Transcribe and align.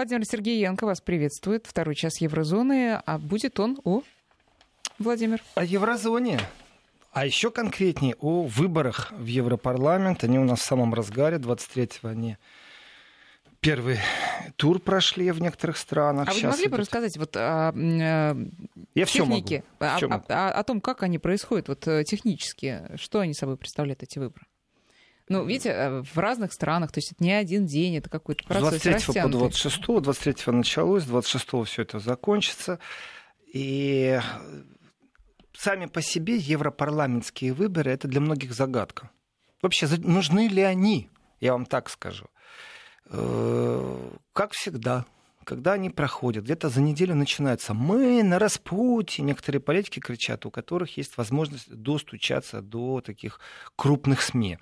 Владимир 0.00 0.24
Сергеенко 0.24 0.86
вас 0.86 1.02
приветствует. 1.02 1.66
Второй 1.66 1.94
час 1.94 2.22
еврозоны. 2.22 3.02
А 3.04 3.18
будет 3.18 3.60
он 3.60 3.78
у 3.84 4.00
Владимир? 4.98 5.42
О 5.56 5.62
еврозоне. 5.62 6.40
А 7.12 7.26
еще 7.26 7.50
конкретнее 7.50 8.14
о 8.18 8.44
выборах 8.44 9.12
в 9.12 9.26
Европарламент. 9.26 10.24
Они 10.24 10.38
у 10.38 10.44
нас 10.44 10.60
в 10.60 10.64
самом 10.64 10.94
разгаре. 10.94 11.36
23-го 11.36 12.08
они 12.08 12.38
первый 13.60 13.98
тур 14.56 14.80
прошли 14.80 15.30
в 15.32 15.42
некоторых 15.42 15.76
странах. 15.76 16.30
А 16.30 16.32
вы 16.32 16.40
не 16.40 16.46
могли 16.46 16.68
бы 16.68 16.78
рассказать 16.78 17.18
вот 17.18 17.36
о 17.36 17.74
Я 17.74 19.04
технике, 19.04 19.64
все 19.84 20.08
могу. 20.08 20.24
О, 20.30 20.48
о, 20.48 20.50
о 20.50 20.64
том, 20.64 20.80
как 20.80 21.02
они 21.02 21.18
происходят 21.18 21.68
вот 21.68 21.86
э, 21.86 22.04
технически, 22.04 22.84
что 22.94 23.20
они 23.20 23.34
собой 23.34 23.58
представляют 23.58 24.02
эти 24.02 24.18
выборы? 24.18 24.46
Ну, 25.30 25.44
видите, 25.44 25.68
э, 25.68 26.02
в 26.02 26.18
разных 26.18 26.52
странах, 26.52 26.90
то 26.90 26.98
есть 26.98 27.12
это 27.12 27.22
не 27.22 27.30
один 27.30 27.64
день, 27.64 27.96
это 27.96 28.10
какой-то 28.10 28.44
процесс 28.44 28.82
23 28.82 29.22
по 29.22 29.28
26, 29.28 29.86
23 30.02 30.52
началось, 30.52 31.04
26 31.04 31.66
все 31.66 31.82
это 31.82 32.00
закончится. 32.00 32.80
И 33.54 34.18
сами 35.56 35.86
по 35.86 36.02
себе 36.02 36.34
европарламентские 36.34 37.52
выборы 37.52 37.92
это 37.92 38.08
для 38.08 38.20
многих 38.20 38.52
загадка. 38.52 39.10
Вообще, 39.62 39.86
нужны 39.98 40.48
ли 40.48 40.62
они, 40.62 41.08
я 41.38 41.52
вам 41.52 41.64
так 41.64 41.90
скажу. 41.90 42.26
Э, 43.06 44.10
как 44.32 44.50
всегда, 44.50 45.04
когда 45.44 45.74
они 45.74 45.90
проходят, 45.90 46.42
где-то 46.42 46.70
за 46.70 46.80
неделю 46.80 47.14
начинается 47.14 47.72
«мы 47.72 48.24
на 48.24 48.40
распутье». 48.40 49.24
Некоторые 49.24 49.60
политики 49.60 50.00
кричат, 50.00 50.44
у 50.44 50.50
которых 50.50 50.96
есть 50.96 51.16
возможность 51.16 51.72
достучаться 51.72 52.62
до 52.62 53.00
таких 53.00 53.38
крупных 53.76 54.22
СМИ. 54.22 54.58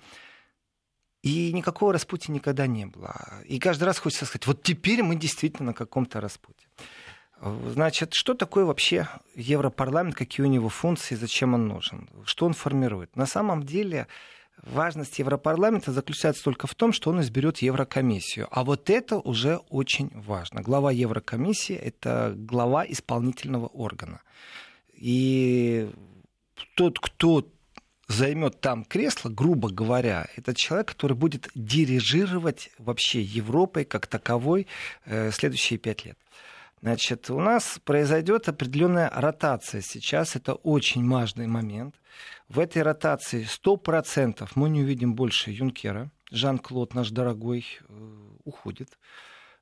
И 1.21 1.51
никакого 1.51 1.93
распутия 1.93 2.33
никогда 2.33 2.65
не 2.65 2.85
было. 2.85 3.15
И 3.45 3.59
каждый 3.59 3.83
раз 3.83 3.99
хочется 3.99 4.25
сказать, 4.25 4.47
вот 4.47 4.63
теперь 4.63 5.03
мы 5.03 5.15
действительно 5.15 5.67
на 5.67 5.73
каком-то 5.73 6.21
распутье. 6.21 6.67
Значит, 7.41 8.13
что 8.13 8.33
такое 8.33 8.65
вообще 8.65 9.07
Европарламент, 9.35 10.15
какие 10.15 10.45
у 10.45 10.49
него 10.49 10.69
функции, 10.69 11.15
зачем 11.15 11.53
он 11.53 11.67
нужен, 11.67 12.09
что 12.25 12.45
он 12.45 12.53
формирует? 12.53 13.15
На 13.15 13.25
самом 13.25 13.63
деле 13.63 14.07
важность 14.63 15.19
Европарламента 15.19 15.91
заключается 15.91 16.43
только 16.43 16.67
в 16.67 16.75
том, 16.75 16.91
что 16.91 17.09
он 17.11 17.21
изберет 17.21 17.59
Еврокомиссию. 17.59 18.47
А 18.51 18.63
вот 18.63 18.89
это 18.89 19.17
уже 19.17 19.57
очень 19.69 20.11
важно. 20.13 20.61
Глава 20.61 20.91
Еврокомиссии– 20.91 21.75
это 21.77 22.33
глава 22.35 22.85
исполнительного 22.85 23.67
органа. 23.67 24.21
И 24.93 25.89
тот, 26.75 26.99
кто 26.99 27.47
займет 28.09 28.59
там 28.59 28.83
кресло, 28.83 29.29
грубо 29.29 29.69
говоря, 29.69 30.27
это 30.35 30.53
человек, 30.53 30.87
который 30.89 31.15
будет 31.15 31.47
дирижировать 31.55 32.71
вообще 32.77 33.21
Европой 33.21 33.85
как 33.85 34.07
таковой 34.07 34.67
э, 35.05 35.31
следующие 35.31 35.79
пять 35.79 36.05
лет. 36.05 36.17
Значит, 36.81 37.29
у 37.29 37.39
нас 37.39 37.79
произойдет 37.83 38.49
определенная 38.49 39.11
ротация 39.13 39.81
сейчас. 39.81 40.35
Это 40.35 40.53
очень 40.53 41.07
важный 41.09 41.45
момент. 41.45 41.95
В 42.47 42.59
этой 42.59 42.81
ротации 42.81 43.45
100% 43.45 44.49
мы 44.55 44.69
не 44.69 44.81
увидим 44.81 45.13
больше 45.13 45.51
Юнкера. 45.51 46.09
Жан-Клод, 46.31 46.95
наш 46.95 47.09
дорогой, 47.09 47.65
э, 47.87 47.93
уходит. 48.43 48.97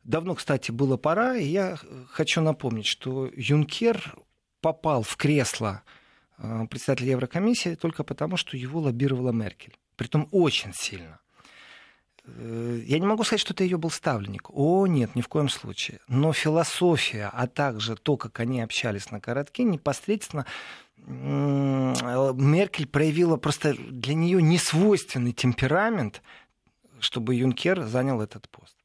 Давно, 0.03 0.35
кстати, 0.35 0.71
было 0.71 0.95
пора, 0.95 1.35
и 1.35 1.45
я 1.45 1.77
хочу 2.09 2.39
напомнить, 2.39 2.85
что 2.87 3.29
Юнкер 3.35 4.15
попал 4.61 5.03
в 5.03 5.17
кресло 5.17 5.81
э, 5.85 6.06
председателя 6.69 7.11
Еврокомиссии 7.11 7.75
только 7.75 8.03
потому, 8.03 8.37
что 8.37 8.57
его 8.57 8.79
лоббировала 8.79 9.31
Меркель. 9.31 9.77
Притом 9.95 10.27
очень 10.31 10.73
сильно. 10.73 11.19
Э, 12.25 12.81
я 12.85 12.99
не 12.99 13.05
могу 13.05 13.23
сказать, 13.23 13.41
что 13.41 13.53
это 13.53 13.63
ее 13.63 13.77
был 13.77 13.89
ставленник. 13.89 14.49
О, 14.49 14.85
нет, 14.87 15.15
ни 15.15 15.21
в 15.21 15.27
коем 15.27 15.49
случае. 15.49 15.99
Но 16.07 16.33
философия, 16.33 17.29
а 17.33 17.47
также 17.47 17.95
то, 17.95 18.17
как 18.17 18.39
они 18.39 18.61
общались 18.61 19.11
на 19.11 19.19
коротке, 19.19 19.63
непосредственно 19.63 20.45
Меркель 21.07 22.87
проявила 22.87 23.37
просто 23.37 23.75
для 23.75 24.13
нее 24.13 24.41
несвойственный 24.41 25.31
темперамент, 25.31 26.21
чтобы 26.99 27.35
Юнкер 27.35 27.83
занял 27.83 28.21
этот 28.21 28.49
пост. 28.49 28.75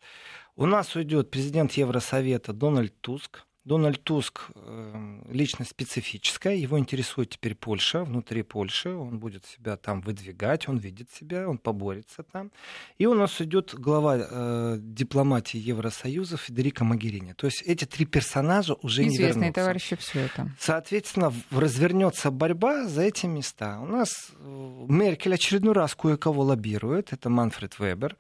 У 0.55 0.67
нас 0.67 0.95
уйдет 0.95 1.31
президент 1.31 1.73
Евросовета 1.73 2.53
Дональд 2.53 2.95
Туск. 3.01 3.45
Дональд 3.65 4.03
Туск 4.03 4.51
эм, 4.57 5.25
личность 5.31 5.71
специфическая, 5.71 6.57
его 6.57 6.79
интересует 6.81 7.31
теперь 7.31 7.55
Польша, 7.55 8.03
внутри 8.03 8.43
Польши, 8.43 8.91
он 8.91 9.21
будет 9.21 9.45
себя 9.47 9.77
там 9.77 10.01
выдвигать, 10.01 10.69
он 10.69 10.79
видит 10.79 11.11
себя, 11.13 11.49
он 11.49 11.59
поборется 11.59 12.25
там. 12.25 12.51
И 12.99 13.07
у 13.07 13.15
нас 13.15 13.41
идет 13.41 13.73
глава 13.75 14.19
э, 14.19 14.79
дипломатии 14.81 15.59
Евросоюза 15.59 16.37
Федерика 16.39 16.83
Магерини. 16.85 17.35
То 17.35 17.47
есть 17.47 17.63
эти 17.63 17.85
три 17.85 18.05
персонажа 18.05 18.75
уже 18.83 19.03
Известные 19.03 19.19
не 19.19 19.29
вернутся. 19.29 19.53
товарищи 19.61 19.97
все 19.97 20.21
это. 20.21 20.51
Соответственно, 20.59 21.33
развернется 21.53 22.33
борьба 22.33 22.89
за 22.89 23.03
эти 23.03 23.27
места. 23.27 23.79
У 23.81 23.87
нас 23.87 24.33
э, 24.39 24.87
Меркель 24.89 25.35
очередной 25.35 25.75
раз 25.75 25.95
кое-кого 25.95 26.43
лоббирует, 26.43 27.13
это 27.13 27.31
Манфред 27.31 27.79
Вебер. 27.79 28.17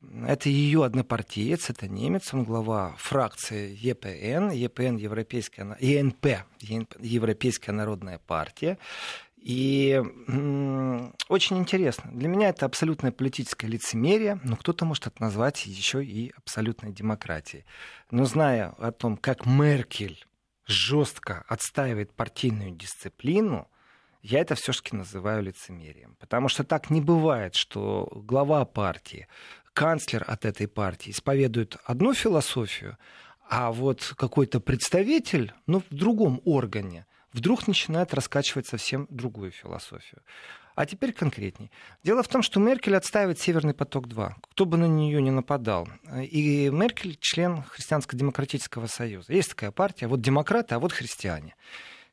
Это 0.00 0.48
ее 0.48 0.84
однопартиец, 0.84 1.70
это 1.70 1.88
немец, 1.88 2.32
он 2.32 2.44
глава 2.44 2.94
фракции 2.98 3.76
ЕПН, 3.80 4.50
ЕПН 4.50 4.96
Европейская, 4.96 5.76
ЕНП, 5.80 6.26
Европейская 6.60 7.72
народная 7.72 8.18
партия. 8.18 8.78
И 9.36 10.00
очень 11.28 11.58
интересно. 11.58 12.10
Для 12.12 12.28
меня 12.28 12.50
это 12.50 12.66
абсолютное 12.66 13.12
политическое 13.12 13.66
лицемерие, 13.66 14.40
но 14.44 14.56
кто-то 14.56 14.84
может 14.84 15.06
это 15.08 15.20
назвать 15.20 15.66
еще 15.66 16.04
и 16.04 16.32
абсолютной 16.36 16.92
демократией. 16.92 17.64
Но 18.10 18.24
зная 18.24 18.74
о 18.78 18.92
том, 18.92 19.16
как 19.16 19.46
Меркель 19.46 20.24
жестко 20.66 21.44
отстаивает 21.48 22.12
партийную 22.12 22.72
дисциплину, 22.72 23.68
я 24.22 24.40
это 24.40 24.54
все-таки 24.54 24.96
называю 24.96 25.42
лицемерием. 25.42 26.16
Потому 26.18 26.48
что 26.48 26.64
так 26.64 26.90
не 26.90 27.00
бывает, 27.00 27.54
что 27.54 28.10
глава 28.12 28.64
партии 28.64 29.28
канцлер 29.78 30.24
от 30.26 30.44
этой 30.44 30.66
партии 30.66 31.12
исповедует 31.12 31.76
одну 31.84 32.12
философию, 32.12 32.98
а 33.48 33.70
вот 33.70 34.12
какой-то 34.16 34.58
представитель, 34.58 35.52
ну, 35.68 35.84
в 35.88 35.94
другом 35.94 36.40
органе, 36.44 37.06
вдруг 37.32 37.68
начинает 37.68 38.12
раскачивать 38.12 38.66
совсем 38.66 39.06
другую 39.08 39.52
философию. 39.52 40.22
А 40.74 40.84
теперь 40.84 41.12
конкретней. 41.12 41.70
Дело 42.02 42.24
в 42.24 42.28
том, 42.28 42.42
что 42.42 42.58
Меркель 42.58 42.96
отстаивает 42.96 43.38
Северный 43.38 43.72
поток-2, 43.72 44.32
кто 44.50 44.64
бы 44.64 44.76
на 44.78 44.86
нее 44.86 45.22
не 45.22 45.30
нападал. 45.30 45.88
И 46.22 46.70
Меркель 46.70 47.16
член 47.20 47.62
Христианско-демократического 47.62 48.88
союза. 48.88 49.32
Есть 49.32 49.50
такая 49.50 49.70
партия, 49.70 50.08
вот 50.08 50.20
демократы, 50.20 50.74
а 50.74 50.80
вот 50.80 50.92
христиане. 50.92 51.54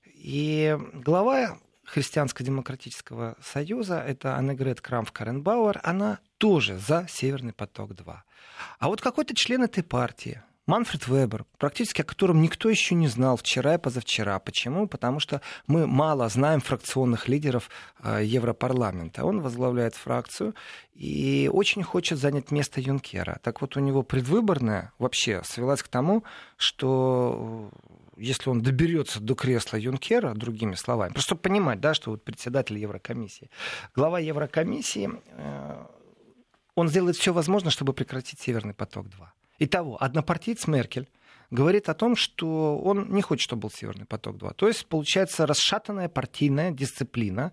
И 0.06 0.78
глава 0.94 1.58
Христианско-демократического 1.86 3.36
союза, 3.42 4.00
это 4.00 4.36
Аннегрет 4.36 4.82
Крамф-Каренбауэр, 4.82 5.80
она 5.84 6.20
тоже 6.38 6.78
за 6.78 7.08
Северный 7.10 7.54
поток-2. 7.54 8.16
А 8.80 8.88
вот 8.88 9.02
какой-то 9.02 9.36
член 9.36 9.64
этой 9.64 9.84
партии, 9.84 10.42
Манфред 10.68 11.08
Вебер, 11.08 11.46
практически 11.60 12.02
о 12.02 12.06
котором 12.06 12.42
никто 12.42 12.70
еще 12.70 12.96
не 12.96 13.08
знал 13.08 13.38
вчера 13.38 13.76
и 13.76 13.78
позавчера. 13.78 14.40
Почему? 14.40 14.88
Потому 14.88 15.20
что 15.20 15.42
мы 15.68 15.86
мало 15.86 16.28
знаем 16.28 16.60
фракционных 16.60 17.28
лидеров 17.28 17.70
э, 18.02 18.22
Европарламента. 18.24 19.26
Он 19.26 19.42
возглавляет 19.42 19.94
фракцию 19.94 20.56
и 20.96 21.50
очень 21.54 21.84
хочет 21.84 22.18
занять 22.18 22.50
место 22.50 22.82
Юнкера. 22.82 23.40
Так 23.44 23.62
вот, 23.62 23.78
у 23.78 23.80
него 23.80 24.02
предвыборная 24.02 24.92
вообще 24.98 25.44
свелась 25.44 25.84
к 25.84 25.88
тому, 25.88 26.24
что 26.58 27.70
если 28.18 28.50
он 28.50 28.62
доберется 28.62 29.20
до 29.20 29.36
кресла 29.36 29.78
Юнкера, 29.78 30.34
другими 30.34 30.76
словами, 30.76 31.14
просто 31.14 31.30
чтобы 31.30 31.42
понимать, 31.42 31.80
да, 31.80 31.94
что 31.94 32.12
вот 32.12 32.24
председатель 32.24 32.78
Еврокомиссии, 32.78 33.50
глава 33.96 34.20
Еврокомиссии, 34.20 35.10
э, 35.32 35.86
он 36.76 36.90
сделает 36.90 37.16
все 37.16 37.34
возможное, 37.34 37.72
чтобы 37.72 37.94
прекратить 37.94 38.40
Северный 38.40 38.74
поток-2. 38.74 39.28
Итого, 39.60 40.02
однопартиец 40.02 40.68
Меркель 40.68 41.08
говорит 41.52 41.90
о 41.90 41.94
том, 41.94 42.16
что 42.16 42.78
он 42.80 43.10
не 43.14 43.22
хочет, 43.22 43.44
чтобы 43.44 43.64
был 43.64 43.72
Северный 43.72 44.06
поток-2. 44.06 44.54
То 44.56 44.68
есть, 44.68 44.86
получается, 44.88 45.46
расшатанная 45.46 46.10
партийная 46.10 46.72
дисциплина, 46.72 47.52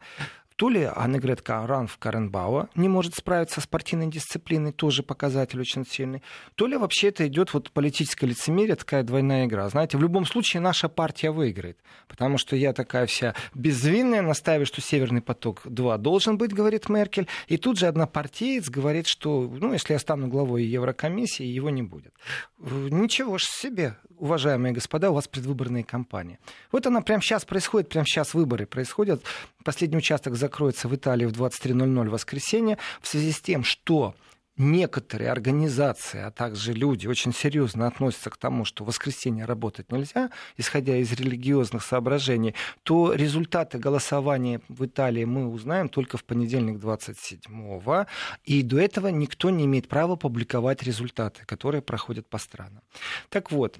то 0.63 0.69
ли 0.69 0.89
Аннегрет 0.95 1.43
Ранф 1.49 1.99
Каренбауа 1.99 2.69
не 2.77 2.89
может 2.89 3.17
справиться 3.17 3.61
с 3.61 3.67
партийной 3.67 4.07
дисциплиной, 4.07 4.71
тоже 4.71 5.03
показатель 5.03 5.59
очень 5.59 5.85
сильный, 5.85 6.23
то 6.55 6.69
ли 6.69 6.77
вообще 6.77 7.09
это 7.09 7.27
идет 7.27 7.53
вот 7.53 7.73
политическое 7.73 8.29
лицемерие, 8.29 8.77
такая 8.77 9.03
двойная 9.03 9.47
игра. 9.47 9.69
Знаете, 9.69 9.99
в 9.99 10.03
любом 10.03 10.25
случае 10.25 10.61
наша 10.61 10.89
партия 10.89 11.33
выиграет, 11.33 11.79
потому 12.07 12.39
что 12.39 12.55
я 12.55 12.73
такая 12.73 13.07
вся 13.07 13.35
безвинная, 13.55 14.23
настаиваю, 14.23 14.67
что 14.67 14.81
Северный 14.81 15.21
поток-2 15.21 15.99
должен 15.99 16.39
быть, 16.39 16.53
говорит 16.53 16.89
Меркель, 16.89 17.27
и 17.49 17.57
тут 17.57 17.77
же 17.77 17.89
одна 17.89 18.07
партиец 18.07 18.69
говорит, 18.69 19.09
что, 19.09 19.41
ну, 19.41 19.73
если 19.73 19.95
я 19.95 19.99
стану 19.99 20.29
главой 20.29 20.63
Еврокомиссии, 20.63 21.45
его 21.45 21.71
не 21.71 21.83
будет. 21.83 22.15
Ничего 22.61 23.37
ж 23.37 23.43
себе, 23.43 23.97
уважаемые 24.17 24.73
господа, 24.73 25.11
у 25.11 25.15
вас 25.15 25.27
предвыборные 25.27 25.83
кампании. 25.83 26.39
Вот 26.71 26.87
она 26.87 27.01
прямо 27.01 27.21
сейчас 27.21 27.45
происходит, 27.45 27.89
прямо 27.89 28.07
сейчас 28.07 28.35
выборы 28.35 28.67
происходят. 28.67 29.25
Последний 29.65 29.99
участок 29.99 30.35
закроется 30.37 30.89
в 30.89 30.95
Италии 30.95 31.27
в 31.27 31.33
23.00 31.33 32.09
в 32.09 32.11
воскресенье 32.11 32.79
в 33.01 33.09
связи 33.09 33.33
с 33.33 33.41
тем, 33.41 33.65
что 33.65 34.15
некоторые 34.57 35.31
организации, 35.31 36.21
а 36.21 36.31
также 36.31 36.73
люди 36.73 37.07
очень 37.07 37.33
серьезно 37.33 37.87
относятся 37.87 38.31
к 38.31 38.37
тому, 38.37 38.65
что 38.65 38.85
в 38.85 38.89
воскресенье 38.89 39.45
работать 39.45 39.91
нельзя, 39.91 40.31
исходя 40.57 40.97
из 40.97 41.13
религиозных 41.13 41.83
соображений, 41.83 42.55
то 42.83 43.13
результаты 43.15 43.79
голосования 43.79 44.61
в 44.69 44.85
Италии 44.85 45.25
мы 45.25 45.49
узнаем 45.49 45.89
только 45.89 46.17
в 46.17 46.25
понедельник 46.25 46.79
27-го. 46.79 48.07
И 48.45 48.63
до 48.63 48.79
этого 48.79 49.09
никто 49.09 49.51
не 49.51 49.65
имеет 49.65 49.89
права 49.89 50.17
публиковать 50.17 50.83
результаты, 50.83 51.45
которые 51.47 51.83
проходят 51.83 52.29
по 52.29 52.39
странам. 52.39 52.83
Так 53.31 53.51
вот, 53.51 53.79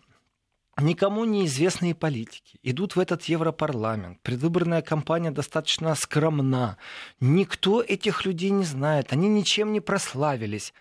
никому 0.81 1.25
неизвестные 1.25 1.95
политики 1.95 2.59
идут 2.63 2.97
в 2.97 3.01
этот 3.01 3.25
Европарламент. 3.25 4.21
Предвыборная 4.23 4.83
кампания 4.83 5.31
достаточно 5.31 5.95
скромна. 5.95 6.79
Никто 7.21 7.83
этих 7.83 8.25
людей 8.25 8.51
не 8.51 8.65
знает. 8.65 9.13
Они 9.13 9.29
ничем 9.29 9.73
не 9.73 9.81
прославились. 9.81 10.73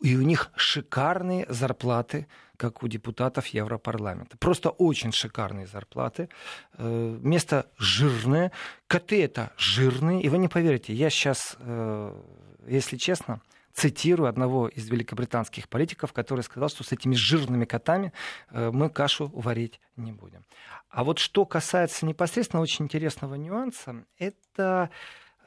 И 0.00 0.16
у 0.16 0.22
них 0.22 0.50
шикарные 0.56 1.46
зарплаты, 1.48 2.26
как 2.56 2.82
у 2.82 2.88
депутатов 2.88 3.46
Европарламента. 3.48 4.36
Просто 4.38 4.70
очень 4.70 5.12
шикарные 5.12 5.66
зарплаты. 5.66 6.28
Э, 6.76 7.18
место 7.20 7.70
жирное. 7.78 8.52
Коты 8.86 9.22
это 9.22 9.52
жирные. 9.56 10.22
И 10.22 10.28
вы 10.28 10.38
не 10.38 10.48
поверите, 10.48 10.92
я 10.92 11.10
сейчас, 11.10 11.56
э, 11.58 12.22
если 12.66 12.96
честно, 12.96 13.40
цитирую 13.74 14.28
одного 14.28 14.68
из 14.68 14.88
великобританских 14.88 15.68
политиков, 15.68 16.12
который 16.12 16.42
сказал, 16.42 16.68
что 16.68 16.84
с 16.84 16.92
этими 16.92 17.14
жирными 17.14 17.64
котами 17.64 18.12
э, 18.50 18.70
мы 18.70 18.88
кашу 18.88 19.30
варить 19.34 19.80
не 19.96 20.12
будем. 20.12 20.44
А 20.88 21.02
вот 21.02 21.18
что 21.18 21.44
касается 21.44 22.06
непосредственно 22.06 22.62
очень 22.62 22.84
интересного 22.84 23.34
нюанса, 23.34 24.04
это 24.16 24.90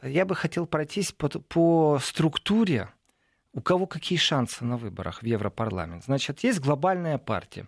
я 0.04 0.26
бы 0.26 0.36
хотел 0.36 0.68
пройтись 0.68 1.14
по, 1.14 1.30
по 1.30 2.00
структуре, 2.04 2.90
у 3.54 3.62
кого 3.62 3.88
какие 3.88 4.18
шансы 4.20 4.66
на 4.66 4.78
выборах 4.78 5.24
в 5.24 5.26
Европарламент. 5.26 6.04
Значит, 6.04 6.44
есть 6.44 6.60
глобальная 6.60 7.18
партия. 7.18 7.68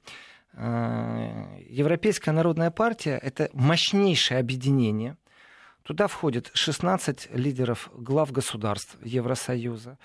Э, 0.54 1.58
Европейская 1.70 2.32
народная 2.32 2.70
партия— 2.70 3.18
это 3.24 3.50
мощнейшее 3.54 4.40
объединение– 4.40 5.16
Туда 5.90 6.06
входит 6.06 6.52
16 6.54 7.30
лидеров 7.34 7.90
глав 7.96 8.32
государств 8.32 8.96
Евросоюза 9.04 9.98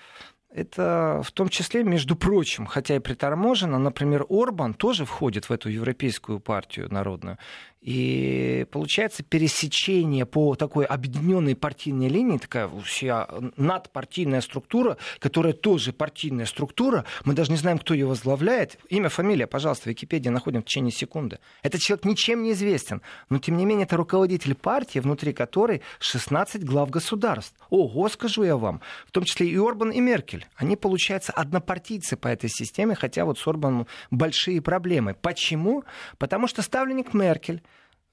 это 0.55 1.21
в 1.23 1.31
том 1.31 1.49
числе, 1.49 1.83
между 1.83 2.15
прочим, 2.15 2.65
хотя 2.65 2.95
и 2.95 2.99
приторможено, 2.99 3.77
например, 3.77 4.25
Орбан 4.29 4.73
тоже 4.73 5.03
входит 5.05 5.49
в 5.49 5.51
эту 5.51 5.69
европейскую 5.69 6.39
партию 6.39 6.87
народную. 6.93 7.37
И 7.85 8.65
получается 8.71 9.21
пересечение 9.21 10.25
по 10.25 10.55
такой 10.55 10.85
объединенной 10.85 11.55
партийной 11.55 12.07
линии, 12.07 12.39
такая 12.39 12.67
вся 12.83 13.27
надпартийная 13.57 14.41
структура, 14.41 14.97
которая 15.19 15.53
тоже 15.53 15.93
партийная 15.93 16.47
структура. 16.47 17.05
Мы 17.25 17.35
даже 17.35 17.51
не 17.51 17.57
знаем, 17.57 17.77
кто 17.77 17.93
ее 17.93 18.07
возглавляет. 18.07 18.79
Имя, 18.89 19.09
фамилия, 19.09 19.45
пожалуйста, 19.45 19.83
в 19.83 19.87
Википедии 19.89 20.29
находим 20.29 20.63
в 20.63 20.65
течение 20.65 20.91
секунды. 20.91 21.37
Этот 21.61 21.79
человек 21.79 22.05
ничем 22.05 22.41
не 22.41 22.53
известен. 22.53 23.03
Но, 23.29 23.37
тем 23.37 23.55
не 23.55 23.65
менее, 23.67 23.85
это 23.85 23.97
руководитель 23.97 24.55
партии, 24.55 24.97
внутри 24.97 25.31
которой 25.31 25.83
16 25.99 26.65
глав 26.65 26.89
государств. 26.89 27.55
Ого, 27.69 28.09
скажу 28.09 28.41
я 28.41 28.57
вам. 28.57 28.81
В 29.05 29.11
том 29.11 29.25
числе 29.25 29.47
и 29.47 29.57
Орбан, 29.57 29.91
и 29.91 29.99
Меркель. 29.99 30.47
Они, 30.55 30.75
получаются, 30.75 31.33
однопартийцы 31.33 32.17
по 32.17 32.29
этой 32.29 32.49
системе, 32.49 32.95
хотя 32.95 33.25
вот 33.25 33.37
с 33.37 33.47
Орбаном 33.47 33.85
большие 34.09 34.59
проблемы. 34.59 35.13
Почему? 35.13 35.83
Потому 36.17 36.47
что 36.47 36.63
ставленник 36.63 37.13
Меркель 37.13 37.61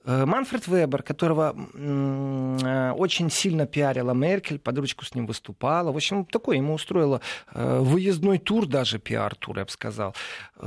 Манфред 0.05 0.67
Вебер, 0.67 1.03
которого 1.03 1.55
э, 1.55 2.93
очень 2.97 3.31
сильно 3.31 3.67
пиарила 3.67 4.13
Меркель, 4.13 4.59
под 4.59 4.79
ручку 4.79 5.05
с 5.05 5.15
ним 5.15 5.27
выступала. 5.27 5.93
В 5.93 5.97
общем, 5.97 6.25
такой 6.25 6.57
ему 6.57 6.75
устроила 6.75 7.21
э, 7.53 7.79
выездной 7.79 8.39
тур, 8.39 8.67
даже 8.67 8.99
пиар-тур, 8.99 9.59
я 9.59 9.65
бы 9.65 9.71
сказал. 9.71 10.15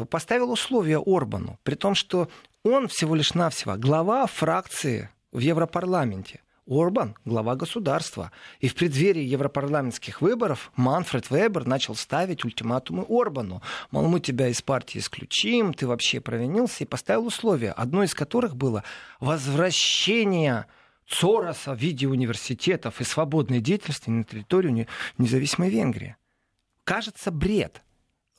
Поставил 0.09 0.51
условия 0.51 0.99
Орбану, 0.99 1.59
при 1.63 1.75
том, 1.75 1.95
что 1.95 2.29
он 2.63 2.87
всего 2.87 3.15
лишь 3.15 3.33
навсего 3.33 3.75
глава 3.75 4.25
фракции 4.25 5.09
в 5.31 5.39
Европарламенте. 5.39 6.41
Орбан– 6.67 7.15
глава 7.25 7.55
государства. 7.55 8.31
И 8.59 8.67
в 8.67 8.75
преддверии 8.75 9.23
европарламентских 9.23 10.21
выборов 10.21 10.71
Манфред 10.75 11.29
Вебер 11.29 11.67
начал 11.67 11.93
ставить 11.93 12.43
ультиматумы 12.43 13.05
Орбану. 13.07 13.61
Мол, 13.91 14.07
мы 14.07 14.19
тебя 14.19 14.47
из 14.47 14.63
партии 14.63 14.97
исключим, 14.97 15.75
ты 15.75 15.85
вообще 15.85 16.19
провинился, 16.19 16.83
и 16.83 16.87
поставил 16.87 17.27
условия, 17.27 17.71
одно 17.71 18.03
из 18.03 18.15
которых 18.15 18.55
было 18.55 18.83
возвращение 19.19 20.65
Цороса 21.07 21.75
в 21.75 21.79
виде 21.79 22.07
университетов 22.07 22.99
и 22.99 23.03
свободной 23.03 23.61
деятельности 23.61 24.09
на 24.09 24.23
территорию 24.23 24.87
независимой 25.19 25.69
Венгрии. 25.69 26.15
Кажется, 26.83 27.29
бред. 27.29 27.83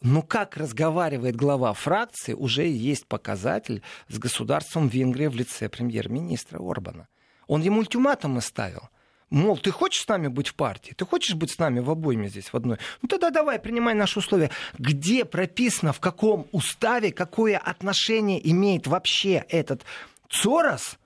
Но 0.02 0.22
как 0.22 0.56
разговаривает 0.56 1.36
глава 1.36 1.72
фракции, 1.74 2.32
уже 2.32 2.66
есть 2.66 3.06
показатель 3.06 3.82
с 4.08 4.18
государством 4.18 4.88
Венгрии 4.88 5.28
в 5.28 5.36
лице 5.36 5.68
премьер-министра 5.68 6.58
Орбана. 6.58 7.06
Он 7.46 7.62
ему 7.62 7.80
ультиматумы 7.80 8.40
ставил. 8.40 8.88
Мол, 9.28 9.58
ты 9.58 9.72
хочешь 9.72 10.04
с 10.04 10.08
нами 10.08 10.28
быть 10.28 10.48
в 10.48 10.54
партии? 10.54 10.94
Ты 10.96 11.04
хочешь 11.04 11.34
быть 11.34 11.50
с 11.50 11.58
нами 11.58 11.80
в 11.80 11.90
обойме 11.90 12.28
здесь, 12.28 12.52
в 12.52 12.54
одной? 12.54 12.78
Ну 13.02 13.08
тогда 13.08 13.30
давай, 13.30 13.58
принимай 13.58 13.94
наши 13.94 14.20
условия. 14.20 14.50
Где 14.78 15.24
прописано, 15.24 15.92
в 15.92 15.98
каком 15.98 16.46
уставе, 16.52 17.10
какое 17.10 17.58
отношение 17.58 18.38
имеет 18.50 18.86
вообще 18.86 19.44
этот 19.48 19.82
Цорос 20.30 20.96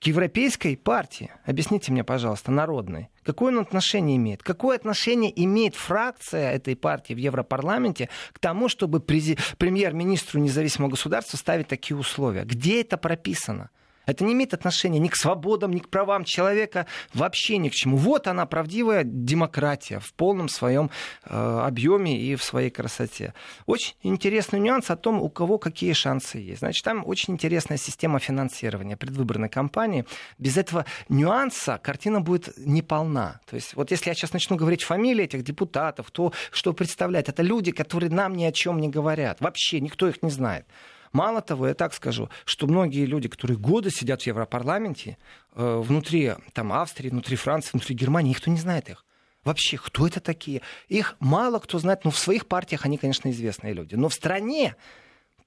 к 0.00 0.06
европейской 0.08 0.76
партии? 0.76 1.30
Объясните 1.44 1.92
мне, 1.92 2.02
пожалуйста, 2.02 2.50
народной. 2.50 3.08
Какое 3.22 3.52
он 3.52 3.60
отношение 3.60 4.16
имеет? 4.16 4.42
Какое 4.42 4.76
отношение 4.76 5.32
имеет 5.44 5.76
фракция 5.76 6.50
этой 6.50 6.74
партии 6.74 7.14
в 7.14 7.18
Европарламенте 7.18 8.08
к 8.32 8.40
тому, 8.40 8.68
чтобы 8.68 8.98
премьер-министру 8.98 10.40
независимого 10.40 10.90
государства 10.90 11.36
ставить 11.36 11.68
такие 11.68 11.96
условия? 11.96 12.42
Где 12.42 12.80
это 12.80 12.96
прописано? 12.96 13.70
Это 14.08 14.24
не 14.24 14.32
имеет 14.32 14.54
отношения 14.54 14.98
ни 14.98 15.08
к 15.08 15.16
свободам, 15.16 15.70
ни 15.70 15.80
к 15.80 15.90
правам 15.90 16.24
человека, 16.24 16.86
вообще 17.12 17.58
ни 17.58 17.68
к 17.68 17.74
чему. 17.74 17.98
Вот 17.98 18.26
она, 18.26 18.46
правдивая 18.46 19.04
демократия 19.04 20.00
в 20.00 20.14
полном 20.14 20.48
своем 20.48 20.90
э, 21.24 21.60
объеме 21.64 22.18
и 22.18 22.34
в 22.34 22.42
своей 22.42 22.70
красоте. 22.70 23.34
Очень 23.66 23.96
интересный 24.02 24.60
нюанс 24.60 24.90
о 24.90 24.96
том, 24.96 25.20
у 25.20 25.28
кого 25.28 25.58
какие 25.58 25.92
шансы 25.92 26.38
есть. 26.38 26.60
Значит, 26.60 26.82
там 26.84 27.06
очень 27.06 27.34
интересная 27.34 27.76
система 27.76 28.18
финансирования 28.18 28.96
предвыборной 28.96 29.50
кампании. 29.50 30.06
Без 30.38 30.56
этого 30.56 30.86
нюанса 31.10 31.78
картина 31.82 32.22
будет 32.22 32.54
неполна. 32.56 33.40
То 33.44 33.56
есть 33.56 33.74
вот 33.74 33.90
если 33.90 34.08
я 34.08 34.14
сейчас 34.14 34.32
начну 34.32 34.56
говорить 34.56 34.84
фамилии 34.84 35.24
этих 35.24 35.44
депутатов, 35.44 36.06
кто 36.06 36.32
что 36.50 36.72
представляет, 36.72 37.28
это 37.28 37.42
люди, 37.42 37.72
которые 37.72 38.10
нам 38.10 38.34
ни 38.34 38.44
о 38.44 38.52
чем 38.52 38.80
не 38.80 38.88
говорят. 38.88 39.42
Вообще 39.42 39.80
никто 39.80 40.08
их 40.08 40.22
не 40.22 40.30
знает. 40.30 40.66
Мало 41.12 41.40
того, 41.40 41.68
я 41.68 41.74
так 41.74 41.94
скажу, 41.94 42.28
что 42.44 42.66
многие 42.66 43.04
люди, 43.06 43.28
которые 43.28 43.56
годы 43.58 43.90
сидят 43.90 44.22
в 44.22 44.26
Европарламенте, 44.26 45.18
э, 45.54 45.82
внутри 45.84 46.34
там, 46.52 46.72
Австрии, 46.72 47.10
внутри 47.10 47.36
Франции, 47.36 47.70
внутри 47.72 47.94
Германии, 47.94 48.30
никто 48.30 48.50
не 48.50 48.58
знает 48.58 48.88
их. 48.88 49.04
Вообще, 49.44 49.78
кто 49.78 50.06
это 50.06 50.20
такие? 50.20 50.62
Их 50.88 51.16
мало 51.20 51.58
кто 51.58 51.78
знает, 51.78 52.04
но 52.04 52.10
в 52.10 52.18
своих 52.18 52.46
партиях 52.46 52.84
они, 52.84 52.98
конечно, 52.98 53.30
известные 53.30 53.72
люди. 53.72 53.94
Но 53.94 54.08
в 54.08 54.14
стране 54.14 54.76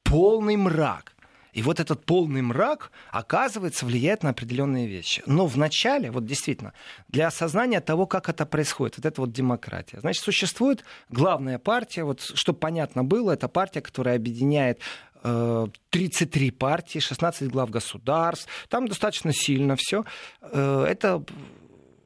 полный 0.04 0.56
мрак. 0.56 1.14
И 1.54 1.62
вот 1.62 1.80
этот 1.80 2.06
полный 2.06 2.42
мрак, 2.42 2.92
оказывается, 3.12 3.86
влияет 3.86 4.24
на 4.24 4.30
определенные 4.30 4.88
вещи. 4.88 5.22
Но 5.26 5.46
вначале, 5.46 6.10
вот 6.10 6.26
действительно, 6.26 6.74
для 7.10 7.28
осознания 7.28 7.82
того, 7.82 8.08
как 8.08 8.30
это 8.30 8.46
происходит, 8.46 8.98
вот 8.98 9.06
это 9.06 9.22
вот 9.22 9.34
демократия. 9.34 10.00
Значит, 10.00 10.24
существует 10.24 10.86
главная 11.10 11.60
партия, 11.60 12.04
вот 12.06 12.22
чтобы 12.22 12.60
понятно 12.60 13.04
было, 13.04 13.32
это 13.32 13.50
партия, 13.50 13.82
которая 13.82 14.16
объединяет 14.16 14.80
33 15.22 16.50
э, 16.50 16.52
партии, 16.52 17.00
16 17.00 17.50
глав 17.50 17.70
государств. 17.70 18.48
Там 18.70 18.88
достаточно 18.88 19.34
сильно 19.34 19.76
все. 19.78 20.04
Э, 20.42 20.86
это 20.88 21.24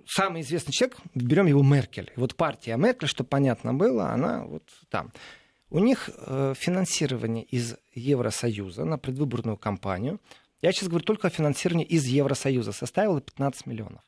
самый 0.06 0.42
известный 0.42 0.72
человек, 0.72 0.98
берем 1.14 1.46
его 1.46 1.64
Меркель. 1.64 2.12
Вот 2.16 2.36
партия 2.36 2.78
Меркель, 2.78 3.08
чтобы 3.08 3.30
понятно 3.30 3.74
было, 3.74 4.10
она 4.10 4.44
вот 4.46 4.64
там. 4.90 5.12
У 5.70 5.80
них 5.80 6.10
э, 6.16 6.54
финансирование 6.58 7.44
из 7.44 7.76
Евросоюза 7.94 8.86
на 8.86 8.98
предвыборную 8.98 9.58
кампанию, 9.58 10.20
я 10.62 10.72
сейчас 10.72 10.90
говорю 10.90 11.06
только 11.06 11.28
о 11.28 11.32
финансировании 11.32 11.86
из 11.86 12.06
Евросоюза, 12.06 12.72
составило 12.72 13.22
15 13.22 13.66
миллионов. 13.66 14.02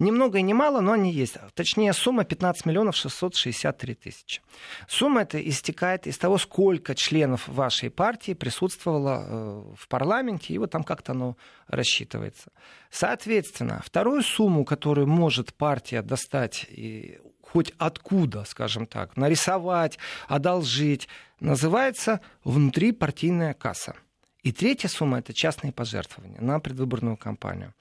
Ни 0.00 0.10
много 0.10 0.38
и 0.38 0.42
ни 0.42 0.54
мало, 0.54 0.80
но 0.80 0.92
они 0.92 1.12
есть. 1.12 1.36
Точнее, 1.54 1.92
сумма 1.92 2.24
15 2.24 2.64
миллионов 2.64 2.96
663 2.96 3.94
тысячи. 3.94 4.40
Сумма 4.88 5.22
эта 5.22 5.38
истекает 5.38 6.06
из 6.06 6.16
того, 6.16 6.38
сколько 6.38 6.94
членов 6.94 7.46
вашей 7.46 7.90
партии 7.90 8.32
присутствовало 8.32 9.26
э, 9.28 9.74
в 9.76 9.88
парламенте, 9.88 10.54
и 10.54 10.58
вот 10.58 10.70
там 10.70 10.84
как-то 10.84 11.12
оно 11.12 11.36
рассчитывается. 11.68 12.50
Соответственно, 12.90 13.82
вторую 13.84 14.22
сумму, 14.22 14.64
которую 14.64 15.06
может 15.06 15.52
партия 15.52 16.00
достать 16.00 16.64
и 16.70 17.18
хоть 17.42 17.74
откуда, 17.76 18.44
скажем 18.44 18.86
так, 18.86 19.18
нарисовать, 19.18 19.98
одолжить, 20.28 21.08
называется 21.40 22.20
внутрипартийная 22.42 23.52
касса. 23.52 23.96
И 24.42 24.52
третья 24.52 24.88
сумма– 24.88 25.18
это 25.20 25.34
частные 25.34 25.74
пожертвования 25.74 26.40
на 26.40 26.58
предвыборную 26.58 27.18
кампанию. 27.18 27.74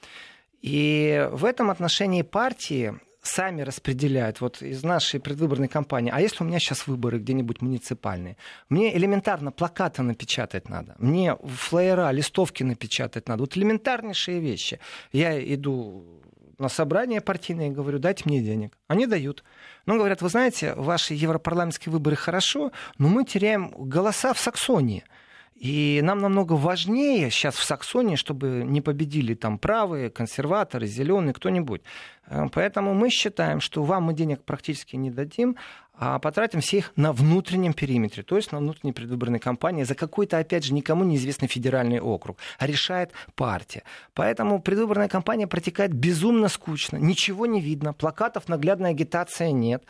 И 0.61 1.27
в 1.31 1.45
этом 1.45 1.69
отношении 1.69 2.21
партии 2.21 2.99
сами 3.21 3.61
распределяют 3.61 4.41
вот 4.41 4.61
из 4.61 4.83
нашей 4.83 5.19
предвыборной 5.19 5.67
кампании. 5.67 6.11
А 6.13 6.21
если 6.21 6.43
у 6.43 6.47
меня 6.47 6.59
сейчас 6.59 6.87
выборы 6.87 7.19
где-нибудь 7.19 7.61
муниципальные? 7.61 8.37
Мне 8.69 8.95
элементарно 8.95 9.51
плакаты 9.51 10.01
напечатать 10.01 10.69
надо. 10.69 10.95
Мне 10.99 11.35
флеера, 11.35 12.11
листовки 12.11 12.63
напечатать 12.63 13.27
надо. 13.27 13.43
Вот 13.43 13.57
элементарнейшие 13.57 14.39
вещи. 14.39 14.79
Я 15.11 15.39
иду 15.53 16.03
на 16.57 16.69
собрание 16.69 17.21
партийное 17.21 17.67
и 17.67 17.71
говорю, 17.71 17.99
дайте 17.99 18.23
мне 18.25 18.41
денег. 18.41 18.77
Они 18.87 19.05
дают. 19.07 19.43
Но 19.85 19.95
говорят, 19.95 20.21
вы 20.21 20.29
знаете, 20.29 20.73
ваши 20.75 21.13
европарламентские 21.13 21.93
выборы 21.93 22.15
хорошо, 22.15 22.71
но 22.97 23.07
мы 23.07 23.23
теряем 23.23 23.69
голоса 23.69 24.33
в 24.33 24.39
Саксонии. 24.39 25.03
И 25.59 25.99
нам 26.03 26.19
намного 26.19 26.53
важнее 26.53 27.29
сейчас 27.29 27.55
в 27.55 27.63
Саксонии, 27.63 28.15
чтобы 28.15 28.63
не 28.65 28.79
победили 28.79 29.33
там 29.33 29.59
правые, 29.59 30.09
консерваторы, 30.09 30.87
зеленые, 30.87 31.33
кто-нибудь. 31.33 31.81
Э, 32.27 32.47
поэтому 32.51 32.93
мы 32.93 33.09
считаем, 33.09 33.59
что 33.59 33.83
вам 33.83 34.03
мы 34.03 34.13
денег 34.13 34.41
практически 34.43 34.95
не 34.95 35.11
дадим, 35.11 35.57
а 35.93 36.17
потратим 36.17 36.61
все 36.61 36.77
их 36.77 36.93
на 36.95 37.11
внутреннем 37.11 37.73
периметре, 37.73 38.23
то 38.23 38.37
есть 38.37 38.53
на 38.53 38.59
внутренней 38.59 38.93
предвыборной 38.93 39.39
кампании 39.39 39.83
за 39.83 39.95
какой-то, 39.95 40.37
опять 40.37 40.63
же, 40.63 40.73
никому 40.73 41.03
неизвестный 41.03 41.49
федеральный 41.49 41.99
округ. 41.99 42.37
А 42.57 42.65
решает 42.65 43.11
партия. 43.35 43.83
Поэтому 44.13 44.61
предвыборная 44.61 45.09
кампания 45.09 45.45
протекает 45.45 45.93
безумно 45.93 46.47
скучно, 46.47 46.95
ничего 46.95 47.45
не 47.45 47.59
видно, 47.59 47.91
плакатов, 47.91 48.47
наглядной 48.47 48.91
агитации 48.91 49.49
нет. 49.49 49.83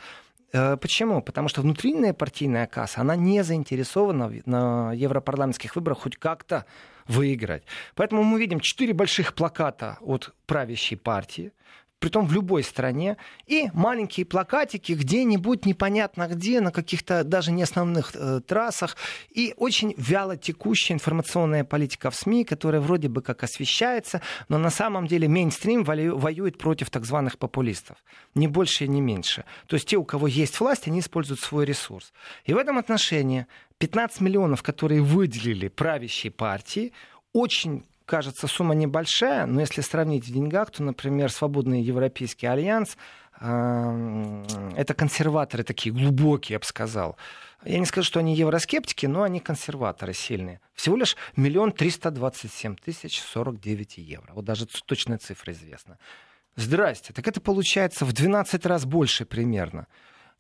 Э, 0.52 0.78
почему? 0.78 1.22
Потому 1.22 1.48
что 1.48 1.62
внутренняя 1.62 2.14
партийная 2.14 2.68
касса, 2.68 3.02
она 3.02 3.16
не 3.16 3.44
заинтересована 3.44 4.32
на 4.46 4.94
европарламентских 4.94 5.76
выборах 5.76 6.00
хоть 6.00 6.18
как-то 6.18 6.66
выиграть. 7.08 7.64
Поэтому 7.96 8.24
мы 8.24 8.40
видим 8.40 8.60
четыре 8.60 8.94
больших 8.94 9.34
плаката 9.34 9.98
от 10.02 10.34
правящей 10.46 10.98
партии, 10.98 11.52
притом 12.00 12.26
в 12.26 12.34
любой 12.34 12.64
стране, 12.64 13.18
и 13.46 13.70
маленькие 13.74 14.26
плакатики 14.26 14.94
где-нибудь 14.94 15.66
непонятно 15.66 16.28
где, 16.28 16.62
на 16.62 16.72
каких-то 16.72 17.24
даже 17.24 17.52
не 17.52 17.64
основных 17.64 18.12
э, 18.16 18.42
трассах, 18.46 18.96
и 19.30 19.54
очень 19.58 19.94
вяло 19.98 20.38
текущая 20.38 20.94
информационная 20.94 21.64
политика 21.64 22.10
в 22.10 22.16
СМИ, 22.16 22.46
которая 22.46 22.82
вроде 22.82 23.10
бы 23.10 23.22
как 23.22 23.44
освещается, 23.44 24.22
но 24.48 24.58
на 24.58 24.70
самом 24.70 25.08
деле 25.08 25.28
мейнстрим 25.28 25.84
воюет 25.84 26.58
против 26.58 26.90
так 26.90 27.06
званых 27.06 27.38
популистов. 27.38 27.98
Ни 28.36 28.48
больше, 28.48 28.88
ни 28.88 29.02
меньше. 29.02 29.44
То 29.68 29.76
есть 29.76 29.88
те, 29.88 29.98
у 29.98 30.06
кого 30.06 30.28
есть 30.28 30.60
власть, 30.60 30.88
они 30.88 31.00
используют 31.00 31.42
свой 31.42 31.66
ресурс. 31.66 32.14
И 32.46 32.54
в 32.54 32.58
этом 32.58 32.78
отношении 32.78 33.46
15 33.80 34.22
миллионов, 34.22 34.64
которые 34.64 35.02
выделили 35.02 35.68
правящей 35.68 36.32
партии, 36.32 36.94
очень 37.34 37.84
кажется, 38.10 38.48
сумма 38.48 38.74
небольшая, 38.74 39.46
но 39.46 39.62
если 39.62 39.82
сравнить 39.82 40.26
в 40.26 40.34
деньгах, 40.34 40.72
то, 40.72 40.82
например, 40.82 41.32
Свободный 41.32 41.80
Европейский 41.82 42.48
Альянс 42.48 42.98
эм, 43.40 44.44
это 44.76 44.96
консерваторы 44.96 45.64
такие 45.64 45.94
глубокие, 45.94 46.56
я 46.56 46.60
бы 46.60 46.66
сказал. 46.66 47.18
Я 47.64 47.78
не 47.78 47.86
скажу, 47.86 48.08
что 48.08 48.20
они 48.20 48.36
евроскептики, 48.36 49.06
но 49.06 49.22
они 49.22 49.40
консерваторы 49.40 50.14
сильные. 50.14 50.60
Всего 50.74 50.98
лишь 50.98 51.16
миллион 51.36 51.72
триста 51.72 52.10
двадцать 52.10 52.52
семь 52.52 52.76
тысяч 52.76 53.22
сорок 53.22 53.60
девять 53.60 53.98
евро. 53.98 54.34
Вот 54.34 54.44
даже 54.44 54.66
точная 54.66 55.20
цифра 55.20 55.54
известна. 55.54 56.00
Здрасте. 56.56 57.14
Так 57.14 57.28
это 57.28 57.40
получается 57.40 58.06
в 58.06 58.14
12 58.14 58.66
раз 58.66 58.86
больше 58.86 59.26
примерно. 59.26 59.86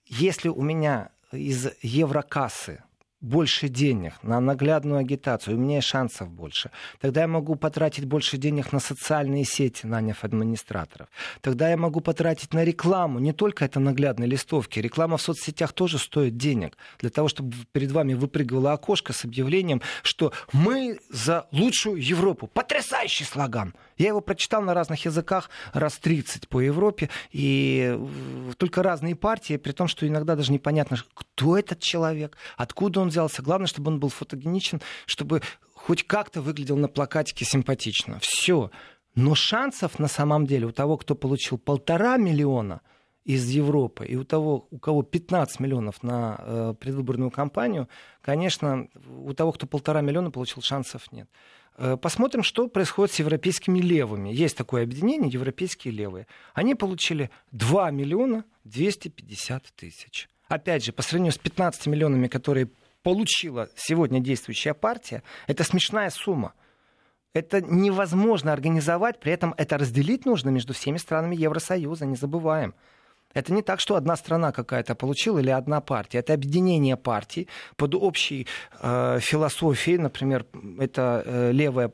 Если 0.05 0.49
у 0.49 0.61
меня 0.63 1.11
из 1.31 1.69
еврокассы 1.83 2.83
больше 3.21 3.67
денег 3.67 4.13
на 4.23 4.39
наглядную 4.39 4.99
агитацию, 4.99 5.57
у 5.57 5.59
меня 5.59 5.79
и 5.79 5.81
шансов 5.81 6.29
больше. 6.29 6.71
Тогда 7.01 7.21
я 7.21 7.27
могу 7.27 7.55
потратить 7.55 8.05
больше 8.05 8.37
денег 8.37 8.71
на 8.71 8.79
социальные 8.79 9.45
сети, 9.45 9.85
наняв 9.85 10.23
администраторов. 10.23 11.09
Тогда 11.41 11.69
я 11.69 11.77
могу 11.77 11.99
потратить 12.01 12.53
на 12.53 12.63
рекламу, 12.63 13.19
не 13.19 13.33
только 13.33 13.65
это 13.65 13.79
наглядные 13.79 14.27
листовки. 14.27 14.79
Реклама 14.79 15.17
в 15.17 15.21
соцсетях 15.21 15.73
тоже 15.73 15.97
стоит 15.97 16.37
денег. 16.37 16.77
Для 16.99 17.09
того, 17.09 17.27
чтобы 17.27 17.55
перед 17.71 17.91
вами 17.91 18.13
выпрыгивало 18.13 18.73
окошко 18.73 19.13
с 19.13 19.25
объявлением, 19.25 19.81
что 20.03 20.31
мы 20.53 20.99
за 21.09 21.47
лучшую 21.51 22.01
Европу. 22.01 22.47
Потрясающий 22.47 23.25
слоган. 23.25 23.73
Я 23.99 24.07
его 24.07 24.21
прочитал 24.21 24.61
на 24.61 24.73
разных 24.73 25.03
языках 25.05 25.49
раз 25.73 25.97
30 25.97 26.47
по 26.47 26.61
Европе, 26.61 27.09
и 27.31 27.99
только 28.57 28.81
разные 28.81 29.15
партии, 29.15 29.57
при 29.57 29.73
том, 29.73 29.89
что 29.89 30.07
иногда 30.07 30.35
даже 30.35 30.53
непонятно, 30.53 30.97
кто 31.13 31.57
этот 31.57 31.81
человек, 31.81 32.37
откуда 32.55 33.01
он 33.01 33.09
взялся. 33.09 33.41
Главное, 33.43 33.67
чтобы 33.67 33.91
он 33.91 33.99
был 33.99 34.09
фотогеничен, 34.09 34.81
чтобы 35.05 35.41
хоть 35.73 36.07
как-то 36.07 36.41
выглядел 36.41 36.77
на 36.77 36.87
плакатике 36.87 37.43
симпатично. 37.43 38.19
Все. 38.21 38.71
Но 39.15 39.35
шансов 39.35 39.99
на 39.99 40.07
самом 40.07 40.45
деле 40.45 40.67
у 40.67 40.71
того, 40.71 40.95
кто 40.97 41.13
получил 41.13 41.57
полтора 41.57 42.15
миллиона 42.15 42.79
из 43.25 43.49
Европы, 43.49 44.05
и 44.05 44.15
у 44.15 44.23
того, 44.23 44.67
у 44.71 44.79
кого 44.79 45.03
15 45.03 45.59
миллионов 45.59 46.03
на 46.03 46.37
э, 46.39 46.73
предвыборную 46.79 47.31
кампанию, 47.31 47.89
конечно, 48.21 48.87
у 49.23 49.33
того, 49.33 49.51
кто 49.51 49.67
полтора 49.67 49.99
миллиона 50.01 50.31
получил, 50.31 50.63
шансов 50.63 51.11
нет. 51.11 51.29
Э, 51.81 51.95
посмотрим, 51.95 52.43
что 52.43 52.67
происходит 52.67 53.15
с 53.15 53.19
европейскими 53.19 53.79
левыми. 53.79 54.29
Есть 54.29 54.57
такое 54.57 54.83
объединение, 54.83 55.31
европейские 55.31 55.93
левые. 55.93 56.27
Они 56.53 56.75
получили 56.75 57.29
2 57.53 57.91
миллиона 57.91 58.43
250 58.65 59.63
тысяч. 59.77 60.27
Опять 60.49 60.83
же, 60.83 60.91
по 60.91 61.01
сравнению 61.01 61.31
с 61.31 61.37
15 61.37 61.87
миллионами, 61.87 62.27
которые 62.27 62.69
получила 63.01 63.69
сегодня 63.77 64.19
действующая 64.19 64.73
партия, 64.73 65.23
это 65.47 65.63
смешная 65.63 66.09
сумма. 66.09 66.53
Это 67.33 67.61
невозможно 67.61 68.51
организовать, 68.51 69.21
при 69.21 69.31
этом 69.31 69.53
это 69.57 69.77
разделить 69.77 70.25
нужно 70.25 70.49
между 70.49 70.73
всеми 70.73 70.97
странами 70.97 71.37
Евросоюза, 71.37 72.05
не 72.05 72.17
забываем. 72.17 72.75
Это 73.33 73.53
не 73.53 73.61
так, 73.61 73.79
что 73.79 73.95
одна 73.95 74.15
страна 74.15 74.51
какая-то 74.51 74.95
получила 74.95 75.39
или 75.39 75.51
одна 75.51 75.81
партия. 75.81 76.19
Это 76.19 76.33
объединение 76.33 76.97
партий 76.97 77.47
под 77.75 77.95
общей 77.95 78.47
э, 78.81 79.19
философией. 79.21 79.97
Например, 79.99 80.45
это 80.79 81.23
э, 81.25 81.51
левая 81.51 81.91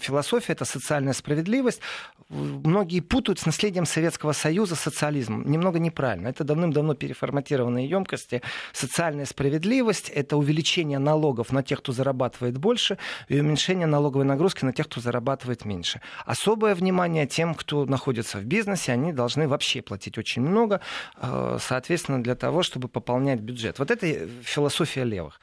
философия, 0.00 0.52
это 0.52 0.64
социальная 0.64 1.12
справедливость. 1.12 1.80
Многие 2.28 3.00
путают 3.00 3.38
с 3.38 3.46
наследием 3.46 3.86
Советского 3.86 4.32
Союза 4.32 4.76
социализм. 4.76 5.42
Немного 5.46 5.78
неправильно. 5.78 6.28
Это 6.28 6.44
давным-давно 6.44 6.94
переформатированные 6.94 7.88
емкости. 7.88 8.42
Социальная 8.72 9.26
справедливость— 9.26 10.08
это 10.14 10.36
увеличение 10.36 10.98
налогов 10.98 11.52
на 11.52 11.62
тех, 11.62 11.80
кто 11.80 11.92
зарабатывает 11.92 12.58
больше, 12.58 12.98
и 13.28 13.38
уменьшение 13.38 13.86
налоговой 13.86 14.24
нагрузки 14.24 14.64
на 14.64 14.72
тех, 14.72 14.86
кто 14.86 15.00
зарабатывает 15.00 15.64
меньше. 15.64 16.00
Особое 16.24 16.74
внимание 16.74 17.26
тем, 17.26 17.54
кто 17.54 17.84
находится 17.84 18.38
в 18.38 18.44
бизнесе, 18.44 18.92
они 18.92 19.12
должны 19.12 19.46
вообще 19.48 19.82
платить 19.82 20.18
очень 20.18 20.42
много, 20.42 20.80
э, 21.16 21.58
соответственно, 21.60 22.22
для 22.22 22.34
того, 22.34 22.62
чтобы 22.62 22.88
пополнять 22.88 23.40
бюджет. 23.40 23.78
Вот 23.78 23.90
это 23.90 24.28
философия 24.42 25.04
левых. 25.04 25.40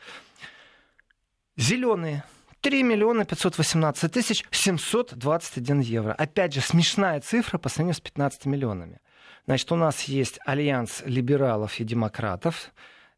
Зеленые 1.58 2.24
3 2.62 2.84
миллиона 2.84 3.26
518 3.26 4.12
тысяч 4.12 4.46
721 4.52 5.80
евро. 5.80 6.14
Опять 6.14 6.54
же, 6.54 6.62
смешная 6.62 7.20
цифра 7.20 7.58
по 7.58 7.70
сравнению 7.70 7.96
с 7.96 8.02
15 8.02 8.46
миллионами. 8.46 9.00
Значит, 9.48 9.72
у 9.72 9.76
нас 9.76 10.04
есть 10.04 10.40
альянс 10.46 11.02
либералов 11.06 11.80
и 11.80 11.84
демократов. 11.84 12.72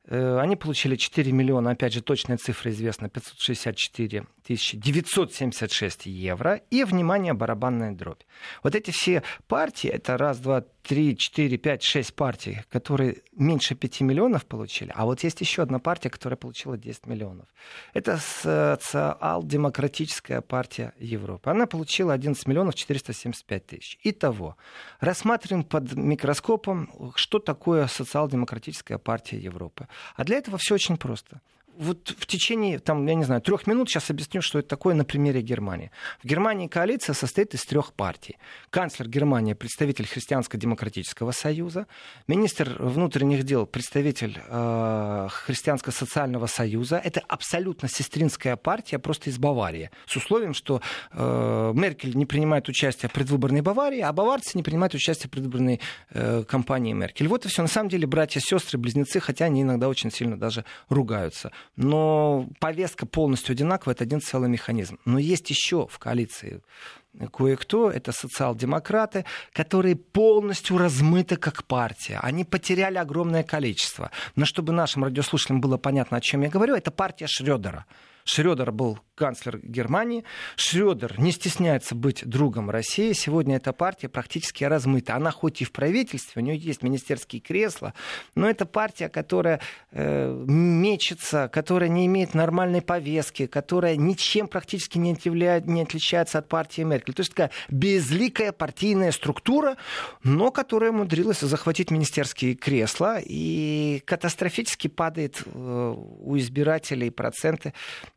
Э, 0.06 0.40
они 0.40 0.56
получили 0.56 0.96
4 0.96 1.32
миллиона, 1.32 1.72
опять 1.72 1.94
же, 1.94 2.02
точная 2.02 2.38
цифра 2.38 2.72
известна, 2.72 3.10
564 3.10 4.26
976 4.48 6.06
евро. 6.06 6.62
И, 6.70 6.84
внимание, 6.86 7.34
барабанная 7.34 7.92
дробь. 7.92 8.22
Вот 8.64 8.76
эти 8.76 8.92
все 8.92 9.24
партии, 9.48 9.90
это 9.90 10.18
раз, 10.18 10.40
два, 10.40 10.64
три, 10.84 11.18
четыре, 11.18 11.58
пять, 11.58 11.82
шесть 11.82 12.14
партий, 12.14 12.60
которые 12.70 13.24
меньше 13.32 13.74
5 13.74 14.02
миллионов 14.02 14.46
получили. 14.46 14.92
А 14.94 15.06
вот 15.06 15.24
есть 15.24 15.42
еще 15.42 15.64
одна 15.64 15.80
партия, 15.80 16.10
которая 16.10 16.38
получила 16.38 16.78
10 16.78 17.08
миллионов. 17.08 17.48
Это 17.94 18.18
социал-демократическая 18.18 20.42
партия 20.42 20.94
Европы. 21.00 21.50
Она 21.50 21.66
получила 21.66 22.14
11 22.14 22.46
миллионов 22.48 22.76
475 22.76 23.66
тысяч. 23.66 23.98
Итого, 24.04 24.58
рассматриваем 25.00 25.64
под 25.64 25.94
микроскопом, 25.94 27.14
что 27.16 27.40
такое 27.40 27.88
социал-демократическая 27.88 28.98
партия 28.98 29.40
Европы. 29.40 29.88
А 30.16 30.26
для 30.26 30.38
этого 30.38 30.58
все 30.58 30.76
очень 30.76 30.98
просто 30.98 31.40
вот 31.78 32.14
в 32.18 32.26
течение, 32.26 32.80
там, 32.80 33.06
я 33.06 33.16
не 33.16 33.24
знаю, 33.24 33.42
трех 33.42 33.68
минут 33.68 33.90
сейчас 33.90 34.10
объясню, 34.10 34.42
что 34.42 34.60
это 34.60 34.68
такое 34.68 34.94
на 34.94 35.06
примере 35.06 35.42
Германии. 35.42 35.92
В 36.22 36.28
Германии 36.28 36.68
коалиция 36.68 37.14
состоит 37.14 37.54
из 37.54 37.64
трех 37.66 37.94
партий. 37.94 38.38
Канцлер 38.70 39.08
Германии, 39.08 39.54
представитель 39.54 40.08
Христианско-демократического 40.08 41.32
союза, 41.32 41.88
министр 42.28 42.76
внутренних 42.80 43.44
дел, 43.44 43.66
представитель 43.66 44.40
э, 44.48 45.28
Христианско-социального 45.32 46.48
союза. 46.48 47.02
Это 47.04 47.22
абсолютно 47.28 47.88
сестринская 47.90 48.56
партия, 48.56 49.00
просто 49.00 49.30
из 49.30 49.38
Баварии. 49.38 49.90
С 50.06 50.16
условием, 50.16 50.54
что 50.54 50.82
э, 51.12 51.72
Меркель 51.76 52.16
не 52.16 52.26
принимает 52.26 52.70
участие 52.70 53.10
в 53.10 53.14
предвыборной 53.14 53.62
Баварии, 53.62 54.02
а 54.02 54.12
баварцы 54.14 54.52
не 54.56 54.64
принимают 54.64 54.94
участие 54.94 55.28
в 55.28 55.32
предвыборной 55.32 55.80
э, 56.12 56.44
кампании 56.48 56.94
Меркель. 56.94 57.28
Вот 57.28 57.46
и 57.46 57.50
все. 57.50 57.62
На 57.62 57.68
самом 57.68 57.90
деле 57.90 58.08
братья, 58.08 58.40
сестры, 58.40 58.78
близнецы, 58.78 59.20
хотя 59.20 59.46
они 59.46 59.62
иногда 59.62 59.90
очень 59.90 60.12
сильно 60.12 60.38
даже 60.38 60.66
ругаются. 60.90 61.52
Но 61.76 62.48
повестка 62.60 63.06
полностью 63.06 63.54
одинаковая, 63.54 63.96
это 63.96 64.04
один 64.04 64.22
целый 64.22 64.50
механизм. 64.50 65.00
Но 65.06 65.20
есть 65.20 65.50
еще 65.50 65.88
в 65.88 66.00
коалиции 66.00 66.62
кое-кто, 67.32 67.92
это 67.92 68.12
социал-демократы, 68.12 69.26
которые 69.52 69.96
полностью 69.96 70.78
размыты 70.78 71.36
как 71.36 71.64
партия. 71.66 72.20
Они 72.22 72.44
потеряли 72.44 72.98
огромное 72.98 73.44
количество. 73.44 74.12
Но 74.36 74.46
чтобы 74.46 74.74
нашим 74.74 75.04
радиослушателям 75.04 75.62
было 75.62 75.78
понятно, 75.78 76.18
о 76.18 76.22
чем 76.22 76.42
я 76.42 76.50
говорю, 76.50 76.76
это 76.76 76.92
партия 76.92 77.28
Шредера. 77.28 77.86
Шредер 78.26 78.72
был 78.72 79.00
канцлер 79.16 79.60
Германии. 79.60 80.24
Шредер 80.56 81.20
не 81.20 81.32
стесняется 81.32 81.96
быть 81.96 82.26
другом 82.26 82.70
России. 82.70 83.14
Сегодня 83.14 83.58
эта 83.58 83.74
партия 83.74 84.10
практически 84.10 84.64
размыта. 84.64 85.16
Она 85.16 85.32
хоть 85.32 85.62
и 85.62 85.66
в 85.66 85.72
правительстве, 85.72 86.42
у 86.42 86.46
нее 86.46 86.58
есть 86.58 86.82
министерские 86.84 87.42
кресла, 87.42 87.94
но 88.36 88.50
это 88.50 88.66
партия, 88.66 89.10
которая 89.10 89.60
э, 89.92 90.46
мечется, 90.48 91.48
которая 91.48 91.90
не 91.90 92.06
имеет 92.08 92.34
нормальной 92.34 92.82
повестки, 92.82 93.46
которая 93.46 93.96
ничем 93.96 94.48
практически 94.48 94.98
не, 94.98 95.14
отявляет, 95.14 95.68
не 95.68 95.84
отличается 95.84 96.40
от 96.40 96.48
партии 96.48 96.82
Меркель. 96.82 97.14
То 97.14 97.22
есть 97.22 97.32
такая 97.32 97.52
безликая 97.70 98.52
партийная 98.52 99.12
структура, 99.12 99.78
но 100.24 100.52
которая 100.52 100.92
умудрилась 100.92 101.42
захватить 101.42 101.92
министерские 101.92 102.56
кресла 102.56 103.20
и 103.24 104.02
катастрофически 104.06 104.88
падает 104.88 105.44
э, 105.46 105.96
у 105.96 106.38
избирателей 106.38 107.12
проценты 107.12 107.74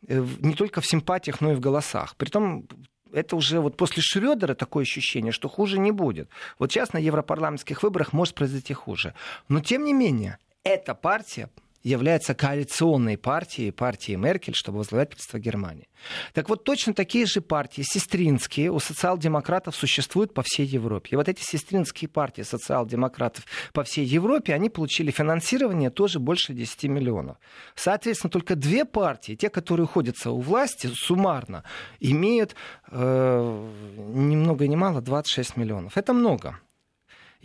не 0.06 0.54
только 0.54 0.80
в 0.80 0.86
симпатиях, 0.86 1.40
но 1.40 1.52
и 1.52 1.54
в 1.54 1.60
голосах. 1.60 2.16
Притом 2.16 2.66
это 3.12 3.36
уже 3.36 3.60
вот 3.60 3.76
после 3.76 4.02
Шредера 4.02 4.54
такое 4.54 4.82
ощущение, 4.82 5.32
что 5.32 5.48
хуже 5.48 5.78
не 5.78 5.92
будет. 5.92 6.28
Вот 6.58 6.72
сейчас 6.72 6.92
на 6.92 6.98
европарламентских 6.98 7.82
выборах 7.82 8.12
может 8.12 8.34
произойти 8.34 8.74
хуже. 8.74 9.14
Но 9.48 9.60
тем 9.60 9.84
не 9.84 9.92
менее, 9.92 10.38
эта 10.64 10.94
партия 10.94 11.48
является 11.86 12.34
коалиционной 12.34 13.16
партией, 13.16 13.70
партией 13.70 14.16
Меркель, 14.16 14.54
чтобы 14.54 14.78
возглавлять 14.78 15.10
правительство 15.10 15.38
Германии. 15.38 15.88
Так 16.34 16.48
вот, 16.48 16.64
точно 16.64 16.94
такие 16.94 17.26
же 17.26 17.40
партии, 17.40 17.82
сестринские, 17.82 18.70
у 18.70 18.78
социал-демократов 18.78 19.74
существуют 19.74 20.34
по 20.34 20.42
всей 20.42 20.66
Европе. 20.66 21.10
И 21.12 21.16
вот 21.16 21.28
эти 21.28 21.42
сестринские 21.42 22.08
партии 22.08 22.42
социал-демократов 22.42 23.44
по 23.72 23.82
всей 23.82 24.04
Европе, 24.04 24.54
они 24.54 24.68
получили 24.68 25.10
финансирование 25.10 25.90
тоже 25.90 26.18
больше 26.18 26.52
10 26.52 26.84
миллионов. 26.84 27.36
Соответственно, 27.74 28.30
только 28.30 28.56
две 28.56 28.84
партии, 28.84 29.36
те, 29.36 29.48
которые 29.48 29.86
находятся 29.86 30.30
у 30.30 30.40
власти, 30.40 30.88
суммарно 30.92 31.62
имеют 32.00 32.56
э, 32.90 33.68
ни 33.96 34.36
много 34.36 34.66
ни 34.66 34.76
мало 34.76 35.00
26 35.00 35.56
миллионов. 35.56 35.96
Это 35.96 36.12
много. 36.12 36.58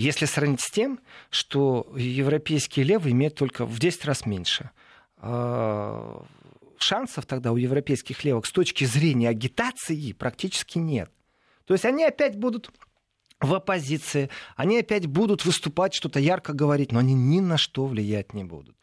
Если 0.01 0.25
сравнить 0.25 0.62
с 0.62 0.72
тем, 0.72 1.00
что 1.29 1.93
европейские 1.96 2.86
левые 2.86 3.13
имеют 3.13 3.36
только 3.36 3.65
в 3.65 3.77
10 3.77 4.05
раз 4.05 4.25
меньше. 4.25 4.72
А, 5.17 6.25
шансов 6.79 7.27
тогда 7.27 7.51
у 7.51 7.58
европейских 7.58 8.24
левых 8.24 8.48
с 8.48 8.51
точки 8.51 8.86
зрения 8.86 9.29
агитации 9.29 10.13
практически 10.13 10.79
нет. 10.79 11.12
То 11.65 11.75
есть 11.75 11.86
они 11.86 12.03
опять 12.03 12.36
будут 12.36 12.72
в 13.39 13.53
оппозиции, 13.53 14.31
они 14.55 14.79
опять 14.79 15.05
будут 15.05 15.46
выступать, 15.46 15.93
что-то 15.93 16.20
ярко 16.20 16.53
говорить, 16.53 16.91
но 16.91 17.00
они 17.00 17.13
ни 17.13 17.39
на 17.39 17.58
что 17.58 17.86
влиять 17.86 18.34
не 18.34 18.43
будут. 18.43 18.75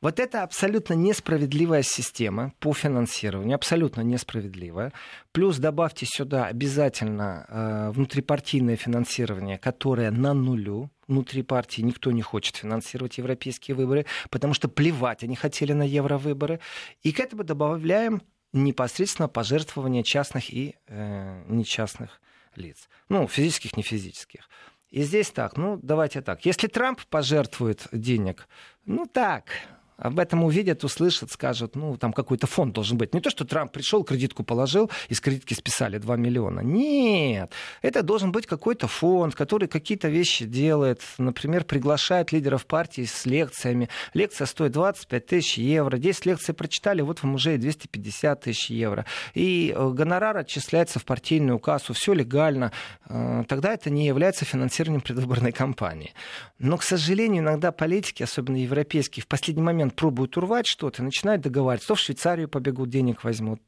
Вот 0.00 0.20
это 0.20 0.44
абсолютно 0.44 0.94
несправедливая 0.94 1.82
система 1.82 2.52
по 2.60 2.72
финансированию, 2.72 3.56
абсолютно 3.56 4.02
несправедливая. 4.02 4.92
Плюс 5.32 5.58
добавьте 5.58 6.06
сюда 6.06 6.46
обязательно 6.46 7.46
э, 7.48 7.90
внутрипартийное 7.90 8.76
финансирование, 8.76 9.58
которое 9.58 10.10
на 10.12 10.34
нулю. 10.34 10.90
Внутри 11.08 11.42
партии 11.42 11.82
никто 11.82 12.12
не 12.12 12.22
хочет 12.22 12.56
финансировать 12.56 13.18
европейские 13.18 13.74
выборы, 13.74 14.06
потому 14.30 14.54
что 14.54 14.68
плевать 14.68 15.24
они 15.24 15.34
хотели 15.34 15.72
на 15.72 15.82
евровыборы. 15.82 16.60
И 17.02 17.12
к 17.12 17.18
этому 17.18 17.42
добавляем 17.42 18.22
непосредственно 18.52 19.28
пожертвования 19.28 20.04
частных 20.04 20.52
и 20.52 20.76
э, 20.86 21.42
нечастных 21.48 22.20
лиц. 22.54 22.88
Ну, 23.08 23.26
физических, 23.26 23.76
не 23.76 23.82
физических. 23.82 24.48
И 24.90 25.02
здесь 25.02 25.30
так, 25.30 25.56
ну, 25.56 25.78
давайте 25.82 26.22
так. 26.22 26.46
Если 26.46 26.66
Трамп 26.66 27.00
пожертвует 27.06 27.88
денег, 27.92 28.48
ну 28.86 29.06
так, 29.06 29.50
об 29.98 30.20
этом 30.20 30.44
увидят, 30.44 30.84
услышат, 30.84 31.32
скажут, 31.32 31.74
ну, 31.74 31.96
там 31.96 32.12
какой-то 32.12 32.46
фонд 32.46 32.72
должен 32.72 32.96
быть. 32.96 33.14
Не 33.14 33.20
то, 33.20 33.30
что 33.30 33.44
Трамп 33.44 33.72
пришел, 33.72 34.04
кредитку 34.04 34.44
положил, 34.44 34.90
из 35.08 35.20
кредитки 35.20 35.54
списали 35.54 35.98
2 35.98 36.16
миллиона. 36.16 36.60
Нет, 36.60 37.52
это 37.82 38.02
должен 38.04 38.30
быть 38.30 38.46
какой-то 38.46 38.86
фонд, 38.86 39.34
который 39.34 39.66
какие-то 39.66 40.08
вещи 40.08 40.44
делает. 40.44 41.02
Например, 41.18 41.64
приглашает 41.64 42.30
лидеров 42.30 42.66
партии 42.66 43.04
с 43.04 43.26
лекциями. 43.26 43.88
Лекция 44.14 44.46
стоит 44.46 44.70
25 44.72 45.26
тысяч 45.26 45.58
евро. 45.58 45.98
10 45.98 46.26
лекций 46.26 46.54
прочитали, 46.54 47.02
вот 47.02 47.22
вам 47.24 47.34
уже 47.34 47.56
и 47.56 47.58
250 47.58 48.40
тысяч 48.40 48.70
евро. 48.70 49.04
И 49.34 49.74
э, 49.76 49.90
гонорар 49.90 50.36
отчисляется 50.36 51.00
в 51.00 51.04
партийную 51.04 51.58
кассу, 51.58 51.92
все 51.92 52.12
легально. 52.12 52.70
Э, 53.08 53.42
тогда 53.48 53.74
это 53.74 53.90
не 53.90 54.06
является 54.06 54.44
финансированием 54.44 55.00
предвыборной 55.00 55.50
кампании. 55.52 56.14
Но, 56.60 56.76
к 56.76 56.84
сожалению, 56.84 57.42
иногда 57.42 57.72
политики, 57.72 58.22
особенно 58.22 58.56
европейские, 58.56 59.24
в 59.24 59.26
последний 59.26 59.62
момент 59.62 59.87
момент 59.88 59.94
пробуют 59.94 60.36
урвать 60.36 60.66
что-то, 60.66 61.02
начинают 61.02 61.42
договариваться, 61.42 61.88
то 61.88 61.94
в 61.94 62.00
Швейцарию 62.00 62.48
побегут, 62.48 62.90
денег 62.90 63.24
возьмут. 63.24 63.60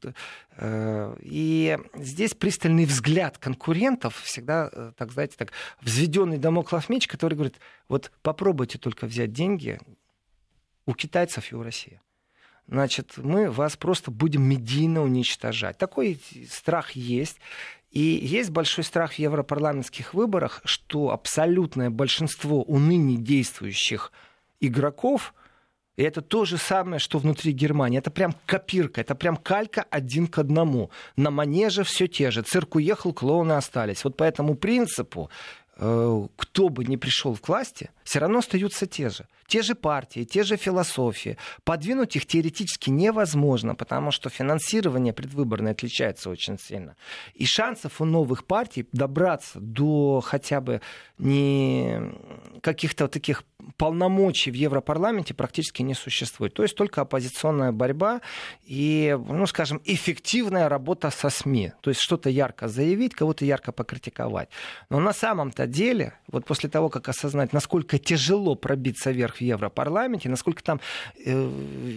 Э, 0.57 1.15
и 1.21 1.77
здесь 1.95 2.33
пристальный 2.33 2.85
взгляд 2.85 3.37
конкурентов 3.37 4.15
всегда, 4.21 4.69
э, 4.71 4.91
так 4.97 5.11
знаете, 5.11 5.35
так 5.37 5.51
взведенный 5.81 6.37
домоклов 6.37 6.89
меч, 6.89 7.07
который 7.07 7.33
говорит, 7.33 7.59
вот 7.89 8.11
попробуйте 8.21 8.77
только 8.77 9.05
взять 9.05 9.33
деньги 9.33 9.79
у 10.85 10.93
китайцев 10.93 11.51
и 11.51 11.55
у 11.55 11.63
России 11.63 11.99
значит, 12.67 13.17
мы 13.17 13.51
вас 13.51 13.75
просто 13.75 14.11
будем 14.11 14.43
медийно 14.43 15.03
уничтожать. 15.03 15.77
Такой 15.77 16.21
страх 16.49 16.91
есть. 16.91 17.37
И 17.91 17.99
есть 17.99 18.49
большой 18.51 18.85
страх 18.85 19.13
в 19.13 19.19
европарламентских 19.19 20.13
выборах, 20.13 20.61
что 20.63 21.09
абсолютное 21.09 21.89
большинство 21.89 22.63
у 22.63 22.79
ныне 22.79 23.17
действующих 23.17 24.13
игроков 24.61 25.33
и 25.97 26.03
это 26.03 26.21
то 26.21 26.45
же 26.45 26.57
самое, 26.57 26.99
что 26.99 27.19
внутри 27.19 27.51
Германии. 27.51 27.99
Это 27.99 28.11
прям 28.11 28.33
копирка, 28.45 29.01
это 29.01 29.13
прям 29.13 29.35
калька 29.35 29.85
один 29.89 30.27
к 30.27 30.39
одному. 30.39 30.89
На 31.15 31.31
манеже 31.31 31.83
все 31.83 32.07
те 32.07 32.31
же. 32.31 32.41
Цирк 32.41 32.75
уехал, 32.75 33.13
клоуны 33.13 33.53
остались. 33.53 34.03
Вот 34.03 34.15
по 34.15 34.23
этому 34.23 34.55
принципу 34.55 35.29
э, 35.77 36.27
кто 36.37 36.69
бы 36.69 36.85
ни 36.85 36.95
пришел 36.95 37.35
к 37.35 37.47
власти, 37.47 37.91
все 38.03 38.19
равно 38.19 38.39
остаются 38.39 38.87
те 38.87 39.09
же. 39.09 39.27
Те 39.47 39.61
же 39.61 39.75
партии, 39.75 40.23
те 40.23 40.43
же 40.43 40.57
философии. 40.57 41.37
Подвинуть 41.63 42.15
их 42.15 42.25
теоретически 42.25 42.89
невозможно, 42.89 43.75
потому 43.75 44.11
что 44.11 44.29
финансирование 44.29 45.13
предвыборное 45.13 45.71
отличается 45.71 46.29
очень 46.29 46.57
сильно. 46.57 46.95
И 47.33 47.45
шансов 47.45 48.01
у 48.01 48.05
новых 48.05 48.45
партий 48.45 48.87
добраться 48.91 49.59
до 49.59 50.21
хотя 50.21 50.61
бы 50.61 50.81
не 51.17 52.13
каких-то 52.61 53.05
вот 53.05 53.11
таких 53.11 53.43
полномочий 53.77 54.51
в 54.51 54.55
Европарламенте 54.55 55.33
практически 55.33 55.81
не 55.81 55.93
существует. 55.93 56.53
То 56.53 56.63
есть 56.63 56.75
только 56.75 57.01
оппозиционная 57.01 57.71
борьба 57.71 58.21
и, 58.63 59.17
ну, 59.27 59.45
скажем, 59.45 59.81
эффективная 59.85 60.69
работа 60.69 61.11
со 61.11 61.29
СМИ. 61.29 61.73
То 61.81 61.91
есть 61.91 62.01
что-то 62.01 62.29
ярко 62.29 62.67
заявить, 62.67 63.13
кого-то 63.13 63.45
ярко 63.45 63.71
покритиковать. 63.71 64.49
Но 64.89 64.99
на 64.99 65.13
самом-то 65.13 65.67
деле, 65.67 66.13
вот 66.27 66.45
после 66.45 66.69
того, 66.69 66.89
как 66.89 67.09
осознать, 67.09 67.53
насколько 67.53 67.99
тяжело 67.99 68.55
пробиться 68.55 69.11
вверх 69.11 69.40
Европарламенте, 69.41 70.29
насколько 70.29 70.63
там 70.63 70.79
э, 71.25 71.31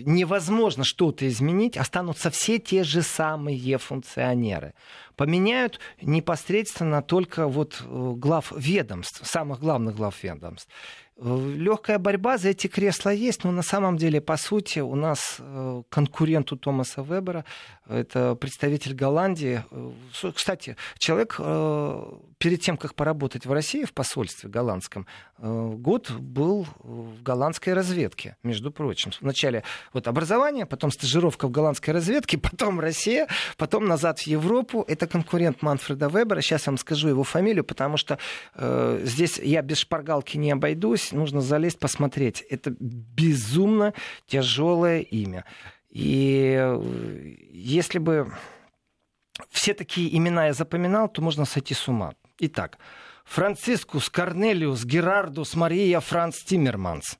невозможно 0.04 0.84
что-то 0.84 1.26
изменить, 1.28 1.76
останутся 1.76 2.30
все 2.30 2.58
те 2.58 2.84
же 2.84 3.02
самые 3.02 3.78
функционеры 3.78 4.74
поменяют 5.16 5.80
непосредственно 6.02 7.02
только 7.02 7.46
вот 7.46 7.80
э, 7.80 8.12
глав 8.16 8.52
ведомств, 8.56 9.20
самых 9.24 9.60
главных 9.60 9.96
глав 9.96 10.22
ведомств. 10.22 10.68
Легкая 11.16 12.00
борьба 12.00 12.38
за 12.38 12.48
эти 12.48 12.66
кресла 12.66 13.10
есть, 13.10 13.44
но 13.44 13.52
на 13.52 13.62
самом 13.62 13.96
деле, 13.96 14.20
по 14.20 14.36
сути, 14.36 14.80
у 14.80 14.96
нас 14.96 15.36
э, 15.38 15.82
конкурент 15.88 16.50
у 16.50 16.56
Томаса 16.56 17.02
Вебера, 17.02 17.44
это 17.86 18.34
представитель 18.34 18.94
Голландии. 18.94 19.62
Э, 19.70 20.32
кстати, 20.34 20.76
человек 20.98 21.38
перед 22.44 22.60
тем, 22.60 22.76
как 22.76 22.94
поработать 22.94 23.46
в 23.46 23.52
России 23.52 23.84
в 23.84 23.94
посольстве 23.94 24.50
голландском, 24.50 25.06
э, 25.38 25.72
год 25.78 26.10
был 26.10 26.66
в 26.80 27.22
голландской 27.22 27.72
разведке, 27.72 28.36
между 28.42 28.70
прочим. 28.70 29.12
Вначале 29.22 29.62
вот 29.94 30.08
образование, 30.08 30.66
потом 30.66 30.90
стажировка 30.90 31.48
в 31.48 31.50
голландской 31.50 31.94
разведке, 31.94 32.36
потом 32.50 32.80
Россия, 32.80 33.28
потом 33.56 33.86
назад 33.86 34.18
в 34.18 34.26
Европу. 34.26 34.84
Это 34.86 35.06
конкурент 35.06 35.62
Манфреда 35.62 36.08
Вебера. 36.08 36.42
Сейчас 36.42 36.66
я 36.66 36.72
вам 36.72 36.76
скажу 36.76 37.08
его 37.08 37.24
фамилию, 37.24 37.64
потому 37.64 37.96
что 37.96 38.18
э, 38.56 39.00
здесь 39.04 39.38
я 39.38 39.62
без 39.62 39.78
шпаргалки 39.78 40.36
не 40.36 40.50
обойдусь. 40.52 41.12
Нужно 41.12 41.40
залезть, 41.40 41.78
посмотреть. 41.78 42.42
Это 42.50 42.76
безумно 42.78 43.94
тяжелое 44.26 45.00
имя. 45.00 45.46
И 45.88 46.58
э, 46.60 47.36
если 47.54 47.98
бы 47.98 48.30
все 49.48 49.72
такие 49.72 50.14
имена 50.14 50.48
я 50.48 50.52
запоминал, 50.52 51.08
то 51.08 51.22
можно 51.22 51.46
сойти 51.46 51.72
с 51.72 51.88
ума. 51.88 52.12
Итак, 52.38 52.78
Францискус 53.24 54.10
Корнелиус 54.10 54.84
Герардус 54.84 55.54
Мария 55.54 56.00
Франц 56.00 56.42
Тиммерманс. 56.42 57.16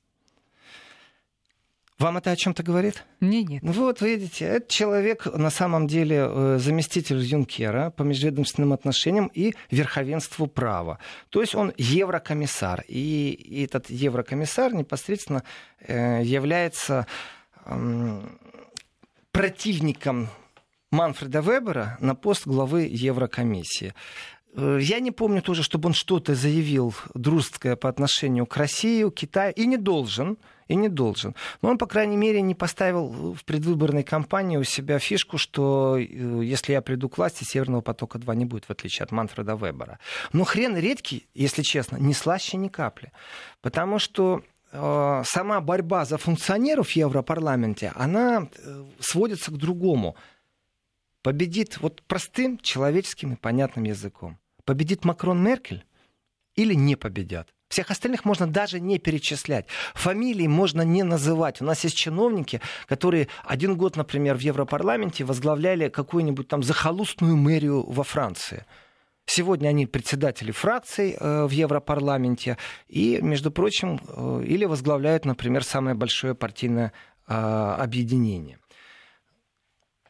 Вам 1.97 2.17
это 2.17 2.31
о 2.31 2.35
чем-то 2.35 2.61
говорит? 2.61 3.05
Не, 3.21 3.45
нет. 3.45 3.63
Вот, 3.63 4.01
видите, 4.01 4.43
этот 4.43 4.67
человек 4.67 5.25
на 5.27 5.49
самом 5.49 5.87
деле 5.87 6.27
э, 6.27 6.57
заместитель 6.59 7.19
Юнкера 7.19 7.89
по 7.91 8.03
межведомственным 8.03 8.73
отношениям 8.73 9.31
и 9.33 9.53
верховенству 9.71 10.47
права. 10.47 10.99
То 11.29 11.39
есть 11.39 11.55
он 11.55 11.71
еврокомиссар. 11.77 12.83
И 12.89 13.63
этот 13.63 13.89
еврокомиссар 13.89 14.73
непосредственно 14.73 15.43
э, 15.79 16.21
является 16.23 17.07
противником 19.31 20.29
Манфреда 20.91 21.39
Вебера 21.39 21.97
на 21.99 22.15
пост 22.15 22.45
главы 22.45 22.87
Еврокомиссии. 22.89 23.93
Э, 24.55 24.79
я 24.81 24.99
не 24.99 25.11
помню 25.11 25.41
тоже, 25.41 25.63
чтобы 25.63 25.87
он 25.87 25.93
что-то 25.93 26.33
заявил 26.35 26.93
дружеское 27.13 27.75
по 27.75 27.89
отношению 27.89 28.45
к 28.45 28.55
России, 28.57 29.09
Китаю, 29.09 29.53
и 29.53 29.65
не 29.65 29.77
должен, 29.77 30.37
и 30.67 30.75
не 30.75 30.89
должен. 30.89 31.35
Но 31.61 31.69
он, 31.69 31.77
по 31.77 31.85
крайней 31.85 32.17
мере, 32.17 32.41
не 32.41 32.55
поставил 32.55 33.33
в 33.33 33.43
предвыборной 33.43 34.03
кампании 34.03 34.57
у 34.57 34.63
себя 34.63 34.97
фишку, 34.99 35.37
что 35.37 35.97
э, 35.97 36.03
если 36.03 36.71
я 36.71 36.81
приду 36.81 37.09
к 37.09 37.17
власти, 37.17 37.43
Северного 37.43 37.81
потока-2 37.81 38.35
не 38.35 38.45
будет, 38.45 38.65
в 38.65 38.71
отличие 38.71 39.03
от 39.03 39.11
Манфреда 39.11 39.55
Вебера. 39.55 39.99
Но 40.31 40.45
хрен 40.45 40.77
редкий, 40.77 41.27
если 41.33 41.61
честно, 41.61 41.97
не 41.97 42.13
слаще 42.13 42.57
ни 42.57 42.69
капли. 42.69 43.11
Потому 43.61 43.99
что 43.99 44.41
э, 44.71 45.23
сама 45.25 45.59
борьба 45.59 46.05
за 46.05 46.17
функционеров 46.17 46.89
в 46.89 46.95
Европарламенте, 46.95 47.91
она 47.95 48.47
сводится 48.99 49.51
к 49.51 49.57
другому. 49.57 50.15
Победит 51.23 51.79
вот 51.81 52.03
простым 52.03 52.59
человеческим 52.59 53.33
и 53.33 53.35
понятным 53.35 53.83
языком 53.83 54.37
победит 54.65 55.05
Макрон 55.05 55.41
Меркель 55.43 55.85
или 56.55 56.73
не 56.73 56.95
победят? 56.95 57.55
Всех 57.67 57.89
остальных 57.89 58.25
можно 58.25 58.47
даже 58.47 58.79
не 58.79 58.99
перечислять. 58.99 59.67
Фамилии 59.95 60.47
можно 60.47 60.83
не 60.83 61.03
называть. 61.03 61.61
У 61.61 61.65
нас 61.65 61.83
есть 61.83 61.95
чиновники, 61.95 62.61
которые 62.87 63.27
один 63.43 63.75
год, 63.75 63.95
например, 63.95 64.35
в 64.35 64.41
Европарламенте 64.41 65.23
возглавляли 65.23 65.89
какую-нибудь 65.89 66.47
там 66.47 66.61
захолустную 66.61 67.35
мэрию 67.35 67.83
во 67.89 68.03
Франции. 68.03 68.65
Сегодня 69.25 69.69
они 69.69 69.87
председатели 69.87 70.51
фракций 70.51 71.17
э, 71.19 71.45
в 71.45 71.49
Европарламенте 71.49 72.57
и, 72.87 73.19
между 73.21 73.49
прочим, 73.49 73.99
э, 74.07 74.43
или 74.45 74.65
возглавляют, 74.65 75.25
например, 75.25 75.63
самое 75.63 75.95
большое 75.95 76.35
партийное 76.35 76.93
э, 77.27 77.33
объединение. 77.33 78.59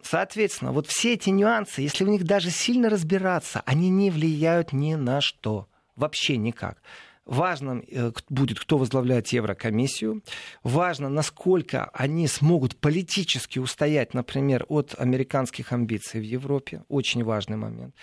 Соответственно, 0.06 0.72
вот 0.72 0.86
все 0.86 1.14
эти 1.14 1.32
нюансы, 1.32 1.82
если 1.82 2.04
в 2.04 2.10
них 2.10 2.26
даже 2.26 2.52
сильно 2.52 2.92
разбираться, 2.92 3.64
они 3.66 3.90
не 3.90 4.12
влияют 4.12 4.72
ни 4.72 4.94
на 4.94 5.20
что. 5.20 5.68
Вообще 5.96 6.38
никак. 6.38 6.78
Важно 7.26 7.82
э, 7.88 8.12
будет, 8.30 8.60
кто 8.60 8.78
возглавляет 8.78 9.30
Еврокомиссию. 9.30 10.22
Важно, 10.62 11.10
насколько 11.10 11.86
они 11.86 12.28
смогут 12.28 12.76
политически 12.76 13.58
устоять, 13.58 14.14
например, 14.14 14.68
от 14.70 14.94
американских 14.96 15.72
амбиций 15.72 16.20
в 16.20 16.24
Европе. 16.24 16.84
Очень 16.88 17.24
важный 17.24 17.58
момент. 17.58 17.96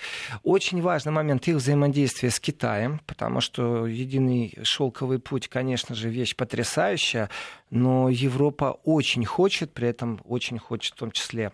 Очень 0.43 0.83
важный 0.83 1.13
момент 1.13 1.47
их 1.47 1.55
взаимодействия 1.55 2.31
с 2.31 2.41
Китаем, 2.41 3.01
потому 3.07 3.41
что 3.41 3.87
единый 3.87 4.59
шелковый 4.65 5.21
путь, 5.21 5.47
конечно 5.47 5.95
же, 5.95 6.09
вещь 6.09 6.35
потрясающая, 6.35 7.31
но 7.71 8.09
Европа 8.09 8.81
очень 8.83 9.25
хочет, 9.25 9.73
при 9.73 9.87
этом 9.87 10.21
очень 10.25 10.59
хочет 10.59 10.95
в 10.95 10.99
том 10.99 11.13
числе 11.13 11.53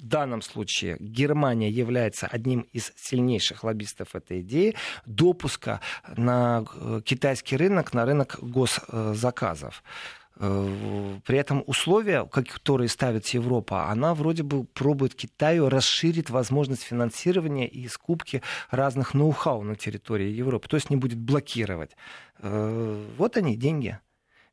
в 0.00 0.06
данном 0.06 0.42
случае 0.42 0.96
Германия 0.98 1.70
является 1.70 2.26
одним 2.26 2.60
из 2.72 2.92
сильнейших 2.96 3.64
лоббистов 3.64 4.14
этой 4.14 4.40
идеи 4.40 4.74
допуска 5.06 5.80
на 6.16 6.64
э, 6.74 7.00
китайский 7.04 7.56
рынок, 7.56 7.92
на 7.92 8.06
рынок 8.06 8.38
госзаказов. 8.40 9.82
Э, 10.36 11.18
при 11.26 11.38
этом 11.38 11.62
условия, 11.66 12.24
которые 12.24 12.88
ставит 12.88 13.26
Европа, 13.28 13.90
она 13.90 14.14
вроде 14.14 14.42
бы 14.42 14.64
пробует 14.64 15.14
Китаю 15.14 15.68
расширить 15.68 16.30
возможность 16.30 16.82
финансирования 16.82 17.68
и 17.68 17.86
скупки 17.88 18.42
разных 18.70 19.12
ноу-хау 19.12 19.62
на 19.62 19.76
территории 19.76 20.28
Европы. 20.28 20.68
То 20.68 20.76
есть 20.76 20.88
не 20.88 20.96
будет 20.96 21.18
блокировать. 21.18 21.90
Э, 22.38 23.06
вот 23.18 23.36
они, 23.36 23.56
деньги. 23.56 23.98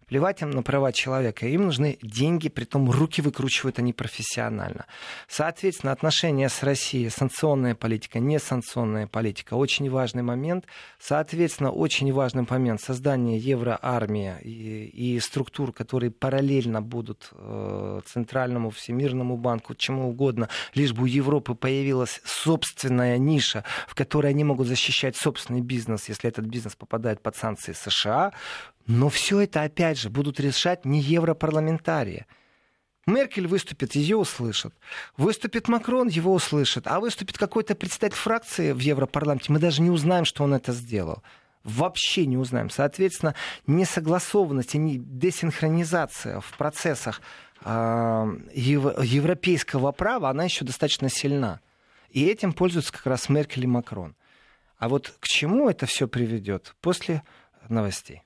Плевать 0.08 0.42
им 0.42 0.52
на 0.52 0.64
права 0.64 0.94
человека. 0.94 1.48
Им 1.48 1.66
нужны 1.66 1.98
деньги, 2.02 2.48
притом 2.48 2.90
руки 2.90 3.22
выкручивают 3.22 3.78
они 3.78 3.92
профессионально. 3.92 4.86
Соответственно, 5.28 5.92
отношения 5.92 6.48
с 6.48 6.64
Россией, 6.64 7.10
санкционная 7.10 7.76
политика, 7.76 8.20
несанкционная 8.20 9.08
политика, 9.08 9.56
очень 9.56 9.90
важный 9.90 10.24
момент. 10.24 10.66
Соответственно, 10.98 11.72
очень 11.72 12.14
важный 12.14 12.46
момент 12.50 12.80
создание 12.80 13.38
евроармии 13.38 14.36
и, 14.44 15.16
и 15.16 15.20
структур, 15.20 15.74
которые 15.74 16.12
параллельно 16.12 16.82
будут 16.82 17.30
э, 17.34 18.00
Центральному 18.06 18.70
Всемирному 18.70 19.36
банку, 19.36 19.76
чему 19.76 20.10
угодно, 20.10 20.48
лишь 20.74 20.94
бы 20.94 21.04
у 21.04 21.06
Европы 21.06 21.54
появилась 21.54 22.22
собственная 22.24 23.18
ниша, 23.18 23.66
в 23.88 23.96
которой 23.96 24.32
они 24.32 24.46
могут 24.46 24.68
защищать 24.68 25.18
собственный 25.18 25.62
бизнес, 25.62 26.08
если 26.08 26.30
этот 26.30 26.46
бизнес 26.46 26.76
попадает 26.76 27.22
под 27.22 27.36
санкции 27.36 27.74
США, 27.74 28.32
но 28.88 29.10
все 29.10 29.42
это, 29.42 29.64
опять 29.64 30.00
же, 30.00 30.10
будут 30.10 30.40
решать 30.40 30.86
не 30.86 31.02
европарламентарии. 31.02 32.26
Меркель 33.06 33.48
выступит, 33.48 33.96
ее 33.96 34.18
услышат. 34.18 34.74
Выступит 35.16 35.68
Макрон, 35.68 36.08
его 36.08 36.34
услышат. 36.34 36.88
А 36.88 37.00
выступит 37.00 37.38
какой-то 37.38 37.76
представитель 37.76 38.18
фракции 38.18 38.72
в 38.72 38.80
Европарламенте, 38.80 39.52
мы 39.52 39.60
даже 39.60 39.82
не 39.82 39.90
узнаем, 39.90 40.26
что 40.26 40.44
он 40.44 40.54
это 40.54 40.74
сделал. 40.74 41.22
Вообще 41.64 42.26
не 42.26 42.38
узнаем. 42.38 42.70
Соответственно, 42.70 43.36
несогласованность 43.66 44.76
и 44.76 44.98
десинхронизация 45.00 46.40
в 46.40 46.58
процессах 46.58 47.22
э, 47.64 47.70
европейского 47.70 49.92
права, 49.92 50.30
она 50.30 50.46
еще 50.46 50.66
достаточно 50.66 51.10
сильна. 51.10 51.60
И 52.10 52.26
этим 52.26 52.54
пользуются 52.54 52.94
как 52.94 53.06
раз 53.06 53.28
Меркель 53.28 53.66
и 53.66 53.68
Макрон. 53.68 54.16
А 54.78 54.88
вот 54.88 55.14
к 55.20 55.28
чему 55.28 55.70
это 55.70 55.86
все 55.86 56.08
приведет 56.08 56.76
после 56.82 57.24
новостей? 57.70 58.22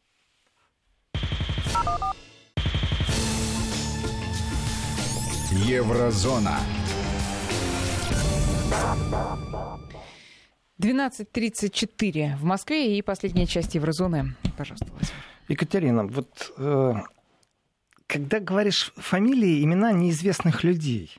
Еврозона. 5.71 6.57
12.34 10.79 12.35
в 12.37 12.43
Москве 12.43 12.97
и 12.97 13.01
последняя 13.01 13.45
часть 13.45 13.75
Еврозоны. 13.75 14.35
Пожалуйста, 14.57 14.87
Владимир. 14.87 15.13
Екатерина, 15.47 16.05
вот 16.07 16.51
э, 16.57 16.93
когда 18.07 18.39
говоришь 18.39 18.91
фамилии, 18.97 19.63
имена 19.63 19.91
неизвестных 19.91 20.63
людей, 20.63 21.15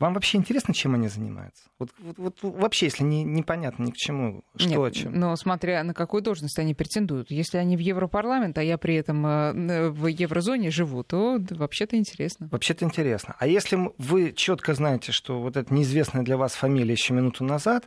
вам 0.00 0.14
вообще 0.14 0.38
интересно, 0.38 0.72
чем 0.72 0.94
они 0.94 1.08
занимаются? 1.08 1.62
Вот, 1.78 1.90
вот, 1.98 2.16
вот 2.18 2.38
вообще, 2.42 2.86
если 2.86 3.04
не, 3.04 3.22
непонятно 3.22 3.84
ни 3.84 3.90
к 3.90 3.96
чему, 3.96 4.42
что 4.56 4.68
Нет, 4.68 4.78
о 4.78 4.90
чем. 4.90 5.12
Но 5.12 5.36
смотря 5.36 5.84
на 5.84 5.92
какую 5.92 6.22
должность 6.22 6.58
они 6.58 6.74
претендуют. 6.74 7.30
Если 7.30 7.58
они 7.58 7.76
в 7.76 7.80
Европарламент, 7.80 8.56
а 8.56 8.62
я 8.62 8.78
при 8.78 8.94
этом 8.94 9.26
э, 9.26 9.90
в 9.90 10.06
еврозоне 10.06 10.70
живу, 10.70 11.04
то 11.04 11.38
вообще-то 11.50 11.96
интересно. 11.96 12.48
Вообще-то 12.50 12.86
интересно. 12.86 13.36
А 13.38 13.46
если 13.46 13.78
вы 13.98 14.32
четко 14.32 14.72
знаете, 14.72 15.12
что 15.12 15.40
вот 15.40 15.58
эта 15.58 15.72
неизвестная 15.72 16.22
для 16.22 16.38
вас 16.38 16.54
фамилия 16.54 16.92
еще 16.92 17.12
минуту 17.12 17.44
назад 17.44 17.84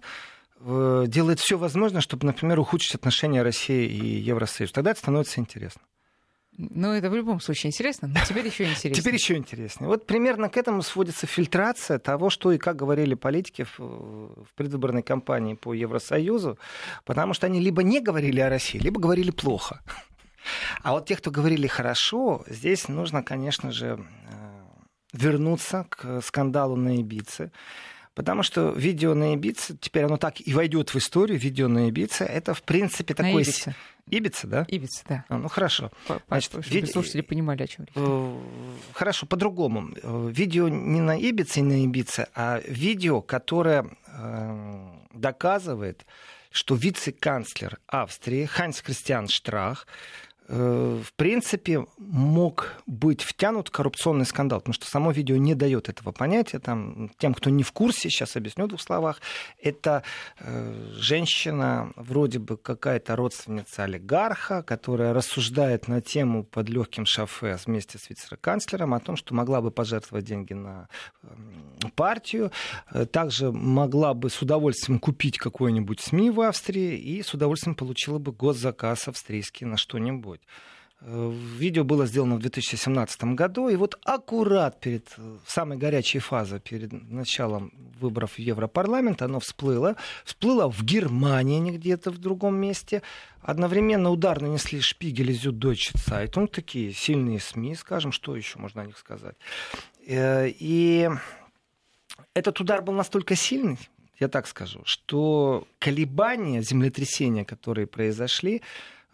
э, 0.59 1.05
делает 1.07 1.39
все 1.39 1.57
возможное, 1.57 2.01
чтобы, 2.01 2.27
например, 2.27 2.59
ухудшить 2.59 2.93
отношения 2.93 3.41
России 3.41 3.87
и 3.87 4.19
Евросоюза, 4.19 4.73
тогда 4.73 4.91
это 4.91 4.99
становится 4.99 5.39
интересно. 5.39 5.81
Ну, 6.57 6.93
это 6.93 7.09
в 7.09 7.15
любом 7.15 7.39
случае 7.39 7.69
интересно, 7.69 8.07
но 8.07 8.19
теперь 8.25 8.45
еще 8.45 8.63
интереснее. 8.63 8.93
Теперь 8.93 9.15
еще 9.15 9.35
интереснее. 9.35 9.87
Вот 9.87 10.05
примерно 10.05 10.49
к 10.49 10.57
этому 10.57 10.83
сводится 10.83 11.25
фильтрация 11.25 11.97
того, 11.97 12.29
что 12.29 12.51
и 12.51 12.57
как 12.57 12.75
говорили 12.75 13.15
политики 13.15 13.65
в, 13.77 14.29
предвыборной 14.55 15.01
кампании 15.01 15.55
по 15.55 15.73
Евросоюзу, 15.73 16.59
потому 17.05 17.33
что 17.33 17.47
они 17.47 17.59
либо 17.59 17.81
не 17.81 18.01
говорили 18.01 18.39
о 18.39 18.49
России, 18.49 18.77
либо 18.77 19.01
говорили 19.01 19.31
плохо. 19.31 19.81
А 20.83 20.91
вот 20.91 21.07
те, 21.07 21.15
кто 21.15 21.31
говорили 21.31 21.67
хорошо, 21.67 22.43
здесь 22.47 22.87
нужно, 22.87 23.23
конечно 23.23 23.71
же, 23.71 24.05
э, 24.29 24.53
вернуться 25.13 25.87
к 25.89 26.21
скандалу 26.21 26.75
на 26.75 26.97
Ибице. 26.99 27.51
Потому 28.15 28.43
что 28.43 28.69
видео 28.71 29.15
на 29.15 29.33
Ибице, 29.33 29.75
теперь 29.79 30.03
оно 30.03 30.17
так 30.17 30.35
и 30.39 30.53
войдет 30.53 30.93
в 30.93 30.97
историю, 30.97 31.39
видео 31.39 31.67
на 31.67 31.89
Ибице, 31.89 32.23
это, 32.23 32.53
в 32.53 32.61
принципе, 32.61 33.15
такой... 33.15 33.33
На 33.33 33.41
Ибице. 33.41 33.75
Ибица, 34.09 34.47
да? 34.47 34.65
Ибица, 34.67 35.03
да. 35.07 35.25
А, 35.29 35.37
ну, 35.37 35.47
хорошо. 35.47 35.91
Значит, 36.27 36.51
чтобы 36.51 36.63
вид... 36.67 36.91
слушатели 36.91 37.21
понимали, 37.21 37.63
о 37.63 37.67
чем 37.67 37.85
речь. 37.85 37.93
Э, 37.95 38.39
хорошо, 38.93 39.25
по-другому. 39.25 39.89
Э, 39.95 40.29
видео 40.31 40.67
не 40.67 41.01
на 41.01 41.17
Ибице 41.17 41.61
и 41.61 41.63
на 41.63 41.83
Ибице, 41.85 42.27
а 42.35 42.61
видео, 42.67 43.21
которое 43.21 43.89
э, 44.07 44.91
доказывает, 45.13 46.05
что 46.51 46.75
вице-канцлер 46.75 47.79
Австрии 47.87 48.45
Ханс 48.45 48.81
Кристиан 48.81 49.27
Штрах 49.27 49.87
в 50.47 51.13
принципе, 51.15 51.85
мог 51.97 52.73
быть 52.85 53.21
втянут 53.21 53.69
в 53.69 53.71
коррупционный 53.71 54.25
скандал, 54.25 54.59
потому 54.59 54.73
что 54.73 54.85
само 54.85 55.11
видео 55.11 55.37
не 55.37 55.55
дает 55.55 55.89
этого 55.89 56.11
понятия. 56.11 56.59
Там, 56.59 57.09
тем, 57.17 57.33
кто 57.33 57.49
не 57.49 57.63
в 57.63 57.71
курсе, 57.71 58.09
сейчас 58.09 58.35
объясню 58.35 58.65
в 58.65 58.67
двух 58.67 58.81
словах, 58.81 59.21
это 59.61 60.03
э, 60.39 60.91
женщина, 60.95 61.91
вроде 61.95 62.39
бы 62.39 62.57
какая-то 62.57 63.15
родственница 63.15 63.83
олигарха, 63.83 64.63
которая 64.63 65.13
рассуждает 65.13 65.87
на 65.87 66.01
тему 66.01 66.43
под 66.43 66.69
легким 66.69 67.05
шофе 67.05 67.57
вместе 67.65 67.97
с 67.97 68.09
вице-канцлером 68.09 68.93
о 68.93 68.99
том, 68.99 69.15
что 69.15 69.33
могла 69.33 69.61
бы 69.61 69.71
пожертвовать 69.71 70.25
деньги 70.25 70.53
на 70.53 70.87
э, 71.23 71.27
партию, 71.95 72.51
э, 72.91 73.05
также 73.05 73.51
могла 73.51 74.13
бы 74.13 74.29
с 74.29 74.41
удовольствием 74.41 74.99
купить 74.99 75.37
какой-нибудь 75.37 76.01
СМИ 76.01 76.31
в 76.31 76.41
Австрии 76.41 76.97
и 76.97 77.23
с 77.23 77.33
удовольствием 77.33 77.75
получила 77.75 78.19
бы 78.19 78.31
госзаказ 78.31 79.07
австрийский 79.07 79.65
на 79.65 79.77
что-нибудь. 79.77 80.41
Э, 80.41 80.42
видео 81.05 81.83
было 81.83 82.05
сделано 82.05 82.35
в 82.35 82.39
2017 82.39 83.23
году, 83.35 83.67
и 83.67 83.75
вот 83.75 83.99
аккурат 84.03 84.79
перед 84.79 85.13
э, 85.17 85.37
самой 85.45 85.77
горячей 85.77 86.19
фазой, 86.19 86.59
перед 86.59 86.93
началом 86.93 87.73
выборов 87.99 88.33
в 88.33 88.39
Европарламент, 88.39 89.21
оно 89.21 89.39
всплыло. 89.39 89.95
Всплыло 90.23 90.71
в 90.71 90.83
Германии, 90.83 91.59
не 91.59 91.71
где-то 91.71 92.09
в 92.09 92.19
другом 92.19 92.55
месте. 92.55 93.01
Одновременно 93.41 94.11
удар 94.11 94.41
нанесли 94.41 94.79
Шпигель 94.79 95.31
и 95.31 95.33
Зюддойче 95.33 95.91
Цайтунг, 95.97 96.51
такие 96.51 96.93
сильные 96.93 97.39
СМИ, 97.39 97.75
скажем, 97.75 98.13
что 98.13 98.35
еще 98.35 98.59
можно 98.59 98.83
о 98.83 98.85
них 98.85 98.97
сказать. 98.97 99.35
Э, 100.07 100.47
и 100.47 101.09
этот 102.33 102.61
удар 102.61 102.81
был 102.81 102.93
настолько 102.93 103.35
сильный, 103.35 103.77
я 104.19 104.29
так 104.29 104.47
скажу, 104.47 104.83
что 104.85 105.67
колебания, 105.79 106.61
землетрясения, 106.61 107.43
которые 107.43 107.87
произошли, 107.87 108.61
Э, 108.61 108.61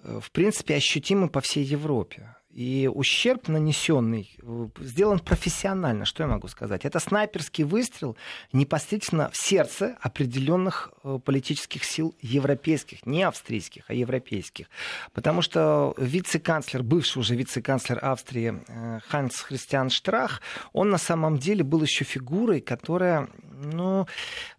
в 0.04 0.32
принципе, 0.32 0.76
ощутимы 0.76 1.30
по 1.30 1.42
всей 1.42 1.64
Европе. 1.64 2.36
И 2.52 2.90
ущерб 2.92 3.48
нанесенный 3.48 4.36
э, 4.42 4.68
сделан 4.80 5.20
профессионально, 5.20 6.06
что 6.06 6.24
я 6.24 6.30
могу 6.30 6.48
сказать. 6.48 6.84
Это 6.84 7.00
снайперский 7.00 7.64
выстрел 7.64 8.18
непосредственно 8.52 9.30
в 9.30 9.38
сердце 9.38 9.96
определенных 10.02 10.92
э, 11.04 11.20
политических 11.24 11.84
сил 11.84 12.16
европейских, 12.22 13.06
не 13.06 13.22
австрийских, 13.22 13.84
а 13.88 13.94
европейских. 13.94 14.66
Потому 15.14 15.44
что 15.44 15.94
вице-канцлер, 15.98 16.82
бывший 16.82 17.20
уже 17.20 17.36
вице-канцлер 17.36 18.00
Австрии 18.04 18.56
Ханс 19.08 19.42
Христиан 19.42 19.92
Штрах, 19.92 20.42
он 20.74 20.90
на 20.90 20.98
самом 20.98 21.38
деле 21.38 21.64
был 21.64 21.84
еще 21.84 22.04
фигурой, 22.04 22.62
которая 22.62 23.30
ну, 23.62 24.08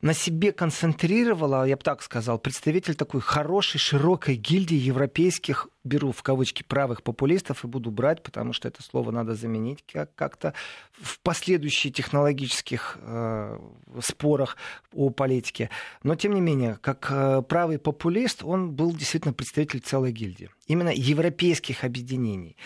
на 0.03 0.15
себе 0.15 0.53
концентрировала, 0.53 1.67
я 1.67 1.77
бы 1.77 1.83
так 1.83 2.03
сказал, 2.03 2.39
представитель 2.39 2.95
такой 2.95 3.21
хорошей, 3.21 3.79
широкой 3.79 4.37
гильдии 4.37 4.77
европейских 4.77 5.69
беру 5.85 6.13
в 6.13 6.23
кавычки 6.23 6.63
правых 6.63 7.03
популистов 7.03 7.65
и 7.65 7.69
буду 7.69 7.91
брать, 7.91 8.23
потому 8.23 8.53
что 8.53 8.69
это 8.69 8.83
слово 8.83 9.11
надо 9.11 9.35
заменить 9.35 9.85
как- 9.91 10.15
как-то 10.15 10.55
в 10.93 11.19
последующих 11.21 11.95
технологических 11.95 12.99
э, 13.01 13.59
спорах 14.01 14.57
о 14.93 15.11
политике. 15.11 15.71
Но, 16.03 16.15
тем 16.17 16.35
не 16.35 16.41
менее, 16.41 16.79
как 16.81 17.09
э, 17.11 17.43
правый 17.43 17.79
популист, 17.79 18.45
он 18.45 18.73
был 18.73 18.93
действительно 18.95 19.33
представитель 19.33 19.81
целой 19.81 20.13
гильдии. 20.13 20.51
Именно 20.67 20.91
европейских 20.95 21.85
объединений. 21.85 22.57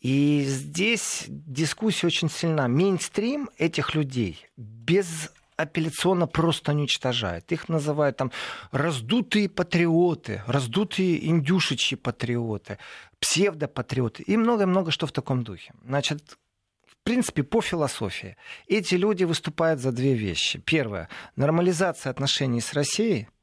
И 0.00 0.44
здесь 0.46 1.24
дискуссия 1.26 2.06
очень 2.06 2.30
сильна. 2.30 2.68
Мейнстрим 2.68 3.50
этих 3.58 3.94
людей 3.94 4.46
без 4.56 5.32
апелляционно 5.58 6.26
просто 6.26 6.72
уничтожает. 6.72 7.52
Их 7.52 7.68
называют 7.68 8.16
там 8.16 8.30
раздутые 8.70 9.48
патриоты, 9.48 10.42
раздутые 10.46 11.26
индюшичьи 11.26 11.98
патриоты, 11.98 12.78
псевдопатриоты 13.18 14.22
и 14.22 14.36
много-много 14.36 14.90
что 14.90 15.06
в 15.06 15.12
таком 15.12 15.42
духе. 15.42 15.74
Значит, 15.84 16.38
в 16.86 16.96
принципе, 17.02 17.42
по 17.42 17.60
философии 17.60 18.36
эти 18.68 18.94
люди 18.94 19.24
выступают 19.24 19.80
за 19.80 19.92
две 19.92 20.14
вещи. 20.14 20.60
Первое– 20.60 21.08
нормализация 21.36 22.10
отношений 22.10 22.60
с 22.60 22.72
Россией– 22.72 23.28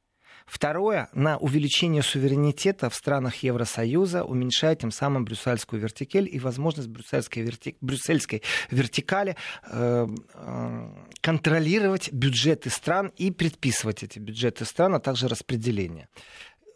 Второе, 0.45 1.10
на 1.13 1.38
увеличение 1.38 2.03
суверенитета 2.03 2.89
в 2.91 2.95
странах 2.95 3.38
Евросоюза, 3.38 4.23
уменьшая 4.23 4.75
тем 4.75 4.91
самым 4.91 5.25
брюссельскую 5.25 5.81
вертикаль 5.81 6.29
и 6.31 6.39
возможность 6.39 6.88
брюссельской, 6.88 7.41
верти... 7.41 7.75
брюссельской 7.81 8.43
вертикали 8.69 9.36
э, 9.67 10.08
э, 10.36 10.89
контролировать 11.21 12.12
бюджеты 12.12 12.69
стран 12.69 13.12
и 13.17 13.31
предписывать 13.31 14.03
эти 14.03 14.19
бюджеты 14.19 14.65
стран, 14.65 14.93
а 14.93 14.99
также 14.99 15.27
распределение. 15.27 16.10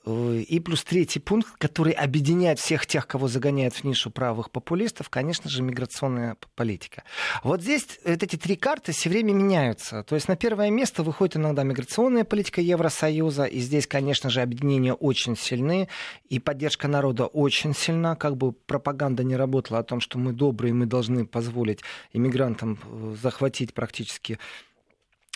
И 0.05 0.59
плюс 0.59 0.83
третий 0.83 1.19
пункт, 1.19 1.49
который 1.57 1.91
объединяет 1.91 2.59
всех 2.59 2.85
тех, 2.85 3.05
кого 3.05 3.27
загоняют 3.27 3.75
в 3.75 3.83
нишу 3.83 4.09
правых 4.09 4.49
популистов, 4.49 5.09
конечно 5.09 5.49
же, 5.49 5.61
миграционная 5.61 6.37
политика. 6.55 7.03
Вот 7.43 7.61
здесь 7.61 7.99
вот 8.05 8.23
эти 8.23 8.35
три 8.35 8.55
карты 8.55 8.91
все 8.91 9.09
время 9.09 9.33
меняются. 9.33 10.03
То 10.03 10.15
есть 10.15 10.27
на 10.27 10.35
первое 10.35 10.69
место 10.69 11.03
выходит 11.03 11.35
иногда 11.35 11.63
миграционная 11.63 12.23
политика 12.23 12.61
Евросоюза, 12.61 13.45
и 13.45 13.59
здесь, 13.59 13.87
конечно 13.87 14.29
же, 14.29 14.41
объединения 14.41 14.93
очень 14.93 15.35
сильны, 15.35 15.89
и 16.29 16.39
поддержка 16.39 16.87
народа 16.87 17.25
очень 17.25 17.75
сильна, 17.75 18.15
как 18.15 18.37
бы 18.37 18.53
пропаганда 18.53 19.23
не 19.23 19.35
работала 19.35 19.79
о 19.79 19.83
том, 19.83 19.99
что 19.99 20.17
мы 20.17 20.31
добрые, 20.31 20.73
мы 20.73 20.85
должны 20.85 21.25
позволить 21.25 21.81
иммигрантам 22.13 22.79
э, 22.83 23.15
захватить 23.21 23.73
практически 23.73 24.39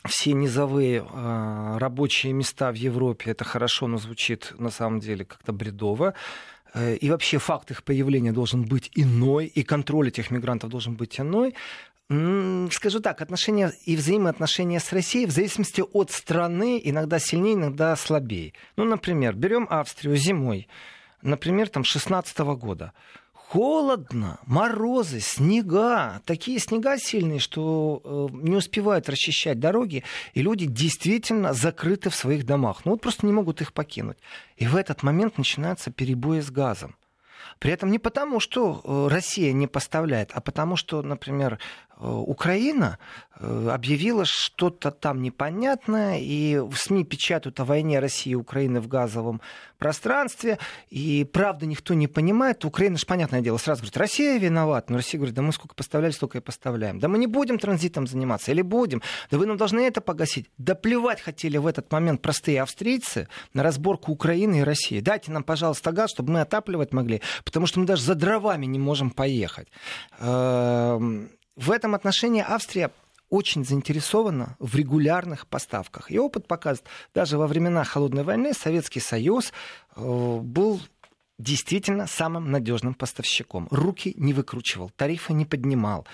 все 0.06 0.34
низовые 0.34 1.00
э, 1.02 1.78
рабочие 1.78 2.34
места 2.34 2.72
в 2.72 2.76
Европе, 2.76 3.32
это 3.32 3.46
хорошо, 3.46 3.88
но 3.88 3.98
звучит 3.98 4.54
на 4.58 4.70
самом 4.70 5.00
деле 5.00 5.26
как-то 5.26 5.54
бредово. 5.54 6.14
Э, 6.74 6.96
и 6.96 7.10
вообще 7.10 7.38
факт 7.38 7.72
их 7.72 7.84
появления 7.84 8.34
должен 8.34 8.66
быть 8.66 8.92
иной, 8.96 9.46
и 9.46 9.64
контроль 9.64 10.10
этих 10.10 10.32
мигрантов 10.32 10.70
должен 10.70 10.96
быть 10.96 11.20
иной. 11.20 11.56
Скажу 12.10 13.00
так, 13.00 13.22
отношения 13.22 13.72
и 13.86 13.96
взаимоотношения 13.96 14.80
с 14.80 14.92
Россией 14.92 15.26
в 15.26 15.32
зависимости 15.32 15.82
от 15.94 16.12
страны 16.12 16.80
иногда 16.84 17.18
сильнее, 17.18 17.56
иногда 17.56 17.96
слабее. 17.96 18.54
Ну, 18.76 18.84
например, 18.84 19.36
берем 19.36 19.68
Австрию 19.70 20.18
зимой, 20.18 20.68
например, 21.22 21.70
там 21.70 21.86
16 21.86 22.38
года 22.40 22.92
холодно, 23.54 24.40
морозы, 24.48 25.20
снега, 25.20 26.22
такие 26.26 26.58
снега 26.58 26.98
сильные, 26.98 27.38
что 27.38 28.02
э, 28.04 28.36
не 28.42 28.56
успевают 28.56 29.10
расчищать 29.10 29.60
дороги, 29.60 30.04
и 30.34 30.42
люди 30.42 30.66
действительно 30.66 31.54
закрыты 31.54 32.10
в 32.10 32.16
своих 32.16 32.48
домах. 32.48 32.84
Ну 32.84 32.94
вот 32.94 33.02
просто 33.02 33.28
не 33.28 33.32
могут 33.32 33.62
их 33.62 33.72
покинуть. 33.72 34.18
И 34.58 34.66
в 34.66 34.76
этот 34.76 35.04
момент 35.04 35.38
начинаются 35.38 35.92
перебои 35.92 36.40
с 36.40 36.50
газом. 36.50 36.96
При 37.60 37.72
этом 37.72 37.92
не 37.92 38.00
потому, 38.00 38.40
что 38.40 38.82
э, 38.84 39.14
Россия 39.14 39.54
не 39.54 39.68
поставляет, 39.68 40.32
а 40.34 40.42
потому 40.42 40.76
что, 40.76 41.04
например, 41.04 41.60
Украина 42.00 42.98
э, 43.40 43.70
объявила 43.72 44.26
что-то 44.26 44.92
там 44.92 45.22
непонятное, 45.22 46.20
и 46.20 46.58
в 46.58 46.76
СМИ 46.76 47.04
печатают 47.04 47.60
о 47.60 47.66
войне 47.66 48.00
России 48.00 48.32
и 48.32 48.36
Украины 48.36 48.82
в 48.82 48.88
газовом 48.88 49.42
пространстве, 49.78 50.60
и 50.90 51.28
правда 51.32 51.66
никто 51.66 51.94
не 51.94 52.08
понимает. 52.08 52.66
Украина 52.66 52.98
же, 52.98 53.06
понятное 53.06 53.42
дело, 53.42 53.58
сразу 53.58 53.82
говорит, 53.82 53.98
Россия 53.98 54.40
виновата, 54.40 54.92
но 54.92 54.98
Россия 54.98 55.20
говорит, 55.20 55.36
да 55.36 55.42
мы 55.42 55.52
сколько 55.52 55.76
поставляли, 55.76 56.12
столько 56.12 56.40
и 56.40 56.42
поставляем. 56.42 57.00
Да 57.00 57.08
мы 57.08 57.18
не 57.18 57.28
будем 57.28 57.60
транзитом 57.60 58.08
заниматься, 58.08 58.52
или 58.52 58.62
будем? 58.62 59.02
Да 59.30 59.38
вы 59.38 59.46
нам 59.46 59.58
должны 59.58 59.82
это 59.82 60.02
погасить. 60.02 60.50
Да 60.58 60.76
плевать 60.76 61.22
хотели 61.22 61.58
в 61.58 61.68
этот 61.68 61.92
момент 61.92 62.22
простые 62.22 62.62
австрийцы 62.62 63.28
на 63.54 63.62
разборку 63.62 64.12
Украины 64.12 64.60
и 64.60 64.64
России. 64.64 65.00
Дайте 65.00 65.32
нам, 65.32 65.44
пожалуйста, 65.44 65.92
газ, 65.92 66.12
чтобы 66.12 66.34
мы 66.34 66.42
отапливать 66.42 66.94
могли, 66.94 67.22
потому 67.44 67.68
что 67.68 67.80
мы 67.80 67.86
даже 67.86 68.04
за 68.04 68.16
дровами 68.16 68.66
не 68.66 68.80
можем 68.80 69.12
поехать 69.12 69.68
эм, 70.20 71.30
в 71.56 71.72
этом 71.72 71.96
отношении 71.96 72.44
Австрия 72.46 72.92
очень 73.30 73.66
заинтересована 73.66 74.56
в 74.60 74.76
регулярных 74.76 75.48
поставках. 75.48 76.12
И 76.12 76.20
опыт 76.20 76.48
показывает, 76.48 76.88
даже 77.16 77.38
во 77.38 77.48
времена 77.48 77.84
Холодной 77.84 78.24
войны 78.24 78.54
Советский 78.54 79.00
Союз 79.00 79.52
э, 79.96 80.40
был 80.42 80.80
действительно 81.40 82.06
самым 82.08 82.52
надежным 82.52 82.94
поставщиком. 82.94 83.68
Руки 83.72 84.14
не 84.18 84.34
выкручивал, 84.34 84.92
тарифы 84.96 85.34
не 85.34 85.46
поднимал. 85.46 86.06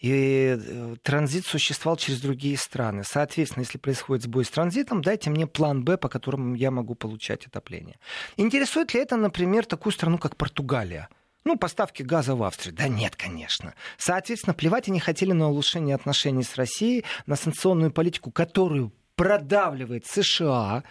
И 0.00 0.56
э, 0.58 0.96
транзит 1.02 1.44
существовал 1.44 1.96
через 1.96 2.20
другие 2.20 2.56
страны. 2.56 3.02
Соответственно, 3.04 3.64
если 3.64 3.76
происходит 3.76 4.24
сбой 4.24 4.44
с 4.44 4.50
транзитом, 4.50 5.02
дайте 5.02 5.28
мне 5.28 5.46
план 5.46 5.84
Б, 5.84 5.98
по 5.98 6.08
которому 6.08 6.54
я 6.54 6.70
могу 6.70 6.94
получать 6.94 7.46
отопление. 7.46 7.98
Интересует 8.36 8.94
ли 8.94 9.00
это, 9.00 9.16
например, 9.16 9.66
такую 9.66 9.92
страну, 9.92 10.18
как 10.18 10.36
Португалия? 10.36 11.08
Ну, 11.44 11.56
поставки 11.56 12.02
газа 12.02 12.34
в 12.34 12.42
Австрию. 12.42 12.74
Да 12.74 12.88
нет, 12.88 13.16
конечно. 13.16 13.74
Соответственно, 13.96 14.54
плевать 14.54 14.88
они 14.88 15.00
хотели 15.00 15.32
на 15.32 15.48
улучшение 15.48 15.94
отношений 15.94 16.42
с 16.42 16.56
Россией, 16.56 17.04
на 17.26 17.36
санкционную 17.36 17.90
политику, 17.90 18.30
которую 18.30 18.92
продавливает 19.16 20.06
США, 20.06 20.84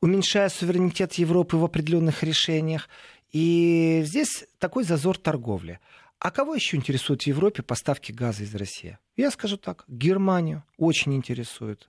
уменьшая 0.00 0.48
суверенитет 0.48 1.14
Европы 1.14 1.56
в 1.56 1.64
определенных 1.64 2.22
решениях. 2.22 2.88
И 3.32 4.02
здесь 4.04 4.44
такой 4.58 4.84
зазор 4.84 5.16
торговли. 5.16 5.80
А 6.18 6.30
кого 6.30 6.54
еще 6.54 6.76
интересует 6.76 7.22
в 7.22 7.26
Европе 7.26 7.62
поставки 7.62 8.10
газа 8.10 8.44
из 8.44 8.54
России? 8.54 8.98
Я 9.16 9.30
скажу 9.30 9.56
так, 9.56 9.84
Германию 9.88 10.64
очень 10.76 11.14
интересует. 11.14 11.88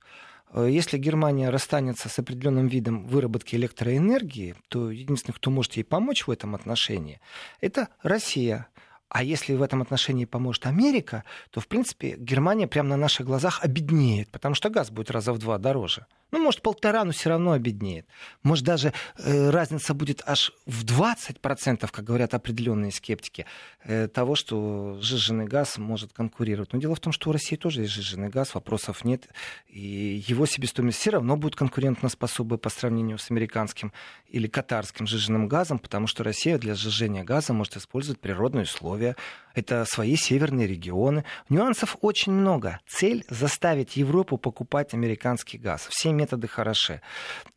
Э, 0.55 0.67
если 0.69 0.97
Германия 0.97 1.49
расстанется 1.49 2.07
с 2.07 2.17
определенным 2.17 2.67
видом 2.67 3.05
выработки 3.05 3.55
электроэнергии, 3.55 4.55
то 4.69 4.89
единственный, 4.89 5.35
кто 5.35 5.51
может 5.51 5.73
ей 5.73 5.83
помочь 5.83 6.25
в 6.25 6.31
этом 6.31 6.55
отношении, 6.55 7.19
это 7.59 7.89
Россия. 8.01 8.67
А 9.09 9.23
если 9.23 9.53
в 9.53 9.61
этом 9.61 9.81
отношении 9.81 10.25
поможет 10.25 10.65
Америка, 10.65 11.23
то, 11.51 11.59
в 11.59 11.67
принципе, 11.67 12.15
Германия 12.17 12.67
прямо 12.67 12.89
на 12.89 12.97
наших 12.97 13.25
глазах 13.25 13.63
обеднеет, 13.63 14.29
потому 14.29 14.55
что 14.55 14.69
газ 14.69 14.89
будет 14.89 15.11
раза 15.11 15.31
в 15.31 15.37
два 15.37 15.57
дороже. 15.57 16.05
Ну, 16.31 16.43
может, 16.43 16.61
полтора, 16.61 17.05
но 17.05 17.11
все 17.11 17.29
равно 17.29 17.51
обеднеет. 17.51 18.07
Может, 18.43 18.65
даже 18.65 18.93
э, 19.17 19.49
разница 19.51 19.93
будет 19.93 20.21
аж 20.25 20.51
в 20.65 20.83
20%, 20.83 21.89
как 21.89 22.03
говорят 22.03 22.33
определенные 22.33 22.91
скептики, 22.91 23.45
э, 23.83 24.07
того, 24.07 24.35
что 24.35 24.97
сжиженный 25.01 25.45
газ 25.45 25.77
может 25.77 26.11
конкурировать. 26.11 26.73
Но 26.73 26.79
дело 26.79 26.95
в 26.95 26.99
том, 26.99 27.13
что 27.13 27.29
у 27.29 27.31
России 27.31 27.55
тоже 27.55 27.81
есть 27.81 27.93
сжиженный 27.93 28.29
газ, 28.29 28.55
вопросов 28.55 29.05
нет. 29.05 29.29
И 29.67 30.23
его 30.27 30.45
себестоимость 30.45 30.97
все 30.97 31.11
равно 31.11 31.37
будет 31.37 31.55
конкурентоспособной 31.55 32.57
по 32.57 32.69
сравнению 32.69 33.17
с 33.19 33.29
американским 33.31 33.93
или 34.27 34.47
катарским 34.47 35.07
сжиженным 35.07 35.47
газом, 35.47 35.79
потому 35.79 36.07
что 36.07 36.23
Россия 36.23 36.57
для 36.57 36.73
сжижения 36.73 37.23
газа 37.23 37.53
может 37.53 37.77
использовать 37.77 38.19
природные 38.19 38.65
условия. 38.95 39.15
Это 39.53 39.85
свои 39.85 40.15
северные 40.15 40.67
регионы. 40.67 41.23
Нюансов 41.49 41.97
очень 42.01 42.33
много. 42.33 42.79
Цель— 42.87 43.23
заставить 43.29 43.95
Европу 43.95 44.37
покупать 44.37 44.93
американский 44.93 45.57
газ. 45.57 45.87
Все 45.89 46.11
методы 46.11 46.47
хороши. 46.47 47.01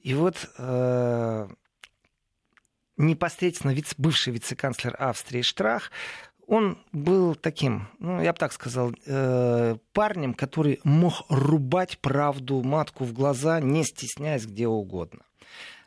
И 0.01 0.15
вот 0.15 0.49
э, 0.59 1.49
непосредственно 2.97 3.73
вице, 3.73 3.95
бывший 3.99 4.33
вице-канцлер 4.33 4.95
Австрии 4.99 5.43
Штрах 5.43 5.91
он 6.47 6.79
был 6.93 7.35
таким, 7.35 7.89
ну, 7.99 8.23
я 8.23 8.33
бы 8.33 8.39
так 8.39 8.55
сказал, 8.55 8.93
э, 9.05 9.77
парнем, 9.93 10.33
который 10.33 10.81
мог 10.83 11.27
рубать 11.29 11.99
правду 11.99 12.63
матку 12.63 13.05
в 13.05 13.13
глаза, 13.13 13.61
не 13.61 13.85
стесняясь 13.85 14.47
где 14.47 14.67
угодно. 14.67 15.21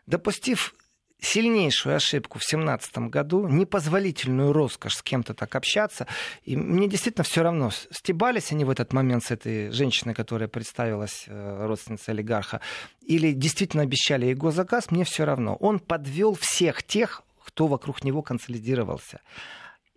Допустив 0.06 0.76
сильнейшую 1.22 1.96
ошибку 1.96 2.40
в 2.40 2.42
2017 2.42 2.98
году, 3.10 3.48
непозволительную 3.48 4.52
роскошь 4.52 4.96
с 4.96 5.04
кем-то 5.04 5.34
так 5.34 5.56
общаться. 5.56 6.08
И 6.44 6.58
мне 6.58 6.88
действительно 6.90 7.24
все 7.24 7.44
равно, 7.44 7.70
стебались 7.92 8.52
они 8.52 8.66
в 8.66 8.70
этот 8.70 8.92
момент 8.92 9.24
с 9.24 9.32
этой 9.32 9.72
женщиной, 9.72 10.16
которая 10.16 10.50
представилась 10.50 11.26
э, 11.28 11.66
родственницей 11.66 12.14
олигарха, 12.14 12.60
или 13.06 13.32
действительно 13.32 13.84
обещали 13.84 14.26
его 14.26 14.52
заказ, 14.52 14.90
мне 14.90 15.06
все 15.06 15.24
равно. 15.24 15.56
Он 15.56 15.80
подвел 15.80 16.34
всех 16.34 16.84
тех, 16.84 17.24
кто 17.46 17.68
вокруг 17.68 18.04
него 18.04 18.22
консолидировался. 18.22 19.22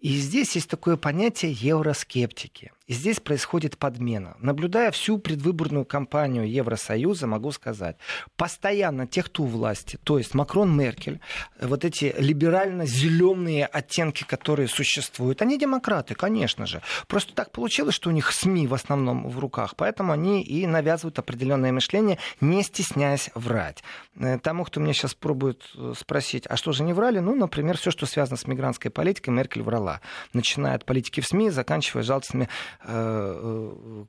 И 0.00 0.16
здесь 0.16 0.54
есть 0.54 0.68
такое 0.68 0.98
понятие 0.98 1.52
евроскептики. 1.52 2.72
И 2.86 2.92
здесь 2.92 3.18
происходит 3.18 3.78
подмена. 3.78 4.36
Наблюдая 4.40 4.90
всю 4.90 5.16
предвыборную 5.16 5.86
кампанию 5.86 6.50
Евросоюза, 6.50 7.26
могу 7.26 7.50
сказать, 7.50 7.96
постоянно 8.36 9.06
тех, 9.06 9.26
кто 9.26 9.44
у 9.44 9.46
власти, 9.46 9.98
то 10.04 10.18
есть 10.18 10.34
Макрон, 10.34 10.76
Меркель, 10.76 11.20
вот 11.58 11.86
эти 11.86 12.14
либерально-зеленые 12.18 13.64
оттенки, 13.64 14.24
которые 14.24 14.68
существуют, 14.68 15.40
они 15.40 15.58
демократы, 15.58 16.14
конечно 16.14 16.66
же. 16.66 16.82
Просто 17.08 17.34
так 17.34 17.52
получилось, 17.52 17.94
что 17.94 18.10
у 18.10 18.12
них 18.12 18.30
СМИ 18.30 18.66
в 18.66 18.74
основном 18.74 19.30
в 19.30 19.38
руках, 19.38 19.76
поэтому 19.76 20.12
они 20.12 20.42
и 20.42 20.66
навязывают 20.66 21.18
определенное 21.18 21.72
мышление, 21.72 22.18
не 22.42 22.62
стесняясь 22.62 23.30
врать. 23.34 23.82
Э, 24.16 24.38
тому, 24.38 24.64
кто 24.64 24.80
меня 24.80 24.92
сейчас 24.92 25.14
пробует 25.14 25.62
э, 25.74 25.94
спросить, 25.98 26.44
а 26.50 26.58
что 26.58 26.72
же 26.72 26.82
не 26.82 26.92
врали? 26.92 27.20
Ну, 27.20 27.34
например, 27.34 27.78
все, 27.78 27.90
что 27.90 28.04
связано 28.04 28.36
с 28.36 28.46
мигрантской 28.46 28.90
политикой, 28.90 29.30
Меркель 29.30 29.62
врала. 29.62 30.02
Начиная 30.34 30.74
от 30.74 30.84
политики 30.84 31.20
в 31.20 31.26
СМИ, 31.26 31.48
заканчивая 31.48 32.02
жалостными 32.02 32.50
Э, 32.73 32.73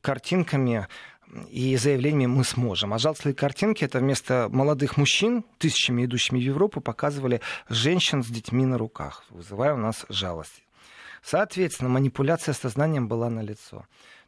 картинками 0.01 0.87
и 1.49 1.75
заявлениями 1.75 2.27
«мы 2.27 2.43
сможем». 2.43 2.93
А 2.93 2.97
жалостливые 2.97 3.35
картинки— 3.35 3.83
это 3.85 3.99
вместо 3.99 4.47
молодых 4.51 4.97
мужчин, 4.97 5.43
тысячами 5.57 6.05
идущими 6.05 6.39
в 6.39 6.43
Европу, 6.43 6.81
показывали 6.81 7.41
женщин 7.69 8.23
с 8.23 8.27
детьми 8.27 8.65
на 8.65 8.77
руках, 8.77 9.25
вызывая 9.29 9.73
у 9.73 9.77
нас 9.77 10.05
жалость. 10.09 10.63
Соответственно, 11.23 11.89
манипуляция 11.89 12.53
сознанием 12.53 13.07
была 13.07 13.29
налицо. 13.29 13.85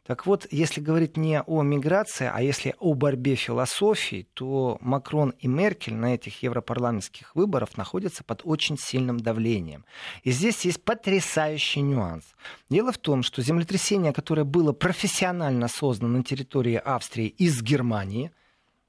Так 0.08 0.24
вот, 0.24 0.46
если 0.50 0.80
говорить 0.80 1.18
не 1.18 1.42
о 1.42 1.62
миграции, 1.62 2.30
а 2.32 2.40
если 2.40 2.74
о 2.78 2.94
борьбе 2.94 3.34
философий, 3.34 4.26
то 4.32 4.78
Макрон 4.80 5.34
и 5.38 5.48
Меркель 5.48 5.96
на 5.96 6.14
этих 6.14 6.42
европарламентских 6.42 7.36
выборах 7.36 7.76
находятся 7.76 8.24
под 8.24 8.40
очень 8.44 8.78
сильным 8.78 9.20
давлением. 9.20 9.84
И 10.22 10.30
здесь 10.30 10.64
есть 10.64 10.82
потрясающий 10.82 11.82
нюанс. 11.82 12.24
Дело 12.70 12.90
в 12.90 12.96
том, 12.96 13.22
что 13.22 13.42
землетрясение, 13.42 14.14
которое 14.14 14.44
было 14.44 14.72
профессионально 14.72 15.68
создано 15.68 16.16
на 16.16 16.24
территории 16.24 16.76
Австрии 16.82 17.26
из 17.26 17.60
Германии, 17.60 18.30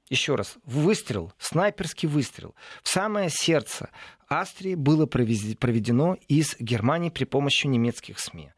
еще 0.08 0.36
раз, 0.36 0.56
выстрел, 0.64 1.34
снайперский 1.38 2.08
выстрел 2.08 2.54
в 2.82 2.88
самое 2.88 3.28
сердце 3.28 3.90
Австрии 4.26 4.74
было 4.74 5.04
проведено 5.04 6.16
из 6.28 6.56
Германии 6.58 7.10
при 7.10 7.24
помощи 7.24 7.66
немецких 7.66 8.18
СМИ. 8.18 8.52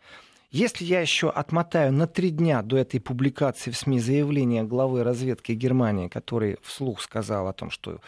Если 0.53 0.85
я 0.85 1.01
еще 1.01 1.31
отмотаю 1.31 1.95
на 1.95 2.07
три 2.07 2.29
дня 2.29 2.61
до 2.61 2.77
этой 2.77 3.01
публикации 3.01 3.71
в 3.71 3.77
СМИ 3.77 4.01
заявления 4.01 4.65
главы 4.65 5.03
разведки 5.03 5.53
Германии, 5.53 6.09
который 6.09 6.59
вслух 6.63 7.01
сказал 7.01 7.49
о 7.49 7.55
том, 7.55 7.71
что 7.71 8.01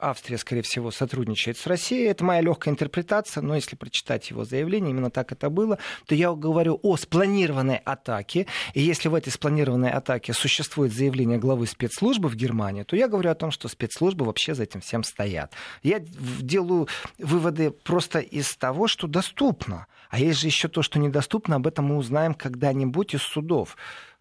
Австрия, 0.00 0.38
скорее 0.38 0.62
всего, 0.62 0.90
сотрудничает 0.90 1.58
с 1.58 1.66
Россией. 1.66 2.06
Это 2.06 2.24
моя 2.24 2.40
легкая 2.40 2.72
интерпретация, 2.72 3.42
но 3.42 3.54
если 3.54 3.76
прочитать 3.76 4.30
его 4.30 4.44
заявление, 4.44 4.90
именно 4.90 5.10
так 5.10 5.32
это 5.32 5.50
было, 5.50 5.78
то 6.06 6.14
я 6.14 6.32
говорю 6.32 6.80
о 6.82 6.96
спланированной 6.96 7.76
атаке. 7.76 8.46
И 8.72 8.80
если 8.80 9.08
в 9.08 9.14
этой 9.14 9.30
спланированной 9.30 9.90
атаке 9.90 10.32
существует 10.32 10.94
заявление 10.94 11.36
главы 11.36 11.66
спецслужбы 11.66 12.30
в 12.30 12.36
Германии, 12.36 12.84
то 12.84 12.96
я 12.96 13.06
говорю 13.06 13.30
о 13.30 13.34
том, 13.34 13.50
что 13.50 13.68
спецслужбы 13.68 14.24
вообще 14.24 14.54
за 14.54 14.62
этим 14.62 14.80
всем 14.80 15.04
стоят. 15.04 15.52
Я 15.82 15.98
делаю 16.00 16.88
выводы 17.18 17.70
просто 17.70 18.20
из 18.20 18.56
того, 18.56 18.88
что 18.88 19.06
доступно. 19.06 19.86
А 20.08 20.18
есть 20.18 20.40
же 20.40 20.46
еще 20.46 20.68
то, 20.68 20.82
что 20.82 20.98
недоступно, 20.98 21.56
об 21.56 21.66
этом 21.66 21.86
мы 21.86 21.96
узнаем 21.96 22.34
когда-нибудь 22.34 23.14
из 23.14 23.22
судов. 23.22 23.76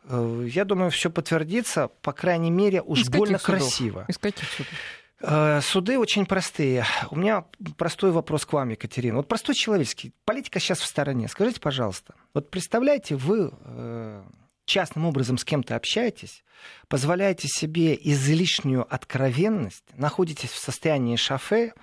Э, 0.05 0.47
я 0.47 0.65
думаю, 0.65 0.91
все 0.91 1.09
подтвердится, 1.09 1.89
по 2.01 2.13
крайней 2.13 2.51
мере, 2.51 2.81
уж 2.81 3.01
из 3.01 3.09
больно 3.09 3.39
красиво. 3.39 4.05
Из 4.07 4.17
каких 4.17 4.49
судов? 4.49 4.73
Э, 5.21 5.61
суды 5.61 5.99
очень 5.99 6.25
простые. 6.25 6.85
У 7.11 7.15
меня 7.15 7.45
простой 7.77 8.11
вопрос 8.11 8.45
к 8.45 8.53
вам, 8.53 8.69
Екатерина. 8.69 9.17
Вот 9.17 9.27
простой 9.27 9.55
человеческий. 9.55 10.13
Политика 10.25 10.59
сейчас 10.59 10.79
в 10.79 10.85
стороне. 10.85 11.27
Скажите, 11.27 11.59
пожалуйста, 11.59 12.15
вот 12.33 12.49
представляете, 12.49 13.15
вы 13.15 13.51
э, 13.51 14.23
частным 14.65 15.05
образом 15.05 15.37
с 15.37 15.43
кем-то 15.43 15.75
общаетесь, 15.75 16.43
позволяете 16.87 17.47
себе 17.47 17.97
излишнюю 18.01 18.91
откровенность, 18.93 19.85
находитесь 19.95 20.49
в 20.49 20.57
состоянии 20.57 21.15
шафе, 21.15 21.73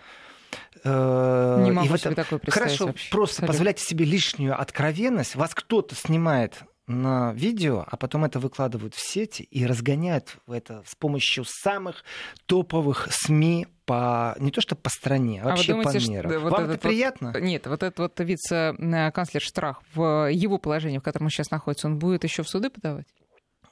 Не 0.85 1.71
могу 1.71 1.95
и 1.95 1.99
себе 1.99 2.15
такое 2.15 2.39
представить 2.39 2.69
Хорошо, 2.71 2.87
вообще. 2.87 3.11
просто 3.11 3.35
Абсолютно. 3.35 3.53
позволяйте 3.53 3.85
себе 3.85 4.05
лишнюю 4.05 4.61
откровенность. 4.61 5.35
Вас 5.35 5.55
кто-то 5.55 5.95
снимает 5.95 6.63
на 6.89 7.33
видео, 7.35 7.85
а 7.87 7.97
потом 7.97 8.25
это 8.25 8.41
выкладывают 8.41 8.95
в 8.95 9.01
сети 9.01 9.43
и 9.43 9.67
разгоняют 9.67 10.39
это 10.49 10.83
с 10.87 10.95
помощью 10.95 11.45
самых 11.47 12.05
топовых 12.47 13.09
СМИ 13.11 13.67
по 13.85 14.35
не 14.39 14.51
то 14.51 14.61
что 14.61 14.77
по 14.77 14.91
стране, 14.91 15.41
а 15.43 15.51
вообще 15.51 15.73
думаете, 15.73 16.07
по 16.07 16.11
миру. 16.11 16.41
Вот 16.41 16.53
Вам 16.53 16.65
это 16.71 16.79
приятно? 16.79 17.33
Вот, 17.33 17.41
нет, 17.41 17.67
вот 17.67 17.83
этот 17.83 17.99
вот 17.99 18.21
вице-канцлер 18.21 19.43
Штрах 19.43 19.83
в 19.95 20.31
его 20.31 20.59
положении, 20.59 20.99
в 20.99 21.03
котором 21.03 21.27
он 21.27 21.31
сейчас 21.31 21.51
находится, 21.51 21.87
он 21.87 21.99
будет 21.99 22.25
еще 22.25 22.43
в 22.43 22.49
суды 22.49 22.71
подавать? 22.71 23.07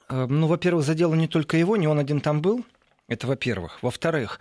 Э, 0.09 0.27
ну, 0.29 0.47
во-первых, 0.47 0.85
задело 0.85 1.15
не 1.15 1.29
только 1.29 1.57
его, 1.57 1.77
не 1.77 1.89
он 1.89 1.99
один 1.99 2.21
там 2.21 2.41
был. 2.41 2.65
Это 3.09 3.29
во-первых. 3.29 3.79
Во-вторых, 3.83 4.41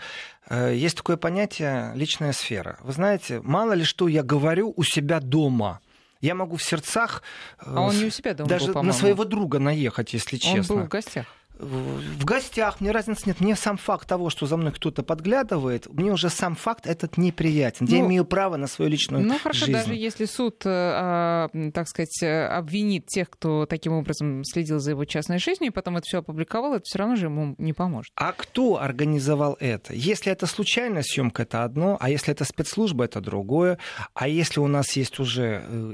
э, 0.49 0.73
есть 0.75 0.97
такое 0.97 1.17
понятие 1.17 1.91
личная 1.95 2.31
сфера. 2.31 2.77
Вы 2.81 2.93
знаете, 2.93 3.39
мало 3.41 3.73
ли 3.73 3.83
что 3.83 4.07
я 4.07 4.23
говорю 4.23 4.73
у 4.75 4.83
себя 4.83 5.19
дома. 5.19 5.81
Я 6.21 6.35
могу 6.35 6.57
в 6.57 6.63
сердцах... 6.63 7.23
А 7.57 7.81
он 7.81 7.97
не 7.97 8.05
у 8.05 8.09
себя 8.09 8.33
дома 8.33 8.49
Даже 8.49 8.73
был, 8.73 8.83
на 8.83 8.93
своего 8.93 9.25
друга 9.25 9.59
наехать, 9.59 10.13
если 10.13 10.37
честно. 10.37 10.75
Он 10.75 10.79
был 10.81 10.85
в 10.85 10.89
гостях 10.89 11.25
в 11.59 12.25
гостях, 12.25 12.81
мне 12.81 12.91
разницы 12.91 13.23
нет. 13.25 13.39
Мне 13.39 13.55
сам 13.55 13.77
факт 13.77 14.07
того, 14.07 14.29
что 14.29 14.45
за 14.45 14.57
мной 14.57 14.71
кто-то 14.71 15.03
подглядывает, 15.03 15.87
мне 15.91 16.11
уже 16.11 16.29
сам 16.29 16.55
факт 16.55 16.87
этот 16.87 17.17
неприятен. 17.17 17.87
Ну, 17.89 17.95
я 17.95 18.01
имею 18.01 18.25
право 18.25 18.57
на 18.57 18.67
свою 18.67 18.91
личную 18.91 19.23
жизнь. 19.23 19.33
Ну 19.33 19.39
хорошо, 19.39 19.65
жизнь. 19.65 19.71
даже 19.71 19.95
если 19.95 20.25
суд, 20.25 20.61
э, 20.65 21.47
так 21.73 21.87
сказать, 21.87 22.23
обвинит 22.23 23.07
тех, 23.07 23.29
кто 23.29 23.65
таким 23.65 23.93
образом 23.93 24.43
следил 24.43 24.79
за 24.79 24.91
его 24.91 25.05
частной 25.05 25.39
жизнью, 25.39 25.71
и 25.71 25.73
потом 25.73 25.97
это 25.97 26.05
все 26.05 26.19
опубликовал, 26.19 26.73
это 26.75 26.83
все 26.85 26.99
равно 26.99 27.15
же 27.15 27.25
ему 27.25 27.55
не 27.57 27.73
поможет. 27.73 28.11
А 28.15 28.31
кто 28.31 28.81
организовал 28.81 29.57
это? 29.59 29.93
Если 29.93 30.31
это 30.31 30.47
случайная 30.47 31.03
съемка, 31.03 31.43
это 31.43 31.63
одно, 31.63 31.97
а 31.99 32.09
если 32.09 32.31
это 32.33 32.43
спецслужба, 32.45 33.05
это 33.05 33.21
другое. 33.21 33.77
А 34.13 34.27
если 34.27 34.59
у 34.59 34.67
нас 34.67 34.91
есть 34.93 35.19
уже 35.19 35.63
э, 35.67 35.93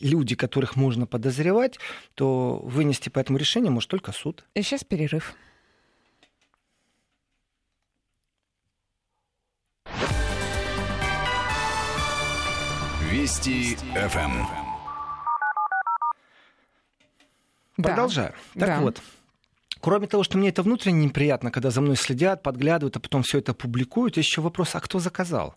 люди, 0.00 0.36
которых 0.36 0.76
можно 0.76 1.06
подозревать, 1.06 1.78
то 2.14 2.60
вынести 2.62 3.08
по 3.08 3.18
этому 3.18 3.38
решению 3.38 3.72
может 3.72 3.90
только 3.90 4.12
суд. 4.12 4.44
И 4.54 4.62
Перерыв. 4.88 5.34
Вести, 13.10 13.70
Вести. 13.70 13.76
ФМ. 13.76 14.18
Эм. 14.18 14.46
Да. 17.76 17.88
Продолжаю. 17.90 18.34
Так 18.54 18.68
да. 18.68 18.80
вот. 18.80 19.02
Кроме 19.80 20.06
того, 20.06 20.22
что 20.22 20.38
мне 20.38 20.48
это 20.48 20.62
внутренне 20.62 21.04
неприятно, 21.06 21.50
когда 21.50 21.70
за 21.70 21.80
мной 21.80 21.96
следят, 21.96 22.42
подглядывают, 22.42 22.96
а 22.96 23.00
потом 23.00 23.22
все 23.22 23.38
это 23.38 23.52
публикуют, 23.52 24.16
еще 24.16 24.40
вопрос, 24.40 24.74
а 24.74 24.80
кто 24.80 24.98
заказал? 24.98 25.56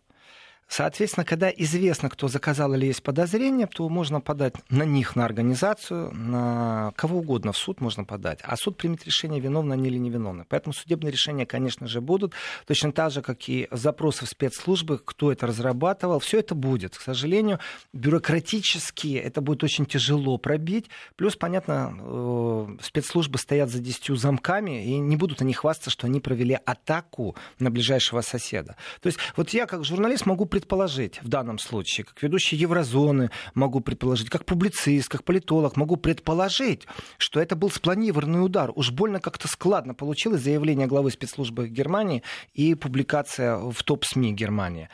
Соответственно, 0.67 1.25
когда 1.25 1.49
известно, 1.49 2.09
кто 2.09 2.27
заказал 2.27 2.73
или 2.73 2.87
есть 2.87 3.01
подозрение, 3.01 3.67
то 3.67 3.87
можно 3.87 4.19
подать 4.19 4.53
на 4.69 4.83
них, 4.83 5.15
на 5.15 5.23
организацию, 5.23 6.13
на 6.13 6.91
кого 6.95 7.19
угодно 7.19 7.53
в 7.53 7.57
суд 7.57 7.79
можно 7.79 8.03
подать. 8.03 8.39
А 8.43 8.55
суд 8.57 8.77
примет 8.77 9.05
решение, 9.05 9.39
виновны 9.39 9.73
они 9.73 9.87
или 9.87 9.97
невиновны. 9.97 10.45
Поэтому 10.49 10.73
судебные 10.73 11.11
решения, 11.11 11.45
конечно 11.45 11.87
же, 11.87 12.01
будут. 12.01 12.33
Точно 12.65 12.91
так 12.91 13.11
же, 13.11 13.21
как 13.21 13.47
и 13.47 13.67
запросы 13.71 14.25
в 14.25 14.29
спецслужбы, 14.29 14.99
кто 15.03 15.31
это 15.31 15.47
разрабатывал. 15.47 16.19
Все 16.19 16.39
это 16.39 16.53
будет. 16.53 16.97
К 16.97 17.01
сожалению, 17.01 17.59
бюрократически 17.93 19.15
это 19.15 19.41
будет 19.41 19.63
очень 19.63 19.85
тяжело 19.85 20.37
пробить. 20.37 20.89
Плюс, 21.15 21.37
понятно, 21.37 21.95
э, 21.97 22.77
спецслужбы 22.81 23.37
стоят 23.37 23.69
за 23.69 23.79
десятью 23.79 24.17
замками, 24.17 24.85
и 24.85 24.97
не 24.97 25.15
будут 25.15 25.41
они 25.41 25.53
хвастаться, 25.53 25.89
что 25.89 26.07
они 26.07 26.19
провели 26.19 26.59
атаку 26.65 27.35
на 27.59 27.71
ближайшего 27.71 28.21
соседа. 28.21 28.75
То 29.01 29.07
есть 29.07 29.19
вот 29.37 29.49
я 29.51 29.65
как 29.65 29.85
журналист 29.85 30.25
могу 30.25 30.45
предположить 30.57 31.21
в 31.21 31.27
данном 31.27 31.59
случае, 31.59 32.05
как 32.05 32.23
ведущий 32.23 32.55
еврозоны 32.55 33.29
могу 33.53 33.79
предположить, 33.79 34.31
как 34.31 34.43
публицист, 34.43 35.07
как 35.07 35.23
политолог 35.23 35.77
могу 35.77 35.97
предположить, 35.97 36.87
что 37.19 37.39
это 37.39 37.55
был 37.55 37.69
спланированный 37.69 38.43
удар. 38.43 38.71
Уж 38.73 38.89
больно 38.89 39.19
как-то 39.19 39.47
складно 39.47 39.93
получилось 39.93 40.41
заявление 40.41 40.87
главы 40.87 41.11
спецслужбы 41.11 41.67
Германии 41.67 42.23
и 42.55 42.73
публикация 42.73 43.57
в 43.57 43.83
топ-СМИ 43.83 44.33
Германии. 44.33 44.89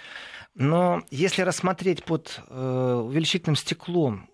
Но 0.53 1.01
если 1.11 1.43
рассмотреть 1.43 2.03
под 2.03 2.41
э, 2.49 3.03
увеличительным 3.05 3.55
стеклом 3.55 4.27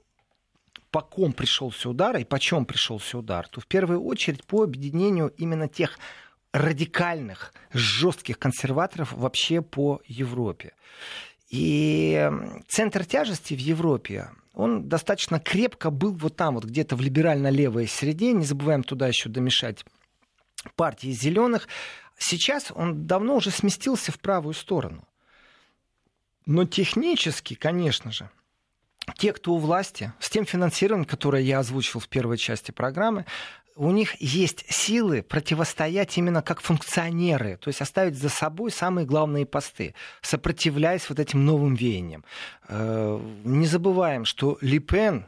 по 0.90 1.02
ком 1.02 1.34
пришелся 1.34 1.92
удар 1.92 2.18
и 2.18 2.24
по 2.24 2.40
чем 2.40 2.66
пришелся 2.66 3.20
удар, 3.20 3.48
то 3.48 3.62
в 3.62 3.68
первую 3.68 4.04
очередь 4.04 4.44
по 4.46 4.64
объединению 4.64 5.32
именно 5.38 5.68
тех 5.68 6.00
радикальных, 6.52 7.54
жестких 7.74 8.40
консерваторов 8.40 9.14
вообще 9.14 9.62
по 9.62 10.02
Европе. 10.06 10.74
И 11.50 12.30
центр 12.68 13.06
тяжести 13.06 13.54
в 13.54 13.60
Европе, 13.60 14.30
он 14.54 14.88
достаточно 14.88 15.40
крепко 15.40 15.90
был 15.90 16.14
вот 16.14 16.36
там, 16.36 16.56
вот 16.56 16.66
где-то 16.66 16.96
в 16.96 17.02
либерально-левой 17.02 17.88
среде. 17.88 18.34
Не 18.34 18.46
забываем 18.46 18.84
туда 18.84 19.08
еще 19.08 19.30
домешать 19.30 19.86
партии 20.76 21.12
зеленых. 21.12 21.68
Сейчас 22.18 22.72
он 22.76 23.08
давно 23.08 23.36
уже 23.36 23.52
сместился 23.52 24.12
в 24.12 24.20
правую 24.20 24.54
сторону. 24.54 25.08
Но 26.46 26.66
технически, 26.66 27.54
конечно 27.54 28.12
же, 28.12 28.30
те, 29.18 29.34
кто 29.34 29.54
у 29.54 29.58
власти, 29.58 30.14
с 30.20 30.30
тем 30.30 30.46
финансированием, 30.46 31.06
которое 31.06 31.42
я 31.42 31.60
озвучил 31.60 32.00
в 32.00 32.08
первой 32.08 32.38
части 32.38 32.72
программы, 32.72 33.26
у 33.80 33.92
них 33.92 34.22
есть 34.22 34.66
силы 34.68 35.24
противостоять 35.24 36.18
именно 36.18 36.42
как 36.42 36.60
функционеры, 36.60 37.58
то 37.62 37.70
есть 37.70 37.82
оставить 37.82 38.18
за 38.18 38.28
собой 38.28 38.72
самые 38.72 39.06
главные 39.08 39.46
посты, 39.46 39.96
сопротивляясь 40.22 41.10
вот 41.10 41.18
этим 41.18 41.46
новым 41.46 41.76
веяниям. 41.76 42.26
Э, 42.68 43.20
Не 43.46 43.66
забываем, 43.68 44.26
что 44.26 44.58
Ли 44.60 44.80
Пен 44.80 45.26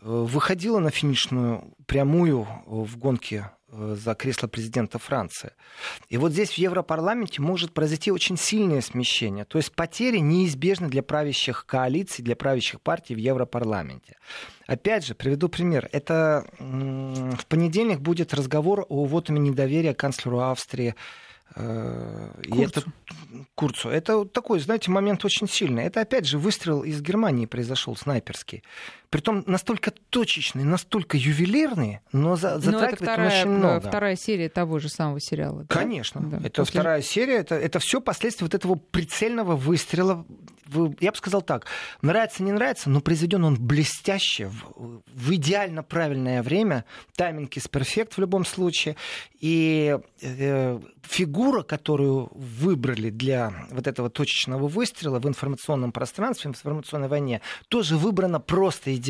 э, 0.00 0.06
выходила 0.06 0.78
на 0.78 0.90
финишную 0.90 1.74
прямую 1.86 2.48
в 2.64 2.96
гонке 2.96 3.50
за 3.76 4.14
кресло 4.14 4.46
президента 4.46 4.98
Франции. 4.98 5.52
И 6.08 6.16
вот 6.16 6.32
здесь 6.32 6.50
в 6.50 6.58
Европарламенте 6.58 7.42
может 7.42 7.72
произойти 7.72 8.10
очень 8.10 8.36
сильное 8.36 8.80
смещение. 8.80 9.44
То 9.44 9.58
есть 9.58 9.72
потери 9.72 10.18
неизбежны 10.18 10.88
для 10.88 11.02
правящих 11.02 11.66
коалиций, 11.66 12.24
для 12.24 12.36
правящих 12.36 12.80
партий 12.80 13.14
в 13.14 13.18
Европарламенте. 13.18 14.16
Опять 14.66 15.04
же, 15.04 15.14
приведу 15.14 15.48
пример. 15.48 15.88
Это 15.92 16.46
в 16.58 17.46
понедельник 17.46 18.00
будет 18.00 18.32
разговор 18.34 18.86
о 18.88 19.04
вотуме 19.04 19.40
недоверия 19.40 19.94
канцлеру 19.94 20.40
Австрии 20.40 20.94
э, 21.54 22.30
и 22.44 22.50
Курцу. 22.50 22.62
это 22.62 22.82
Курцу. 23.54 23.88
Это 23.90 24.24
такой, 24.24 24.60
знаете, 24.60 24.90
момент 24.90 25.24
очень 25.24 25.48
сильный. 25.48 25.84
Это, 25.84 26.00
опять 26.00 26.26
же, 26.26 26.38
выстрел 26.38 26.82
из 26.82 27.02
Германии 27.02 27.46
произошел, 27.46 27.94
снайперский. 27.96 28.62
Притом 29.14 29.44
настолько 29.46 29.92
точечный, 30.10 30.64
настолько 30.64 31.16
ювелирный, 31.16 32.00
но 32.10 32.34
за, 32.34 32.54
Ну, 32.54 32.56
это 32.56 32.64
затрагивает 32.64 33.00
он 33.00 33.06
вторая, 33.06 33.40
очень 33.42 33.50
много. 33.52 33.88
вторая 33.88 34.16
серия 34.16 34.48
того 34.48 34.80
же 34.80 34.88
самого 34.88 35.20
сериала. 35.20 35.60
да? 35.62 35.72
Конечно. 35.72 36.20
Да. 36.20 36.38
Это 36.38 36.62
После- 36.62 36.80
вторая 36.80 37.00
серия. 37.00 37.36
Это, 37.36 37.54
это 37.54 37.78
все 37.78 38.00
последствия 38.00 38.46
вот 38.46 38.54
этого 38.56 38.74
прицельного 38.74 39.54
выстрела. 39.54 40.26
Вы- 40.66 40.96
Я 40.98 41.12
бы 41.12 41.16
сказал 41.16 41.42
так. 41.42 41.66
Нравится, 42.02 42.42
не 42.42 42.50
нравится, 42.50 42.90
но 42.90 43.00
произведен 43.00 43.44
он 43.44 43.54
блестяще, 43.54 44.48
в, 44.48 45.02
в 45.06 45.32
идеально 45.34 45.84
правильное 45.84 46.42
время. 46.42 46.84
Тайминг 47.14 47.56
из 47.56 47.68
перфект 47.68 48.14
в 48.14 48.18
любом 48.18 48.44
случае. 48.44 48.96
И 49.38 49.96
э, 50.22 50.80
фигура, 51.02 51.62
которую 51.62 52.30
выбрали 52.32 53.10
для 53.10 53.52
вот 53.70 53.86
этого 53.86 54.08
точечного 54.10 54.66
выстрела 54.66 55.20
в 55.20 55.28
информационном 55.28 55.92
пространстве, 55.92 56.50
в 56.50 56.54
информационной 56.54 57.08
войне, 57.08 57.42
тоже 57.68 57.96
выбрана 57.96 58.40
просто 58.40 58.92
идеально. 58.96 59.03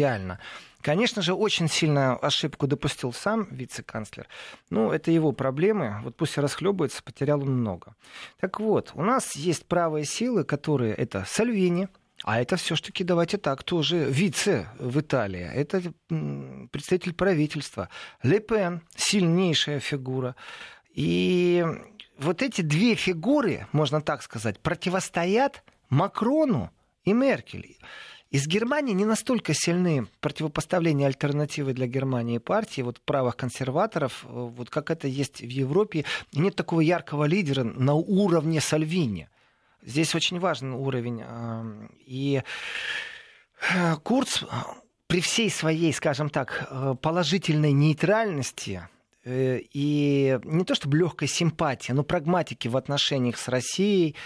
Конечно 0.80 1.22
же, 1.22 1.32
очень 1.32 1.68
сильно 1.68 2.14
ошибку 2.14 2.66
допустил 2.66 3.12
сам 3.14 3.47
вице-канцлер. 3.51 4.26
Ну, 4.68 4.90
это 4.90 5.11
его 5.11 5.32
проблемы. 5.32 6.01
Вот 6.03 6.14
пусть 6.14 6.36
расхлебывается, 6.36 7.03
потерял 7.03 7.40
он 7.40 7.61
много. 7.61 7.95
Так 8.38 8.61
вот, 8.61 8.92
у 8.95 9.03
нас 9.03 9.34
есть 9.34 9.64
правые 9.64 10.05
силы, 10.05 10.45
которые 10.45 10.92
это 10.92 11.24
Сальвини, 11.26 11.88
а 12.22 12.40
это 12.40 12.57
все-таки, 12.57 13.03
давайте 13.03 13.38
так, 13.38 13.62
тоже 13.62 14.05
вице 14.11 14.68
в 14.78 15.01
Италии. 15.01 15.40
Это 15.40 15.82
представитель 16.70 17.14
правительства. 17.14 17.88
Ле 18.22 18.40
Пен, 18.40 18.82
сильнейшая 18.95 19.80
фигура. 19.80 20.36
И 20.90 21.64
вот 22.18 22.42
эти 22.42 22.61
две 22.61 22.95
фигуры, 22.95 23.66
можно 23.72 24.01
так 24.01 24.22
сказать, 24.22 24.61
противостоят 24.61 25.64
Макрону 25.88 26.70
и 27.05 27.12
Меркель. 27.12 27.78
Из 28.35 28.49
Германии 28.49 28.95
не 28.95 29.05
настолько 29.05 29.55
сильны 29.55 30.09
противопоставления 30.18 31.07
альтернативы 31.07 31.72
для 31.72 31.87
Германии 31.87 32.39
партии, 32.39 32.80
вот 32.80 33.01
правых 33.01 33.37
консерваторов, 33.37 34.24
вот 34.24 34.70
как 34.70 34.91
это 34.91 35.07
есть 35.07 35.41
в 35.41 35.49
Европе. 35.49 36.05
Нет 36.32 36.57
такого 36.57 36.80
яркого 36.80 37.26
лидера 37.26 37.62
на 37.62 37.95
уровне 37.95 38.61
Сальвини. 38.61 39.28
Здесь 39.82 40.16
очень 40.16 40.41
важный 40.41 40.72
уровень. 40.72 41.22
э, 41.24 41.87
И 42.07 42.43
э, 43.72 43.97
Курц 44.03 44.43
при 45.07 45.20
всей 45.20 45.49
своей, 45.49 45.93
скажем 45.93 46.28
так, 46.28 46.66
э, 46.68 46.97
положительной 47.01 47.70
нейтральности 47.70 48.89
и 49.26 50.39
не 50.45 50.64
то 50.64 50.74
чтобы 50.74 50.99
легкой 50.99 51.28
симпатии, 51.28 51.93
но 51.93 52.03
прагматики 52.03 52.68
в 52.68 52.76
отношениях 52.76 53.39
с 53.39 53.49
Россией 53.49 54.16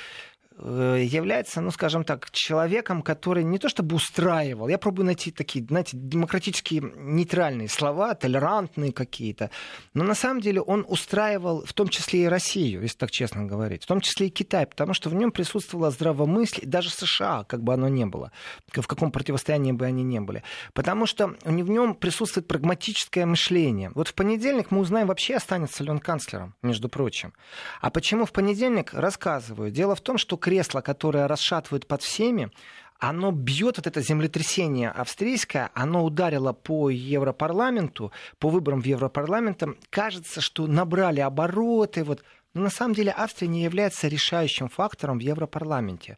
является, 0.58 1.60
ну, 1.60 1.70
скажем 1.70 2.04
так, 2.04 2.30
человеком, 2.30 3.02
который 3.02 3.44
не 3.44 3.58
то 3.58 3.68
чтобы 3.68 3.94
устраивал, 3.94 4.68
я 4.68 4.78
пробую 4.78 5.06
найти 5.06 5.30
такие, 5.30 5.64
знаете, 5.64 5.96
демократические 5.96 6.92
нейтральные 6.96 7.68
слова, 7.68 8.14
толерантные 8.14 8.92
какие-то, 8.92 9.50
но 9.94 10.04
на 10.04 10.14
самом 10.14 10.40
деле 10.40 10.60
он 10.60 10.84
устраивал 10.88 11.64
в 11.64 11.72
том 11.72 11.88
числе 11.88 12.24
и 12.24 12.26
Россию, 12.26 12.82
если 12.82 12.96
так 12.96 13.10
честно 13.10 13.44
говорить, 13.44 13.84
в 13.84 13.86
том 13.86 14.00
числе 14.00 14.26
и 14.26 14.30
Китай, 14.30 14.66
потому 14.66 14.94
что 14.94 15.10
в 15.10 15.14
нем 15.14 15.30
присутствовало 15.30 15.90
здравомыслие, 15.90 16.66
даже 16.66 16.90
США, 16.90 17.44
как 17.44 17.62
бы 17.62 17.74
оно 17.74 17.88
ни 17.88 18.04
было, 18.04 18.32
в 18.72 18.86
каком 18.86 19.12
противостоянии 19.12 19.72
бы 19.72 19.86
они 19.86 20.02
ни 20.02 20.18
были, 20.18 20.42
потому 20.74 21.06
что 21.06 21.36
в 21.44 21.70
нем 21.70 21.94
присутствует 21.94 22.48
прагматическое 22.48 23.26
мышление. 23.26 23.90
Вот 23.94 24.08
в 24.08 24.14
понедельник 24.14 24.70
мы 24.70 24.80
узнаем, 24.80 25.06
вообще 25.06 25.36
останется 25.36 25.84
ли 25.84 25.90
он 25.90 25.98
канцлером, 25.98 26.54
между 26.62 26.88
прочим. 26.88 27.32
А 27.80 27.90
почему 27.90 28.24
в 28.24 28.32
понедельник? 28.32 28.92
Рассказываю. 28.92 29.70
Дело 29.70 29.94
в 29.94 30.00
том, 30.00 30.18
что 30.18 30.36
кресло, 30.48 30.80
которое 30.80 31.28
расшатывает 31.28 31.86
под 31.86 32.00
всеми, 32.00 32.50
оно 32.98 33.32
бьет 33.32 33.76
вот 33.76 33.86
это 33.86 34.00
землетрясение 34.00 34.88
австрийское, 34.88 35.70
оно 35.74 36.02
ударило 36.02 36.54
по 36.54 36.88
Европарламенту, 36.88 38.12
по 38.38 38.48
выборам 38.48 38.80
в 38.80 38.86
Европарламент. 38.86 39.62
Кажется, 39.90 40.40
что 40.40 40.66
набрали 40.66 41.20
обороты. 41.20 42.02
Вот. 42.02 42.24
Но 42.54 42.62
на 42.62 42.70
самом 42.70 42.94
деле 42.94 43.14
Австрия 43.16 43.46
не 43.46 43.62
является 43.62 44.08
решающим 44.08 44.68
фактором 44.68 45.18
в 45.18 45.22
Европарламенте. 45.22 46.16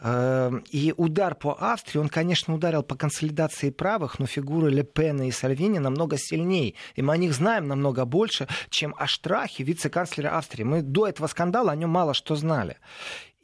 Эм, 0.00 0.64
И 0.70 0.94
удар 0.96 1.34
по 1.34 1.56
Австрии, 1.60 1.98
он, 1.98 2.08
конечно, 2.08 2.54
ударил 2.54 2.84
по 2.84 2.94
консолидации 2.94 3.70
правых, 3.70 4.18
но 4.20 4.26
фигуры 4.26 4.70
Ле 4.70 4.84
Пена 4.84 5.26
и 5.26 5.32
Сальвини 5.32 5.78
намного 5.78 6.16
сильнее. 6.16 6.74
И 6.94 7.02
мы 7.02 7.14
о 7.14 7.16
них 7.16 7.34
знаем 7.34 7.66
намного 7.66 8.04
больше, 8.04 8.46
чем 8.70 8.94
о 8.96 9.06
Штрахе, 9.06 9.64
вице-канцлере 9.64 10.28
Австрии. 10.28 10.64
Мы 10.64 10.80
до 10.80 11.08
этого 11.08 11.26
скандала 11.26 11.72
о 11.72 11.76
нем 11.76 11.90
мало 11.90 12.14
что 12.14 12.36
знали. 12.36 12.76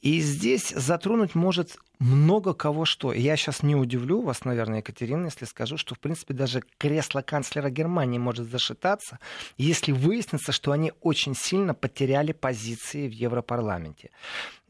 И 0.01 0.21
здесь 0.21 0.71
затронуть 0.71 1.35
может 1.35 1.77
много 1.99 2.55
кого 2.55 2.87
что. 2.87 3.13
Я 3.13 3.37
сейчас 3.37 3.63
не 3.63 3.77
удивлю 3.77 4.23
вас, 4.23 4.47
наверное, 4.47 4.79
Екатерина, 4.79 5.27
если 5.27 5.45
скажу, 5.45 5.77
что, 5.77 5.95
в 5.95 5.99
принципе, 5.99 6.33
даже 6.33 6.63
кресло 6.79 7.21
канцлера 7.21 7.69
Германии 7.69 8.19
может 8.19 8.51
зашитаться, 8.51 9.19
если 9.59 9.93
выяснится, 9.93 10.53
что 10.53 10.73
они 10.73 10.93
очень 11.03 11.35
сильно 11.35 11.75
потеряли 11.75 12.33
позиции 12.33 13.07
в 13.09 13.13
Европарламенте 13.13 14.11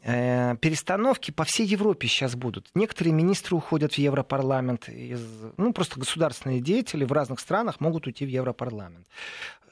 э, 0.03 0.57
перестановки 0.57 1.31
по 1.31 1.45
всей 1.45 1.67
Европе 1.67 2.09
сейчас 2.09 2.35
будут. 2.35 2.69
Некоторые 2.75 3.13
министры 3.13 3.57
уходят 3.57 3.93
в 3.95 3.99
Европарламент, 3.99 4.89
из, 4.89 5.23
ну, 5.57 5.73
просто 5.73 6.01
государственные 6.01 6.61
деятели 6.61 7.05
в 7.05 7.13
разных 7.13 7.39
странах 7.39 7.79
могут 7.79 8.09
уйти 8.09 8.25
в 8.25 8.29
Европарламент. 8.29 9.07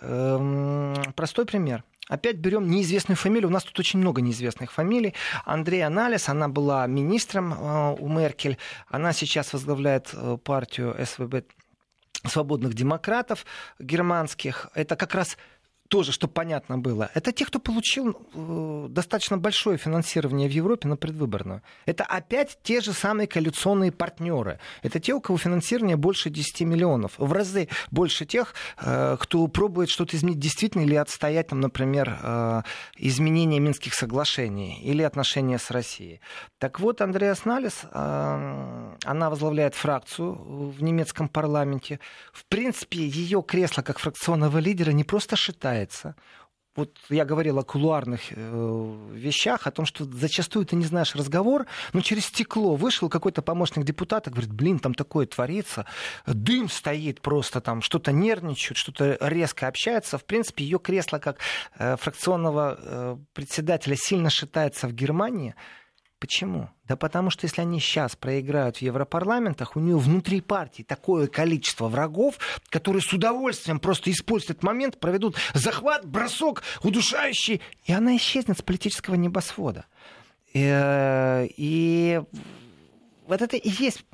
Эм, 0.00 0.94
простой 1.16 1.44
пример. 1.44 1.82
Опять 2.08 2.36
берем 2.36 2.68
неизвестную 2.68 3.16
фамилию. 3.16 3.48
У 3.48 3.52
нас 3.52 3.64
тут 3.64 3.78
очень 3.78 3.98
много 3.98 4.20
неизвестных 4.22 4.72
фамилий. 4.72 5.14
Андрея 5.44 5.88
Налис, 5.88 6.28
она 6.28 6.48
была 6.48 6.86
министром 6.86 7.52
э, 7.52 7.96
у 7.98 8.08
Меркель. 8.08 8.58
Она 8.88 9.12
сейчас 9.12 9.52
возглавляет 9.52 10.10
э, 10.12 10.38
партию 10.42 10.96
СВБ 11.04 11.44
свободных 12.26 12.74
демократов 12.74 13.44
германских. 13.78 14.70
Это 14.74 14.96
как 14.96 15.14
раз 15.14 15.36
тоже, 15.88 16.12
чтобы 16.12 16.32
понятно 16.32 16.78
было, 16.78 17.10
это 17.14 17.32
те, 17.32 17.44
кто 17.44 17.58
получил 17.58 18.16
э, 18.34 18.86
достаточно 18.90 19.38
большое 19.38 19.78
финансирование 19.78 20.48
в 20.48 20.52
Европе 20.52 20.86
на 20.86 20.96
предвыборную. 20.96 21.62
Это 21.86 22.04
опять 22.04 22.58
те 22.62 22.80
же 22.80 22.92
самые 22.92 23.26
коалиционные 23.26 23.90
партнеры. 23.90 24.58
Это 24.82 25.00
те, 25.00 25.14
у 25.14 25.20
кого 25.20 25.38
финансирование 25.38 25.96
больше 25.96 26.30
10 26.30 26.60
миллионов. 26.62 27.12
В 27.16 27.32
разы 27.32 27.68
больше 27.90 28.26
тех, 28.26 28.54
э, 28.78 29.16
кто 29.18 29.46
пробует 29.48 29.88
что-то 29.88 30.16
изменить 30.16 30.38
действительно 30.38 30.82
или 30.82 30.94
отстоять, 30.94 31.48
там, 31.48 31.60
например, 31.60 32.18
э, 32.22 32.62
изменение 32.98 33.60
Минских 33.60 33.94
соглашений 33.94 34.80
или 34.82 35.02
отношения 35.02 35.58
с 35.58 35.70
Россией. 35.70 36.20
Так 36.58 36.80
вот, 36.80 37.00
Андреас 37.00 37.44
Налис, 37.44 37.84
она 37.92 39.30
возглавляет 39.30 39.74
фракцию 39.74 40.34
в 40.34 40.82
немецком 40.82 41.28
парламенте. 41.28 42.00
В 42.32 42.44
принципе, 42.44 42.98
ее 42.98 43.42
кресло 43.42 43.82
как 43.82 43.98
фракционного 43.98 44.58
лидера 44.58 44.90
не 44.90 45.04
просто 45.04 45.36
считает 45.36 45.77
меняется. 45.78 46.14
Вот 46.76 46.96
я 47.08 47.24
говорил 47.24 47.58
о 47.58 47.64
кулуарных 47.64 48.20
э, 48.30 49.10
вещах, 49.12 49.66
о 49.66 49.72
том, 49.72 49.84
что 49.84 50.04
зачастую 50.04 50.64
ты 50.64 50.76
не 50.76 50.84
знаешь 50.84 51.16
разговор, 51.16 51.66
но 51.92 52.02
через 52.02 52.26
стекло 52.26 52.76
вышел 52.76 53.08
какой-то 53.08 53.42
помощник 53.42 53.84
депутата, 53.84 54.30
говорит, 54.30 54.52
блин, 54.52 54.78
там 54.78 54.94
такое 54.94 55.26
творится, 55.26 55.86
дым 56.24 56.68
стоит 56.68 57.20
просто 57.20 57.60
там, 57.60 57.82
что-то 57.82 58.12
нервничают, 58.12 58.78
что-то 58.78 59.18
резко 59.20 59.66
общается. 59.66 60.18
В 60.18 60.24
принципе, 60.24 60.62
ее 60.62 60.78
кресло 60.78 61.18
как 61.18 61.38
э, 61.78 61.96
фракционного 61.96 62.78
э, 62.80 63.16
председателя 63.32 63.96
сильно 63.96 64.30
шатается 64.30 64.86
в 64.86 64.92
Германии. 64.92 65.56
Почему? 66.18 66.68
Да 66.84 66.96
потому 66.96 67.30
что 67.30 67.44
если 67.44 67.60
они 67.60 67.78
сейчас 67.78 68.16
проиграют 68.16 68.78
в 68.78 68.82
Европарламентах, 68.82 69.76
у 69.76 69.80
нее 69.80 69.96
внутри 69.96 70.40
партии 70.40 70.82
такое 70.82 71.28
количество 71.28 71.86
врагов, 71.86 72.38
которые 72.70 73.02
с 73.02 73.12
удовольствием 73.12 73.78
просто 73.78 74.10
используют 74.10 74.50
этот 74.50 74.62
момент, 74.64 74.98
проведут 74.98 75.36
захват, 75.54 76.04
бросок, 76.04 76.64
удушающий, 76.82 77.60
и 77.84 77.92
она 77.92 78.16
исчезнет 78.16 78.58
с 78.58 78.62
политического 78.62 79.14
небосвода. 79.14 79.86
И, 80.52 80.64
э, 80.64 81.46
и 81.56 82.20
вот 83.28 83.42
это 83.42 83.56
и 83.56 83.68
есть 83.68 84.04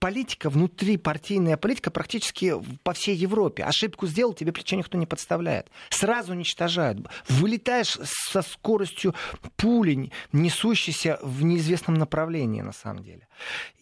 политика, 0.00 0.50
внутри 0.50 0.96
партийная 0.96 1.56
политика 1.56 1.90
практически 1.90 2.54
по 2.82 2.92
всей 2.92 3.14
Европе. 3.14 3.62
Ошибку 3.62 4.06
сделал, 4.06 4.32
тебе 4.34 4.50
плечо 4.52 4.76
никто 4.76 4.98
не 4.98 5.06
подставляет. 5.06 5.70
Сразу 5.90 6.32
уничтожают. 6.32 6.98
Вылетаешь 7.28 7.96
со 8.02 8.42
скоростью 8.42 9.14
пули, 9.56 10.10
несущейся 10.32 11.18
в 11.22 11.44
неизвестном 11.44 11.94
направлении, 11.94 12.62
на 12.62 12.72
самом 12.72 13.04
деле. 13.04 13.28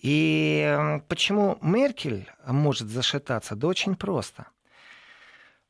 И 0.02 1.00
почему 1.08 1.58
Меркель 1.62 2.28
может 2.46 2.88
зашататься? 2.88 3.54
Да 3.54 3.68
очень 3.68 3.94
просто. 3.94 4.46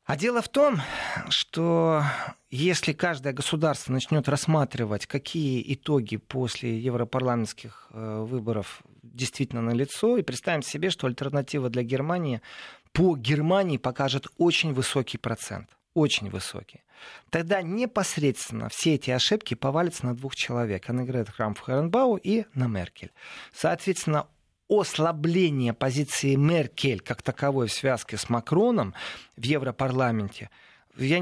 А 0.09 0.15
дело 0.15 0.41
в 0.41 0.49
том, 0.49 0.81
что 1.29 2.01
если 2.49 2.93
каждое 2.93 3.31
государство 3.31 3.93
начнет 3.93 4.27
рассматривать, 4.27 5.05
какие 5.05 5.63
итоги 5.75 6.17
после 6.17 6.79
европарламентских 6.79 7.89
э, 7.91 8.25
выборов 8.27 8.81
действительно 9.03 9.61
налицо, 9.61 10.17
и 10.17 10.23
представим 10.23 10.63
себе, 10.63 10.89
что 10.89 11.05
альтернатива 11.05 11.69
для 11.69 11.83
Германии 11.83 12.41
по 12.91 13.15
Германии 13.15 13.77
покажет 13.77 14.25
очень 14.39 14.73
высокий 14.73 15.19
процент. 15.19 15.77
Очень 15.93 16.31
высокий. 16.31 16.81
Тогда 17.29 17.61
непосредственно 17.61 18.67
все 18.69 18.95
эти 18.95 19.11
ошибки 19.11 19.53
повалятся 19.53 20.07
на 20.07 20.15
двух 20.15 20.35
человек. 20.35 20.89
Аннегрет 20.89 21.29
Храмф-Херенбау 21.29 22.19
и 22.19 22.45
на 22.55 22.65
Меркель. 22.65 23.11
Соответственно, 23.53 24.25
ослабление 24.69 25.73
позиции 25.73 26.35
Меркель 26.35 27.01
как 27.01 27.21
таковой 27.21 27.67
в 27.67 27.73
связке 27.73 28.17
с 28.17 28.29
Макроном 28.29 28.93
в 29.35 29.43
Европарламенте, 29.43 30.49
я 30.97 31.19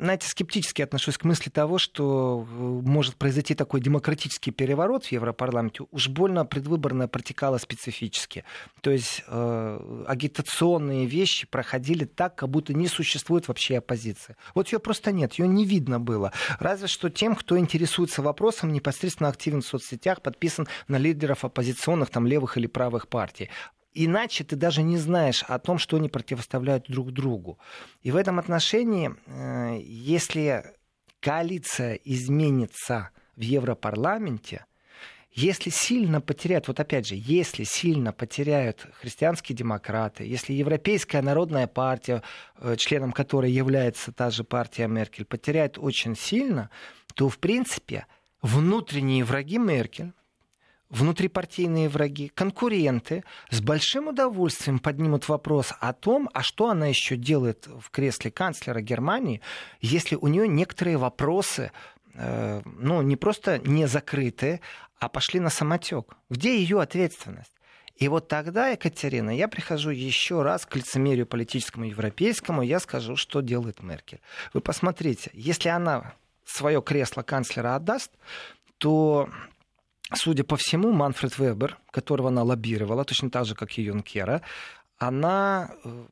знаете, 0.00 0.26
скептически 0.28 0.82
отношусь 0.82 1.18
к 1.18 1.24
мысли 1.24 1.50
того, 1.50 1.78
что 1.78 2.46
э, 2.48 2.54
может 2.54 3.16
произойти 3.16 3.54
такой 3.54 3.80
демократический 3.80 4.50
переворот 4.50 5.04
в 5.04 5.12
Европарламенте. 5.12 5.84
Уж 5.90 6.08
больно 6.08 6.44
предвыборная 6.46 7.06
протекала 7.06 7.58
специфически. 7.58 8.44
То 8.80 8.90
есть 8.90 9.22
э, 9.26 10.04
агитационные 10.08 11.06
вещи 11.06 11.46
проходили 11.46 12.04
так, 12.04 12.34
как 12.36 12.48
будто 12.48 12.72
не 12.72 12.88
существует 12.88 13.48
вообще 13.48 13.78
оппозиции. 13.78 14.36
Вот 14.54 14.72
ее 14.72 14.78
просто 14.78 15.12
нет, 15.12 15.34
ее 15.34 15.46
не 15.46 15.66
видно 15.66 16.00
было. 16.00 16.32
Разве 16.58 16.88
что 16.88 17.10
тем, 17.10 17.36
кто 17.36 17.58
интересуется 17.58 18.22
вопросом, 18.22 18.72
непосредственно 18.72 19.28
активен 19.28 19.60
в 19.60 19.66
соцсетях, 19.66 20.22
подписан 20.22 20.66
на 20.88 20.96
лидеров 20.96 21.44
оппозиционных, 21.44 22.10
там, 22.10 22.26
левых 22.26 22.56
или 22.56 22.66
правых 22.66 23.08
партий. 23.08 23.50
Иначе 23.92 24.44
ты 24.44 24.56
даже 24.56 24.82
не 24.82 24.98
знаешь 24.98 25.42
о 25.42 25.58
том, 25.58 25.78
что 25.78 25.96
они 25.96 26.08
противоставляют 26.08 26.86
друг 26.88 27.12
другу. 27.12 27.58
И 28.02 28.10
в 28.10 28.16
этом 28.16 28.38
отношении, 28.38 29.10
э, 29.26 29.80
если 29.82 30.74
коалиция 31.20 31.94
изменится 32.04 33.10
в 33.36 33.40
Европарламенте, 33.40 34.64
если 35.32 35.70
сильно 35.70 36.20
потеряют, 36.20 36.66
вот 36.68 36.80
опять 36.80 37.06
же, 37.06 37.14
если 37.16 37.64
сильно 37.64 38.12
потеряют 38.12 38.86
христианские 38.94 39.56
демократы, 39.56 40.24
если 40.24 40.52
Европейская 40.52 41.22
народная 41.22 41.66
партия, 41.66 42.22
э, 42.58 42.76
членом 42.76 43.12
которой 43.12 43.50
является 43.50 44.12
та 44.12 44.30
же 44.30 44.44
партия 44.44 44.88
Меркель, 44.88 45.24
потеряет 45.24 45.78
очень 45.78 46.16
сильно, 46.16 46.70
то, 47.14 47.28
в 47.28 47.38
принципе, 47.38 48.06
внутренние 48.42 49.24
враги 49.24 49.58
Меркель, 49.58 50.12
внутрипартийные 50.90 51.88
враги, 51.88 52.28
конкуренты 52.28 53.24
с 53.50 53.60
большим 53.60 54.08
удовольствием 54.08 54.78
поднимут 54.78 55.28
вопрос 55.28 55.72
о 55.80 55.92
том, 55.92 56.28
а 56.34 56.42
что 56.42 56.68
она 56.68 56.86
еще 56.86 57.16
делает 57.16 57.66
в 57.66 57.90
кресле 57.90 58.30
канцлера 58.30 58.80
Германии, 58.80 59.40
если 59.80 60.16
у 60.16 60.26
нее 60.26 60.48
некоторые 60.48 60.98
вопросы 60.98 61.72
э, 62.14 62.62
ну, 62.64 63.02
не 63.02 63.16
просто 63.16 63.58
не 63.58 63.86
закрыты, 63.86 64.60
а 64.98 65.08
пошли 65.08 65.40
на 65.40 65.50
самотек. 65.50 66.16
Где 66.28 66.58
ее 66.58 66.80
ответственность? 66.80 67.52
И 67.96 68.08
вот 68.08 68.28
тогда, 68.28 68.68
Екатерина, 68.68 69.30
я 69.30 69.46
прихожу 69.46 69.90
еще 69.90 70.42
раз 70.42 70.64
к 70.64 70.74
лицемерию 70.74 71.26
политическому 71.26 71.84
европейскому, 71.84 72.62
я 72.62 72.80
скажу, 72.80 73.14
что 73.14 73.42
делает 73.42 73.82
Меркель. 73.82 74.20
Вы 74.54 74.62
посмотрите, 74.62 75.30
если 75.34 75.68
она 75.68 76.14
свое 76.46 76.82
кресло 76.82 77.22
канцлера 77.22 77.76
отдаст, 77.76 78.10
то 78.78 79.28
судя 80.14 80.44
по 80.44 80.56
всему, 80.56 80.92
Манфред 80.92 81.38
Вебер, 81.38 81.78
которого 81.90 82.28
она 82.28 82.42
лоббировала, 82.42 83.04
точно 83.04 83.30
так 83.30 83.46
же, 83.46 83.54
как 83.54 83.78
и 83.78 83.82
Юнкера, 83.82 84.42
она 84.98 85.70
э, 85.84 86.06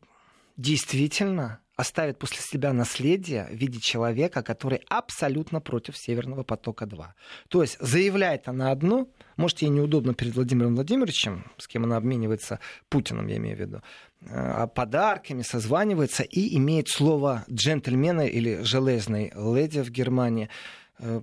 действительно 0.56 1.60
оставит 1.76 2.18
после 2.18 2.40
себя 2.40 2.72
наследие 2.72 3.46
в 3.50 3.54
виде 3.54 3.78
человека, 3.78 4.42
который 4.42 4.82
абсолютно 4.88 5.60
против 5.60 5.96
Северного 5.96 6.42
потока-2. 6.42 7.06
То 7.48 7.62
есть 7.62 7.76
заявляет 7.78 8.48
она 8.48 8.72
одно, 8.72 9.06
может, 9.36 9.60
ей 9.62 9.68
неудобно 9.68 10.12
перед 10.12 10.34
Владимиром 10.34 10.74
Владимировичем, 10.74 11.44
с 11.56 11.68
кем 11.68 11.84
она 11.84 11.96
обменивается, 11.96 12.58
Путиным, 12.88 13.28
я 13.28 13.36
имею 13.36 13.56
в 13.56 13.60
виду, 13.60 13.82
э, 14.22 14.66
подарками, 14.74 15.42
созванивается 15.42 16.24
и 16.24 16.56
имеет 16.56 16.88
слово 16.88 17.44
джентльмена 17.48 18.26
или 18.26 18.62
железной 18.62 19.32
леди 19.36 19.80
в 19.80 19.90
Германии– 19.90 20.48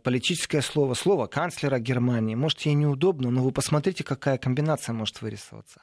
политическое 0.04 0.62
слово, 0.62 0.94
слово 0.94 1.28
канцлера 1.28 1.80
Германии. 1.80 2.36
Может, 2.36 2.62
ей 2.62 2.76
неудобно, 2.76 3.30
но 3.30 3.44
вы 3.44 3.52
посмотрите, 3.52 4.04
какая 4.04 4.38
комбинация 4.38 4.94
может 4.94 5.22
вырисоваться. 5.22 5.82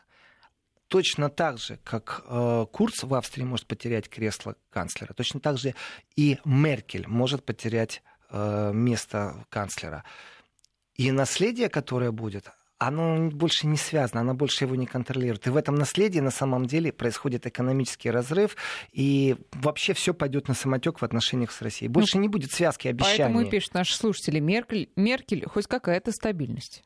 Точно 0.88 1.30
так 1.30 1.59
же, 1.59 1.78
как 1.84 2.22
э, 2.26 2.66
Курц 2.70 3.03
в 3.03 3.14
Австрии 3.14 3.45
может 3.45 3.66
потерять 3.66 4.11
кресло 4.11 4.57
канцлера, 4.68 5.14
точно 5.14 5.40
так 5.40 5.57
же 5.57 5.74
и 6.16 6.38
Меркель 6.45 7.07
может 7.09 7.45
потерять 7.45 8.03
э, 8.28 8.72
место 8.74 9.47
канцлера. 9.49 10.05
И 10.95 11.11
наследие, 11.11 11.70
которое 11.70 12.11
будет, 12.11 12.51
оно 12.87 13.30
больше 13.30 13.66
не 13.66 13.76
связано, 13.76 14.20
она 14.20 14.35
больше 14.35 14.64
его 14.64 14.74
не 14.74 14.87
контролирует. 14.87 15.47
И 15.47 15.51
в 15.51 15.57
этом 15.57 15.74
наследии 15.74 16.20
на 16.20 16.30
самом 16.30 16.66
деле 16.66 16.93
происходит 16.93 17.47
экономический 17.47 18.11
разрыв, 18.11 18.57
и 18.93 19.37
вообще 19.53 19.95
все 19.95 20.14
пойдет 20.14 20.49
на 20.49 20.55
самотек 20.55 21.01
в 21.01 21.05
отношениях 21.05 21.53
с 21.53 21.62
Россией. 21.62 21.89
Больше 21.89 22.16
ну, 22.16 22.22
не 22.22 22.28
будет 22.28 22.53
связки 22.53 22.89
обещаний. 22.89 23.18
Поэтому 23.18 23.41
и 23.43 23.51
пишут 23.51 23.74
наши 23.74 23.95
слушатели, 23.95 24.41
Меркель, 24.41 24.91
Меркель 24.97 25.47
хоть 25.47 25.66
какая-то 25.66 26.12
стабильность. 26.12 26.83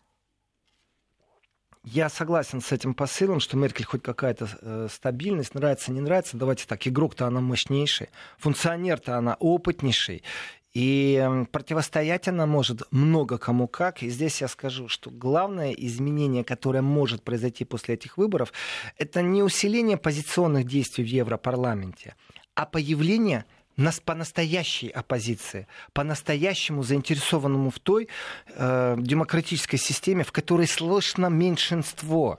Я 1.88 2.08
согласен 2.08 2.60
с 2.60 2.72
этим 2.72 2.94
посылом, 2.94 3.38
что 3.38 3.56
Меркель 3.56 3.84
хоть 3.84 4.02
какая-то 4.02 4.48
э, 4.60 4.88
стабильность, 4.90 5.54
нравится, 5.54 5.92
не 5.92 6.00
нравится. 6.00 6.36
Давайте 6.36 6.66
так, 6.66 6.84
игрок-то 6.86 7.28
она 7.28 7.40
мощнейший, 7.40 8.08
функционер-то 8.38 9.16
она 9.16 9.36
опытнейший. 9.38 10.24
И 10.76 11.26
противостоять 11.52 12.28
она 12.28 12.44
может 12.44 12.82
много 12.90 13.38
кому 13.38 13.66
как. 13.66 14.02
И 14.02 14.10
здесь 14.10 14.42
я 14.42 14.48
скажу, 14.48 14.88
что 14.88 15.10
главное 15.10 15.72
изменение, 15.72 16.44
которое 16.44 16.82
может 16.82 17.22
произойти 17.22 17.64
после 17.64 17.94
этих 17.94 18.18
выборов, 18.18 18.52
это 18.98 19.22
не 19.22 19.42
усиление 19.42 19.96
позиционных 19.96 20.66
действий 20.66 21.02
в 21.02 21.06
Европарламенте, 21.06 22.14
а 22.54 22.66
появление 22.66 23.46
нас 23.78 24.00
по 24.00 24.14
настоящей 24.14 24.90
оппозиции, 24.90 25.66
по-настоящему 25.94 26.82
заинтересованному 26.82 27.70
в 27.70 27.78
той 27.78 28.08
э, 28.48 28.96
демократической 28.98 29.78
системе, 29.78 30.24
в 30.24 30.32
которой 30.32 30.66
слышно 30.66 31.28
меньшинство. 31.28 32.38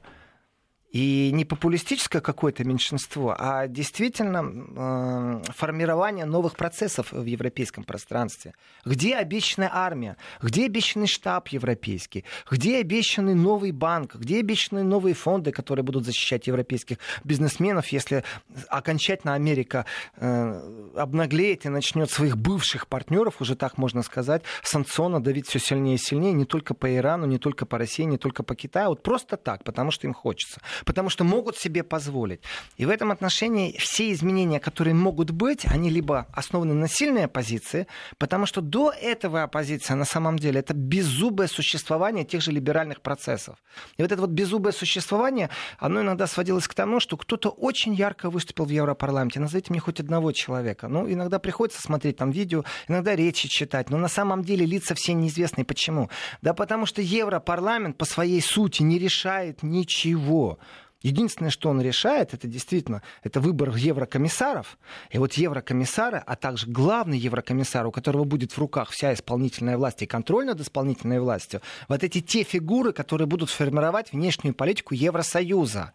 И 0.92 1.32
не 1.34 1.44
популистическое 1.44 2.22
какое-то 2.22 2.64
меньшинство, 2.64 3.36
а 3.38 3.68
действительно 3.68 5.42
э, 5.46 5.52
формирование 5.52 6.24
новых 6.24 6.56
процессов 6.56 7.12
в 7.12 7.26
европейском 7.26 7.84
пространстве. 7.84 8.54
Где 8.86 9.16
обещанная 9.16 9.70
армия? 9.72 10.16
Где 10.42 10.66
обещанный 10.66 11.08
штаб 11.08 11.50
европейский? 11.50 12.24
Где 12.50 12.78
обещанный 12.78 13.36
новый 13.36 13.72
банк? 13.72 14.16
Где 14.16 14.40
обещанные 14.40 14.86
новые 14.86 15.14
фонды, 15.14 15.52
которые 15.52 15.84
будут 15.84 16.06
защищать 16.06 16.48
европейских 16.48 17.00
бизнесменов, 17.26 17.88
если 17.90 18.24
окончательно 18.70 19.34
Америка 19.34 19.86
э, 20.16 20.92
обнаглеет 20.96 21.66
и 21.66 21.70
начнет 21.70 22.10
своих 22.10 22.38
бывших 22.38 22.88
партнеров, 22.88 23.42
уже 23.42 23.58
так 23.58 23.78
можно 23.78 24.04
сказать, 24.04 24.44
санкционно 24.64 25.22
давить 25.22 25.48
все 25.48 25.60
сильнее 25.60 25.96
и 25.96 26.00
сильнее, 26.00 26.32
не 26.32 26.46
только 26.46 26.74
по 26.74 26.96
Ирану, 26.96 27.26
не 27.26 27.40
только 27.40 27.66
по 27.66 27.78
России, 27.78 28.04
не 28.04 28.18
только 28.18 28.44
по 28.44 28.56
Китаю, 28.56 28.90
вот 28.90 29.04
просто 29.04 29.36
так, 29.36 29.66
потому 29.66 29.92
что 29.92 30.08
им 30.08 30.14
хочется 30.14 30.62
потому 30.86 31.10
что 31.10 31.24
могут 31.24 31.58
себе 31.58 31.84
позволить. 31.84 32.42
И 32.78 32.86
в 32.86 32.90
этом 32.90 33.12
отношении 33.12 33.78
все 33.78 34.12
изменения, 34.12 34.60
которые 34.60 34.94
могут 34.94 35.32
быть, 35.32 35.66
они 35.66 35.90
либо 35.90 36.28
основаны 36.34 36.74
на 36.74 36.88
сильной 36.88 37.26
оппозиции, 37.26 37.88
потому 38.18 38.46
что 38.46 38.62
до 38.62 38.92
этого 38.92 39.44
оппозиция 39.44 39.96
на 39.96 40.06
самом 40.06 40.40
деле 40.40 40.60
это 40.60 40.74
беззубое 40.74 41.48
существование 41.48 42.26
тех 42.26 42.42
же 42.42 42.52
либеральных 42.52 43.02
процессов. 43.02 43.58
И 43.98 44.02
вот 44.02 44.12
это 44.12 44.22
вот 44.22 44.32
беззубое 44.32 44.74
существование, 44.74 45.50
оно 45.80 46.02
иногда 46.02 46.28
сводилось 46.28 46.68
к 46.68 46.74
тому, 46.74 47.00
что 47.00 47.18
кто-то 47.18 47.50
очень 47.50 47.94
ярко 47.94 48.30
выступил 48.30 48.66
в 48.66 48.70
Европарламенте. 48.70 49.40
Назовите 49.40 49.72
мне 49.72 49.80
хоть 49.80 50.00
одного 50.00 50.32
человека. 50.32 50.88
Ну, 50.88 51.12
иногда 51.12 51.40
приходится 51.40 51.82
смотреть 51.82 52.18
там 52.18 52.32
видео, 52.32 52.64
иногда 52.88 53.16
речи 53.16 53.48
читать, 53.48 53.90
но 53.90 53.98
на 53.98 54.08
самом 54.08 54.44
деле 54.44 54.66
лица 54.66 54.96
все 54.96 55.14
неизвестны. 55.14 55.66
Почему? 55.66 56.10
Да 56.42 56.54
потому 56.54 56.86
что 56.86 57.02
Европарламент 57.02 57.98
по 57.98 58.06
своей 58.06 58.42
сути 58.42 58.84
не 58.84 59.00
решает 59.00 59.64
ничего. 59.64 60.60
Единственное, 61.02 61.52
что 61.52 61.70
он 61.70 61.80
решает, 61.80 62.34
это 62.34 62.48
действительно 62.48 63.04
это 63.24 63.40
выбор 63.40 63.76
еврокомиссаров. 63.76 64.78
И 65.12 65.20
вот 65.20 65.34
еврокомиссары, 65.34 66.18
а 66.26 66.36
также 66.36 66.68
главный 66.68 67.20
еврокомиссар, 67.20 67.86
у 67.86 67.92
которого 67.92 68.24
будет 68.24 68.52
в 68.52 68.58
руках 68.58 68.90
вся 68.90 69.14
исполнительная 69.14 69.78
власть 69.78 70.02
и 70.02 70.08
контроль 70.08 70.46
над 70.46 70.60
исполнительной 70.60 71.20
властью, 71.20 71.62
вот 71.88 72.04
эти 72.04 72.22
те 72.22 72.44
фигуры, 72.44 72.94
которые 72.94 73.28
будут 73.28 73.52
формировать 73.52 74.12
внешнюю 74.12 74.56
политику 74.56 74.96
Евросоюза. 74.96 75.94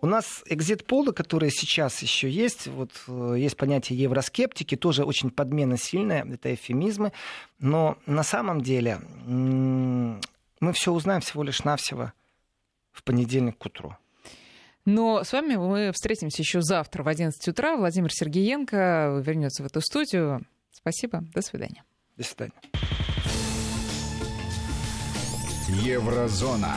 У 0.00 0.06
нас 0.06 0.42
экзит-полы, 0.46 1.12
которые 1.12 1.50
сейчас 1.50 2.02
еще 2.02 2.28
есть, 2.28 2.66
вот 2.66 2.90
э, 3.08 3.36
есть 3.38 3.56
понятие 3.56 3.98
евроскептики, 3.98 4.76
тоже 4.76 5.04
очень 5.04 5.30
подмена 5.30 5.78
сильная, 5.78 6.24
это 6.24 6.52
эфемизмы, 6.52 7.12
но 7.58 7.96
на 8.04 8.22
самом 8.22 8.60
деле 8.60 8.98
мы 9.24 10.72
все 10.74 10.92
узнаем 10.92 11.22
всего 11.22 11.42
лишь 11.44 11.64
навсего 11.64 12.12
в 12.92 13.02
понедельник 13.04 13.56
к 13.56 13.64
утру. 13.64 13.96
Но 14.84 15.24
с 15.24 15.32
вами 15.32 15.56
мы 15.56 15.92
встретимся 15.92 16.42
еще 16.42 16.60
завтра 16.60 17.02
в 17.02 17.08
11 17.08 17.48
утра. 17.48 17.76
Владимир 17.76 18.12
Сергеенко 18.12 19.22
вернется 19.24 19.62
в 19.62 19.66
эту 19.66 19.80
студию. 19.80 20.46
Спасибо. 20.70 21.24
До 21.34 21.40
свидания. 21.40 21.84
До 22.16 22.24
свидания. 22.24 22.52
Еврозона. 25.82 26.76